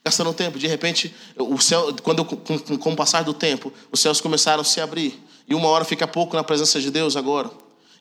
gastando 0.03 0.33
tempo. 0.33 0.59
De 0.59 0.67
repente, 0.67 1.13
o 1.37 1.59
céu, 1.59 1.93
quando 2.03 2.25
com, 2.25 2.35
com, 2.35 2.77
com 2.77 2.93
o 2.93 2.95
passar 2.95 3.23
do 3.23 3.33
tempo, 3.33 3.73
os 3.91 3.99
céus 3.99 4.21
começaram 4.21 4.61
a 4.61 4.63
se 4.63 4.79
abrir. 4.79 5.19
E 5.47 5.55
uma 5.55 5.67
hora 5.69 5.85
fica 5.85 6.07
pouco 6.07 6.35
na 6.35 6.43
presença 6.43 6.79
de 6.79 6.91
Deus 6.91 7.15
agora. 7.15 7.49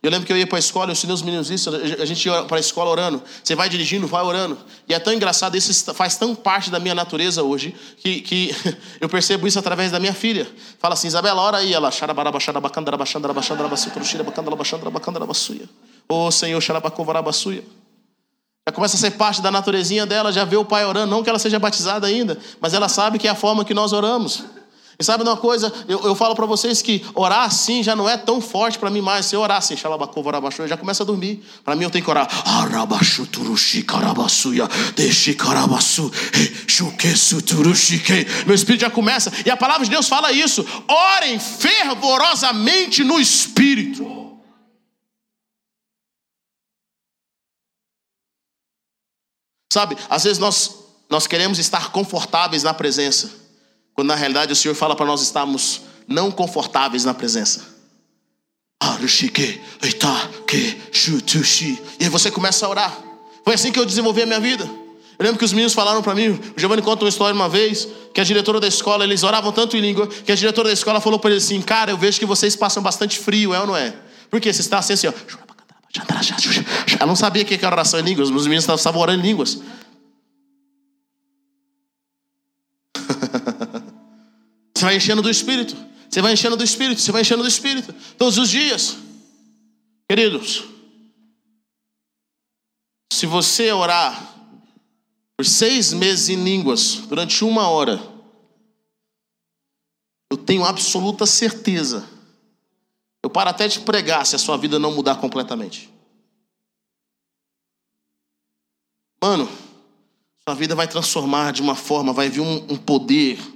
Eu 0.07 0.11
lembro 0.13 0.25
que 0.25 0.33
eu 0.33 0.37
ia 0.37 0.47
para 0.47 0.57
a 0.57 0.61
escola, 0.61 0.87
eu 0.87 0.93
ensinei 0.93 1.13
os 1.13 1.21
meninos 1.21 1.51
isso, 1.51 1.69
a 1.69 2.05
gente 2.05 2.25
ia 2.29 2.45
para 2.45 2.59
a 2.59 2.61
escola 2.61 2.89
orando. 2.89 3.21
Você 3.43 3.57
vai 3.57 3.69
dirigindo, 3.69 4.07
vai 4.07 4.23
orando. 4.23 4.57
E 4.89 4.95
é 4.95 5.01
tão 5.01 5.13
engraçado, 5.13 5.57
isso 5.57 5.93
faz 5.95 6.17
tão 6.17 6.33
parte 6.33 6.71
da 6.71 6.79
minha 6.79 6.95
natureza 6.95 7.43
hoje, 7.43 7.75
que, 7.99 8.21
que 8.21 8.57
eu 9.01 9.09
percebo 9.09 9.49
isso 9.49 9.59
através 9.59 9.91
da 9.91 9.99
minha 9.99 10.15
filha. 10.15 10.47
Fala 10.79 10.95
assim, 10.95 11.09
Isabela, 11.09 11.43
ora 11.43 11.57
aí. 11.57 11.75
Ela, 11.75 11.91
Ô 16.09 16.31
Senhor, 16.31 16.61
xarabacovarabassuia. 16.61 17.65
Já 18.69 18.73
começa 18.73 18.97
a 18.97 19.01
ser 19.01 19.11
parte 19.11 19.43
da 19.43 19.51
naturezinha 19.51 20.07
dela, 20.07 20.33
já 20.33 20.45
vê 20.45 20.57
o 20.57 20.65
pai 20.65 20.85
orando, 20.85 21.11
não 21.11 21.25
que 21.25 21.31
ela 21.31 21.39
seja 21.41 21.59
batizada 21.59 22.07
ainda, 22.07 22.39
mas 22.61 22.75
ela 22.75 22.89
sabe 22.89 23.19
que 23.19 23.27
é 23.27 23.31
a 23.33 23.35
forma 23.35 23.65
que 23.65 23.75
nós 23.75 23.93
oramos. 23.93 24.45
E 24.99 25.05
sabe 25.05 25.23
uma 25.23 25.37
coisa? 25.37 25.71
Eu, 25.87 26.03
eu 26.05 26.15
falo 26.15 26.35
para 26.35 26.47
vocês 26.47 26.81
que 26.81 27.05
orar 27.15 27.43
assim 27.43 27.83
já 27.83 27.95
não 27.95 28.09
é 28.09 28.17
tão 28.17 28.41
forte 28.41 28.79
para 28.79 28.89
mim 28.89 29.03
mais. 29.03 29.27
Se 29.27 29.37
eu 29.37 29.41
orar 29.41 29.59
assim, 29.59 29.77
eu 30.59 30.69
já 30.69 30.77
começo 30.77 31.03
a 31.03 31.07
dormir. 31.07 31.45
Para 31.63 31.77
mim 31.77 31.85
eu 31.85 31.91
tenho 31.91 32.03
que 32.03 32.11
orar. 32.11 32.27
Meu 38.47 38.55
espírito 38.55 38.81
já 38.81 38.91
começa. 38.91 39.31
E 39.45 39.51
a 39.51 39.57
palavra 39.57 39.85
de 39.85 39.91
Deus 39.91 40.09
fala 40.09 40.33
isso. 40.33 40.67
Orem 40.89 41.39
fervorosamente 41.39 43.05
no 43.05 43.21
espírito. 43.21 44.17
Sabe, 49.71 49.95
às 50.09 50.25
vezes 50.25 50.39
nós, 50.39 50.75
nós 51.11 51.27
queremos 51.27 51.59
estar 51.59 51.93
confortáveis 51.93 52.63
na 52.63 52.73
presença. 52.73 53.46
Quando 53.97 54.09
na 54.09 54.15
realidade 54.15 54.53
o 54.53 54.57
Senhor 54.57 54.75
fala 54.75 54.95
para 54.95 55.07
nós 55.07 55.23
estarmos 55.23 55.81
não 56.07 56.31
confortáveis 56.31 57.05
na 57.05 57.15
presença. 57.15 57.75
E 61.99 62.05
aí 62.05 62.11
você 62.11 62.31
começa 62.31 62.67
a 62.67 62.69
orar. 62.69 62.97
Foi 63.43 63.55
assim 63.55 63.73
que 63.73 63.79
eu 63.79 63.87
desenvolvi 63.87 64.23
a 64.23 64.27
minha 64.27 64.39
vida. 64.39 64.65
Eu 65.19 65.25
lembro 65.25 65.39
que 65.39 65.45
os 65.47 65.53
meninos 65.53 65.73
falaram 65.73 66.03
para 66.03 66.15
mim, 66.15 66.29
o 66.29 66.61
Giovanni 66.61 66.83
conta 66.83 67.05
uma 67.05 67.09
história 67.09 67.35
uma 67.35 67.49
vez, 67.49 67.89
que 68.13 68.21
a 68.21 68.25
diretora 68.25 68.61
da 68.61 68.69
escola, 68.69 69.03
eles 69.03 69.23
oravam 69.23 69.51
tanto 69.51 69.75
em 69.75 69.81
língua, 69.81 70.07
que 70.07 70.31
a 70.31 70.35
diretora 70.35 70.69
da 70.69 70.75
escola 70.75 71.01
falou 71.01 71.19
para 71.19 71.31
eles 71.31 71.45
assim: 71.45 71.63
Cara, 71.63 71.91
eu 71.91 71.97
vejo 71.97 72.19
que 72.19 72.27
vocês 72.27 72.55
passam 72.55 72.83
bastante 72.83 73.19
frio, 73.19 73.55
é 73.55 73.61
ou 73.61 73.67
não 73.67 73.77
é? 73.77 73.95
Porque 74.31 74.53
você 74.53 74.61
está 74.61 74.79
assim, 74.79 74.93
assim, 74.93 75.07
ó. 75.07 75.13
Ela 76.99 77.07
não 77.07 77.17
sabia 77.17 77.43
o 77.43 77.47
que 77.47 77.55
era 77.55 77.75
oração 77.75 77.99
em 77.99 78.03
línguas, 78.03 78.29
os 78.29 78.47
meninos 78.47 78.69
estavam 78.69 79.01
orando 79.01 79.21
em 79.21 79.27
línguas. 79.27 79.59
Vai 84.87 84.97
enchendo 84.97 85.21
do 85.21 85.29
Espírito. 85.29 85.77
Você 86.09 86.23
vai 86.23 86.33
enchendo 86.33 86.57
do 86.57 86.63
Espírito. 86.63 87.01
Você 87.01 87.11
vai 87.11 87.23
enchendo 87.23 87.43
do 87.43 87.49
Espírito. 87.49 87.93
Todos 88.17 88.39
os 88.39 88.49
dias. 88.49 88.97
Queridos, 90.09 90.63
se 93.13 93.27
você 93.27 93.73
orar 93.73 94.35
por 95.37 95.45
seis 95.45 95.93
meses 95.93 96.29
em 96.29 96.37
línguas 96.37 96.99
durante 97.09 97.45
uma 97.45 97.69
hora, 97.69 98.01
eu 100.31 100.37
tenho 100.37 100.65
absoluta 100.65 101.27
certeza. 101.27 102.09
Eu 103.25 103.29
paro 103.29 103.51
até 103.51 103.67
de 103.67 103.81
pregar 103.81 104.25
se 104.25 104.37
a 104.37 104.39
sua 104.39 104.57
vida 104.57 104.79
não 104.79 104.95
mudar 104.95 105.17
completamente. 105.17 105.93
Mano, 109.21 109.49
sua 110.49 110.55
vida 110.55 110.77
vai 110.77 110.87
transformar 110.87 111.53
de 111.53 111.61
uma 111.61 111.75
forma, 111.75 112.13
vai 112.13 112.31
vir 112.31 112.41
um, 112.41 112.59
um 112.73 112.77
poder 112.77 113.56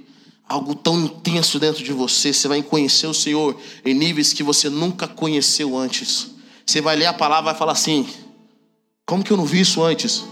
algo 0.51 0.75
tão 0.75 0.99
intenso 1.05 1.59
dentro 1.59 1.83
de 1.83 1.93
você. 1.93 2.33
Você 2.33 2.47
vai 2.47 2.61
conhecer 2.61 3.07
o 3.07 3.13
Senhor 3.13 3.57
em 3.85 3.93
níveis 3.93 4.33
que 4.33 4.43
você 4.43 4.69
nunca 4.69 5.07
conheceu 5.07 5.77
antes. 5.77 6.31
Você 6.65 6.81
vai 6.81 6.95
ler 6.95 7.05
a 7.05 7.13
palavra 7.13 7.49
e 7.49 7.53
vai 7.53 7.57
falar 7.57 7.71
assim: 7.71 8.07
Como 9.05 9.23
que 9.23 9.31
eu 9.31 9.37
não 9.37 9.45
vi 9.45 9.61
isso 9.61 9.81
antes? 9.81 10.23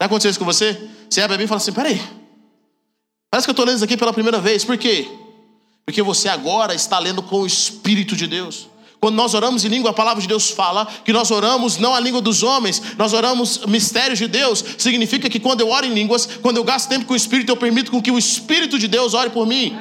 Já 0.00 0.06
aconteceu 0.06 0.30
isso 0.30 0.38
com 0.38 0.44
você? 0.44 0.74
Você 1.08 1.20
abre 1.22 1.34
a 1.34 1.38
Bíblia 1.38 1.46
e 1.46 1.48
fala 1.48 1.60
assim: 1.60 1.72
Peraí, 1.72 2.00
parece 3.30 3.46
que 3.46 3.50
eu 3.50 3.52
estou 3.52 3.64
lendo 3.64 3.76
isso 3.76 3.84
aqui 3.84 3.96
pela 3.96 4.12
primeira 4.12 4.38
vez. 4.38 4.64
Por 4.64 4.76
quê? 4.76 5.08
Porque 5.84 6.02
você 6.02 6.28
agora 6.28 6.74
está 6.74 6.98
lendo 6.98 7.22
com 7.22 7.40
o 7.40 7.46
Espírito 7.46 8.14
de 8.14 8.26
Deus. 8.26 8.68
Quando 9.00 9.14
nós 9.14 9.32
oramos 9.32 9.64
em 9.64 9.68
língua, 9.68 9.90
a 9.90 9.94
palavra 9.94 10.20
de 10.20 10.26
Deus 10.26 10.50
fala 10.50 10.86
que 11.04 11.12
nós 11.12 11.30
oramos 11.30 11.76
não 11.76 11.94
a 11.94 12.00
língua 12.00 12.20
dos 12.20 12.42
homens, 12.42 12.82
nós 12.96 13.12
oramos 13.12 13.58
mistérios 13.66 14.18
de 14.18 14.26
Deus. 14.26 14.64
Significa 14.76 15.30
que 15.30 15.38
quando 15.38 15.60
eu 15.60 15.70
oro 15.70 15.86
em 15.86 15.94
línguas, 15.94 16.28
quando 16.42 16.56
eu 16.56 16.64
gasto 16.64 16.88
tempo 16.88 17.06
com 17.06 17.12
o 17.12 17.16
Espírito, 17.16 17.50
eu 17.50 17.56
permito 17.56 17.92
com 17.92 18.02
que 18.02 18.10
o 18.10 18.18
Espírito 18.18 18.76
de 18.76 18.88
Deus 18.88 19.14
ore 19.14 19.30
por 19.30 19.46
mim. 19.46 19.76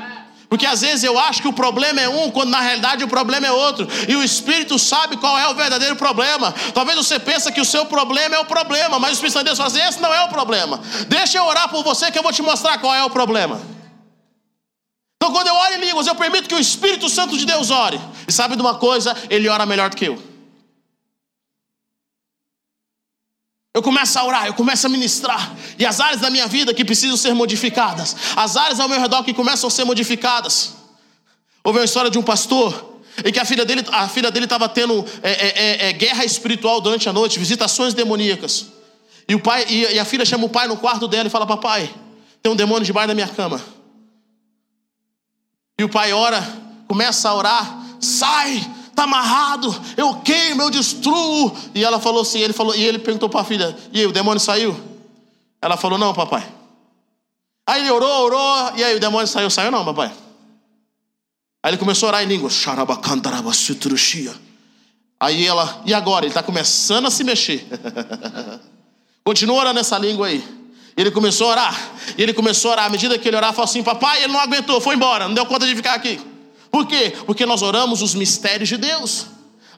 Porque 0.49 0.65
às 0.65 0.81
vezes 0.81 1.03
eu 1.03 1.19
acho 1.19 1.41
que 1.41 1.47
o 1.47 1.53
problema 1.53 1.99
é 1.99 2.07
um, 2.07 2.31
quando 2.31 2.51
na 2.51 2.61
realidade 2.61 3.03
o 3.03 3.07
problema 3.07 3.47
é 3.47 3.51
outro. 3.51 3.87
E 4.07 4.15
o 4.15 4.23
Espírito 4.23 4.77
sabe 4.77 5.17
qual 5.17 5.37
é 5.37 5.47
o 5.49 5.55
verdadeiro 5.55 5.95
problema. 5.95 6.53
Talvez 6.73 6.97
você 6.97 7.19
pense 7.19 7.51
que 7.51 7.59
o 7.59 7.65
seu 7.65 7.85
problema 7.87 8.35
é 8.35 8.39
o 8.39 8.45
problema, 8.45 8.99
mas 8.99 9.11
o 9.11 9.13
Espírito 9.13 9.39
de 9.39 9.45
Deus 9.45 9.57
fala 9.57 9.69
assim, 9.69 9.81
esse 9.81 9.99
não 9.99 10.13
é 10.13 10.23
o 10.23 10.29
problema. 10.29 10.79
Deixa 11.09 11.39
eu 11.39 11.43
orar 11.43 11.67
por 11.69 11.83
você 11.83 12.11
que 12.11 12.19
eu 12.19 12.23
vou 12.23 12.31
te 12.31 12.41
mostrar 12.41 12.77
qual 12.77 12.93
é 12.93 13.03
o 13.03 13.09
problema. 13.09 13.76
Então, 15.17 15.33
quando 15.33 15.47
eu 15.47 15.55
oro 15.55 15.73
em 15.73 15.79
línguas, 15.79 16.07
eu 16.07 16.15
permito 16.15 16.47
que 16.47 16.55
o 16.55 16.59
Espírito 16.59 17.09
Santo 17.09 17.37
de 17.37 17.45
Deus 17.45 17.71
ore. 17.71 17.99
E 18.27 18.31
sabe 18.31 18.55
de 18.55 18.61
uma 18.61 18.75
coisa? 18.75 19.15
Ele 19.29 19.49
ora 19.49 19.65
melhor 19.65 19.89
do 19.89 19.97
que 19.97 20.05
eu. 20.05 20.21
Eu 23.73 23.81
começo 23.83 24.17
a 24.17 24.25
orar, 24.25 24.47
eu 24.47 24.53
começo 24.53 24.87
a 24.87 24.89
ministrar. 24.89 25.55
E 25.77 25.85
as 25.85 25.99
áreas 25.99 26.19
da 26.19 26.29
minha 26.29 26.47
vida 26.47 26.73
que 26.73 26.83
precisam 26.83 27.15
ser 27.15 27.33
modificadas, 27.33 28.15
as 28.35 28.55
áreas 28.57 28.79
ao 28.79 28.89
meu 28.89 28.99
redor 28.99 29.23
que 29.23 29.33
começam 29.33 29.67
a 29.67 29.71
ser 29.71 29.83
modificadas. 29.83 30.73
Houve 31.63 31.77
uma 31.79 31.85
história 31.85 32.09
de 32.09 32.17
um 32.17 32.23
pastor 32.23 32.95
em 33.23 33.31
que 33.31 33.39
a 33.39 33.45
filha 33.45 33.65
dele 33.65 33.85
a 33.91 34.07
filha 34.07 34.31
dele 34.31 34.45
estava 34.45 34.67
tendo 34.69 35.05
é, 35.21 35.31
é, 35.31 35.47
é, 35.47 35.89
é, 35.89 35.93
guerra 35.93 36.25
espiritual 36.25 36.81
durante 36.81 37.07
a 37.07 37.13
noite, 37.13 37.37
visitações 37.37 37.93
demoníacas. 37.93 38.67
E 39.27 39.35
o 39.35 39.39
pai 39.39 39.65
e, 39.69 39.93
e 39.93 39.99
a 39.99 40.05
filha 40.05 40.25
chama 40.25 40.45
o 40.45 40.49
pai 40.49 40.67
no 40.67 40.77
quarto 40.77 41.07
dela 41.07 41.27
e 41.27 41.29
fala: 41.29 41.45
Papai, 41.45 41.87
tem 42.41 42.51
um 42.51 42.55
demônio 42.55 42.83
debaixo 42.83 43.09
da 43.09 43.13
minha 43.13 43.27
cama. 43.27 43.61
E 45.79 45.83
o 45.83 45.89
pai 45.89 46.11
ora, 46.11 46.41
começa 46.87 47.29
a 47.29 47.35
orar, 47.35 47.83
sai, 47.99 48.59
tá 48.95 49.03
amarrado, 49.03 49.75
eu 49.95 50.15
queimo, 50.21 50.63
eu 50.63 50.71
destruo. 50.71 51.55
E 51.75 51.83
ela 51.83 51.99
falou 51.99 52.21
assim, 52.21 52.39
ele 52.39 52.53
falou, 52.53 52.75
e 52.75 52.83
ele 52.83 52.97
perguntou 52.97 53.29
para 53.29 53.41
a 53.41 53.43
filha, 53.43 53.77
e 53.93 53.99
aí, 53.99 54.05
o 54.07 54.11
demônio 54.11 54.39
saiu? 54.39 54.75
Ela 55.61 55.77
falou, 55.77 55.99
não, 55.99 56.13
papai. 56.13 56.51
Aí 57.67 57.81
ele 57.81 57.91
orou, 57.91 58.25
orou, 58.25 58.71
e 58.75 58.83
aí 58.83 58.95
o 58.95 58.99
demônio 58.99 59.27
saiu, 59.27 59.49
saiu 59.49 59.69
não, 59.69 59.85
papai. 59.85 60.11
Aí 61.61 61.71
ele 61.71 61.77
começou 61.77 62.07
a 62.07 62.09
orar 62.09 62.23
em 62.23 62.27
língua. 62.27 62.49
Aí 65.19 65.45
ela, 65.45 65.81
e 65.85 65.93
agora? 65.93 66.25
Ele 66.25 66.31
está 66.31 66.41
começando 66.41 67.07
a 67.07 67.11
se 67.11 67.23
mexer. 67.23 67.67
Continua 69.23 69.57
orando 69.57 69.75
nessa 69.75 69.97
língua 69.97 70.27
aí. 70.27 70.56
Ele 70.97 71.11
começou 71.11 71.47
a 71.47 71.51
orar. 71.51 71.91
E 72.17 72.23
ele 72.23 72.33
começou 72.33 72.71
a 72.71 72.73
orar. 72.73 72.85
À 72.87 72.89
medida 72.89 73.17
que 73.19 73.27
ele 73.27 73.37
orava, 73.37 73.53
falou 73.53 73.69
assim: 73.69 73.83
Papai, 73.83 74.23
ele 74.23 74.33
não 74.33 74.39
aguentou, 74.39 74.81
foi 74.81 74.95
embora, 74.95 75.27
não 75.27 75.35
deu 75.35 75.45
conta 75.45 75.67
de 75.67 75.75
ficar 75.75 75.93
aqui. 75.93 76.19
Por 76.71 76.87
quê? 76.87 77.13
Porque 77.25 77.45
nós 77.45 77.61
oramos 77.61 78.01
os 78.01 78.15
mistérios 78.15 78.67
de 78.67 78.77
Deus. 78.77 79.27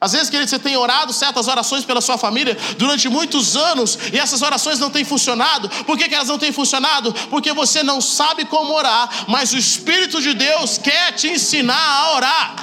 Às 0.01 0.13
vezes, 0.13 0.29
querido, 0.29 0.49
você 0.49 0.57
tem 0.57 0.77
orado 0.77 1.11
certas 1.11 1.49
orações 1.49 1.83
pela 1.83 1.99
sua 1.99 2.17
família 2.17 2.57
durante 2.77 3.09
muitos 3.09 3.57
anos 3.57 3.99
e 4.13 4.17
essas 4.17 4.41
orações 4.41 4.79
não 4.79 4.89
têm 4.89 5.03
funcionado. 5.03 5.67
Por 5.85 5.97
que, 5.97 6.07
que 6.07 6.15
elas 6.15 6.29
não 6.29 6.39
têm 6.39 6.53
funcionado? 6.53 7.13
Porque 7.29 7.51
você 7.51 7.83
não 7.83 7.99
sabe 7.99 8.45
como 8.45 8.73
orar, 8.73 9.09
mas 9.27 9.51
o 9.51 9.57
Espírito 9.57 10.21
de 10.21 10.33
Deus 10.33 10.77
quer 10.77 11.11
te 11.11 11.27
ensinar 11.27 11.75
a 11.75 12.15
orar. 12.15 12.55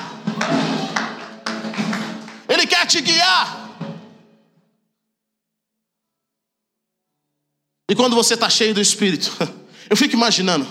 Ele 2.49 2.67
quer 2.67 2.87
te 2.87 3.03
guiar. 3.03 3.66
E 7.89 7.95
quando 7.95 8.17
você 8.17 8.35
está 8.35 8.51
cheio 8.51 8.75
do 8.75 8.81
Espírito, 8.81 9.33
eu 9.89 9.97
fico 9.97 10.15
imaginando, 10.15 10.67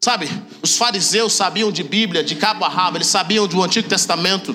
sabe? 0.00 0.28
Os 0.62 0.76
fariseus 0.76 1.32
sabiam 1.32 1.72
de 1.72 1.82
Bíblia, 1.82 2.22
de 2.22 2.34
cabo 2.34 2.64
a 2.64 2.68
rabo, 2.68 2.98
eles 2.98 3.06
sabiam 3.06 3.46
do 3.46 3.62
Antigo 3.62 3.88
Testamento. 3.88 4.54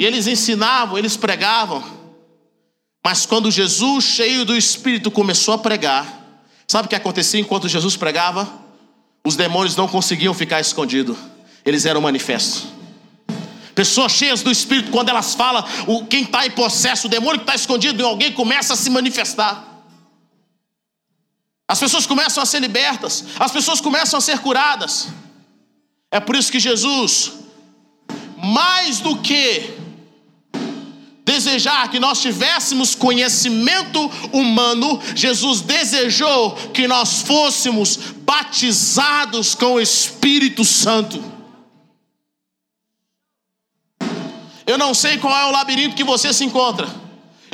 E 0.00 0.04
eles 0.04 0.26
ensinavam, 0.26 0.98
eles 0.98 1.16
pregavam. 1.16 1.84
Mas 3.04 3.26
quando 3.26 3.50
Jesus, 3.50 4.04
cheio 4.04 4.46
do 4.46 4.56
Espírito, 4.56 5.10
começou 5.10 5.54
a 5.54 5.58
pregar, 5.58 6.40
sabe 6.66 6.86
o 6.86 6.88
que 6.88 6.96
acontecia 6.96 7.38
enquanto 7.38 7.68
Jesus 7.68 7.96
pregava? 7.96 8.50
Os 9.26 9.36
demônios 9.36 9.76
não 9.76 9.86
conseguiam 9.86 10.32
ficar 10.32 10.60
escondidos, 10.60 11.16
eles 11.64 11.84
eram 11.84 12.00
manifestos. 12.00 12.64
Pessoas 13.74 14.12
cheias 14.12 14.40
do 14.40 14.50
Espírito, 14.50 14.90
quando 14.90 15.08
elas 15.08 15.34
falam, 15.34 15.64
quem 16.08 16.22
está 16.22 16.46
em 16.46 16.50
processo, 16.50 17.06
o 17.06 17.10
demônio 17.10 17.40
que 17.40 17.42
está 17.42 17.54
escondido 17.54 18.00
em 18.00 18.06
alguém 18.06 18.32
começa 18.32 18.74
a 18.74 18.76
se 18.76 18.88
manifestar. 18.88 19.73
As 21.66 21.80
pessoas 21.80 22.06
começam 22.06 22.42
a 22.42 22.46
ser 22.46 22.60
libertas, 22.60 23.24
as 23.38 23.50
pessoas 23.50 23.80
começam 23.80 24.18
a 24.18 24.20
ser 24.20 24.38
curadas. 24.40 25.08
É 26.10 26.20
por 26.20 26.36
isso 26.36 26.52
que 26.52 26.60
Jesus, 26.60 27.32
mais 28.36 29.00
do 29.00 29.16
que 29.16 29.74
desejar 31.24 31.90
que 31.90 31.98
nós 31.98 32.20
tivéssemos 32.20 32.94
conhecimento 32.94 33.98
humano, 34.30 35.00
Jesus 35.14 35.62
desejou 35.62 36.52
que 36.72 36.86
nós 36.86 37.22
fôssemos 37.22 37.96
batizados 37.96 39.54
com 39.54 39.74
o 39.74 39.80
Espírito 39.80 40.64
Santo. 40.64 41.32
Eu 44.66 44.78
não 44.78 44.94
sei 44.94 45.18
qual 45.18 45.36
é 45.36 45.46
o 45.46 45.50
labirinto 45.50 45.96
que 45.96 46.04
você 46.04 46.32
se 46.32 46.44
encontra. 46.44 47.03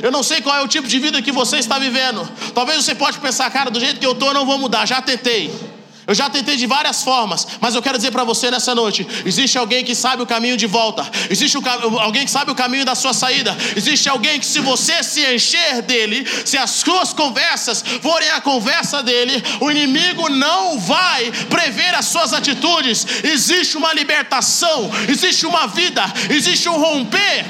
Eu 0.01 0.11
não 0.11 0.23
sei 0.23 0.41
qual 0.41 0.55
é 0.55 0.61
o 0.61 0.67
tipo 0.67 0.87
de 0.87 0.99
vida 0.99 1.21
que 1.21 1.31
você 1.31 1.57
está 1.57 1.77
vivendo. 1.77 2.27
Talvez 2.53 2.83
você 2.83 2.95
pode 2.95 3.19
pensar, 3.19 3.49
cara, 3.51 3.69
do 3.69 3.79
jeito 3.79 3.99
que 3.99 4.05
eu 4.05 4.13
estou, 4.13 4.33
não 4.33 4.45
vou 4.45 4.57
mudar. 4.57 4.85
Já 4.85 5.01
tentei. 5.01 5.70
Eu 6.11 6.15
já 6.15 6.29
tentei 6.29 6.57
de 6.57 6.67
várias 6.67 7.01
formas, 7.03 7.47
mas 7.61 7.73
eu 7.73 7.81
quero 7.81 7.97
dizer 7.97 8.11
para 8.11 8.25
você 8.25 8.51
nessa 8.51 8.75
noite: 8.75 9.07
existe 9.25 9.57
alguém 9.57 9.81
que 9.81 9.95
sabe 9.95 10.21
o 10.21 10.25
caminho 10.25 10.57
de 10.57 10.67
volta, 10.67 11.09
existe 11.29 11.55
alguém 12.01 12.25
que 12.25 12.31
sabe 12.31 12.51
o 12.51 12.55
caminho 12.55 12.83
da 12.83 12.95
sua 12.95 13.13
saída, 13.13 13.57
existe 13.77 14.09
alguém 14.09 14.37
que, 14.37 14.45
se 14.45 14.59
você 14.59 15.01
se 15.03 15.25
encher 15.33 15.81
dele, 15.81 16.27
se 16.45 16.57
as 16.57 16.71
suas 16.71 17.13
conversas 17.13 17.81
forem 18.01 18.29
a 18.31 18.41
conversa 18.41 19.01
dele, 19.01 19.41
o 19.61 19.71
inimigo 19.71 20.27
não 20.27 20.77
vai 20.81 21.31
prever 21.49 21.95
as 21.95 22.07
suas 22.07 22.33
atitudes. 22.33 23.07
Existe 23.23 23.77
uma 23.77 23.93
libertação, 23.93 24.91
existe 25.07 25.45
uma 25.45 25.65
vida, 25.67 26.03
existe 26.29 26.67
um 26.67 26.77
romper. 26.77 27.45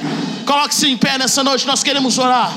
Coloque-se 0.46 0.88
em 0.88 0.98
pé 0.98 1.18
nessa 1.18 1.44
noite, 1.44 1.66
nós 1.66 1.82
queremos 1.82 2.20
orar. 2.20 2.54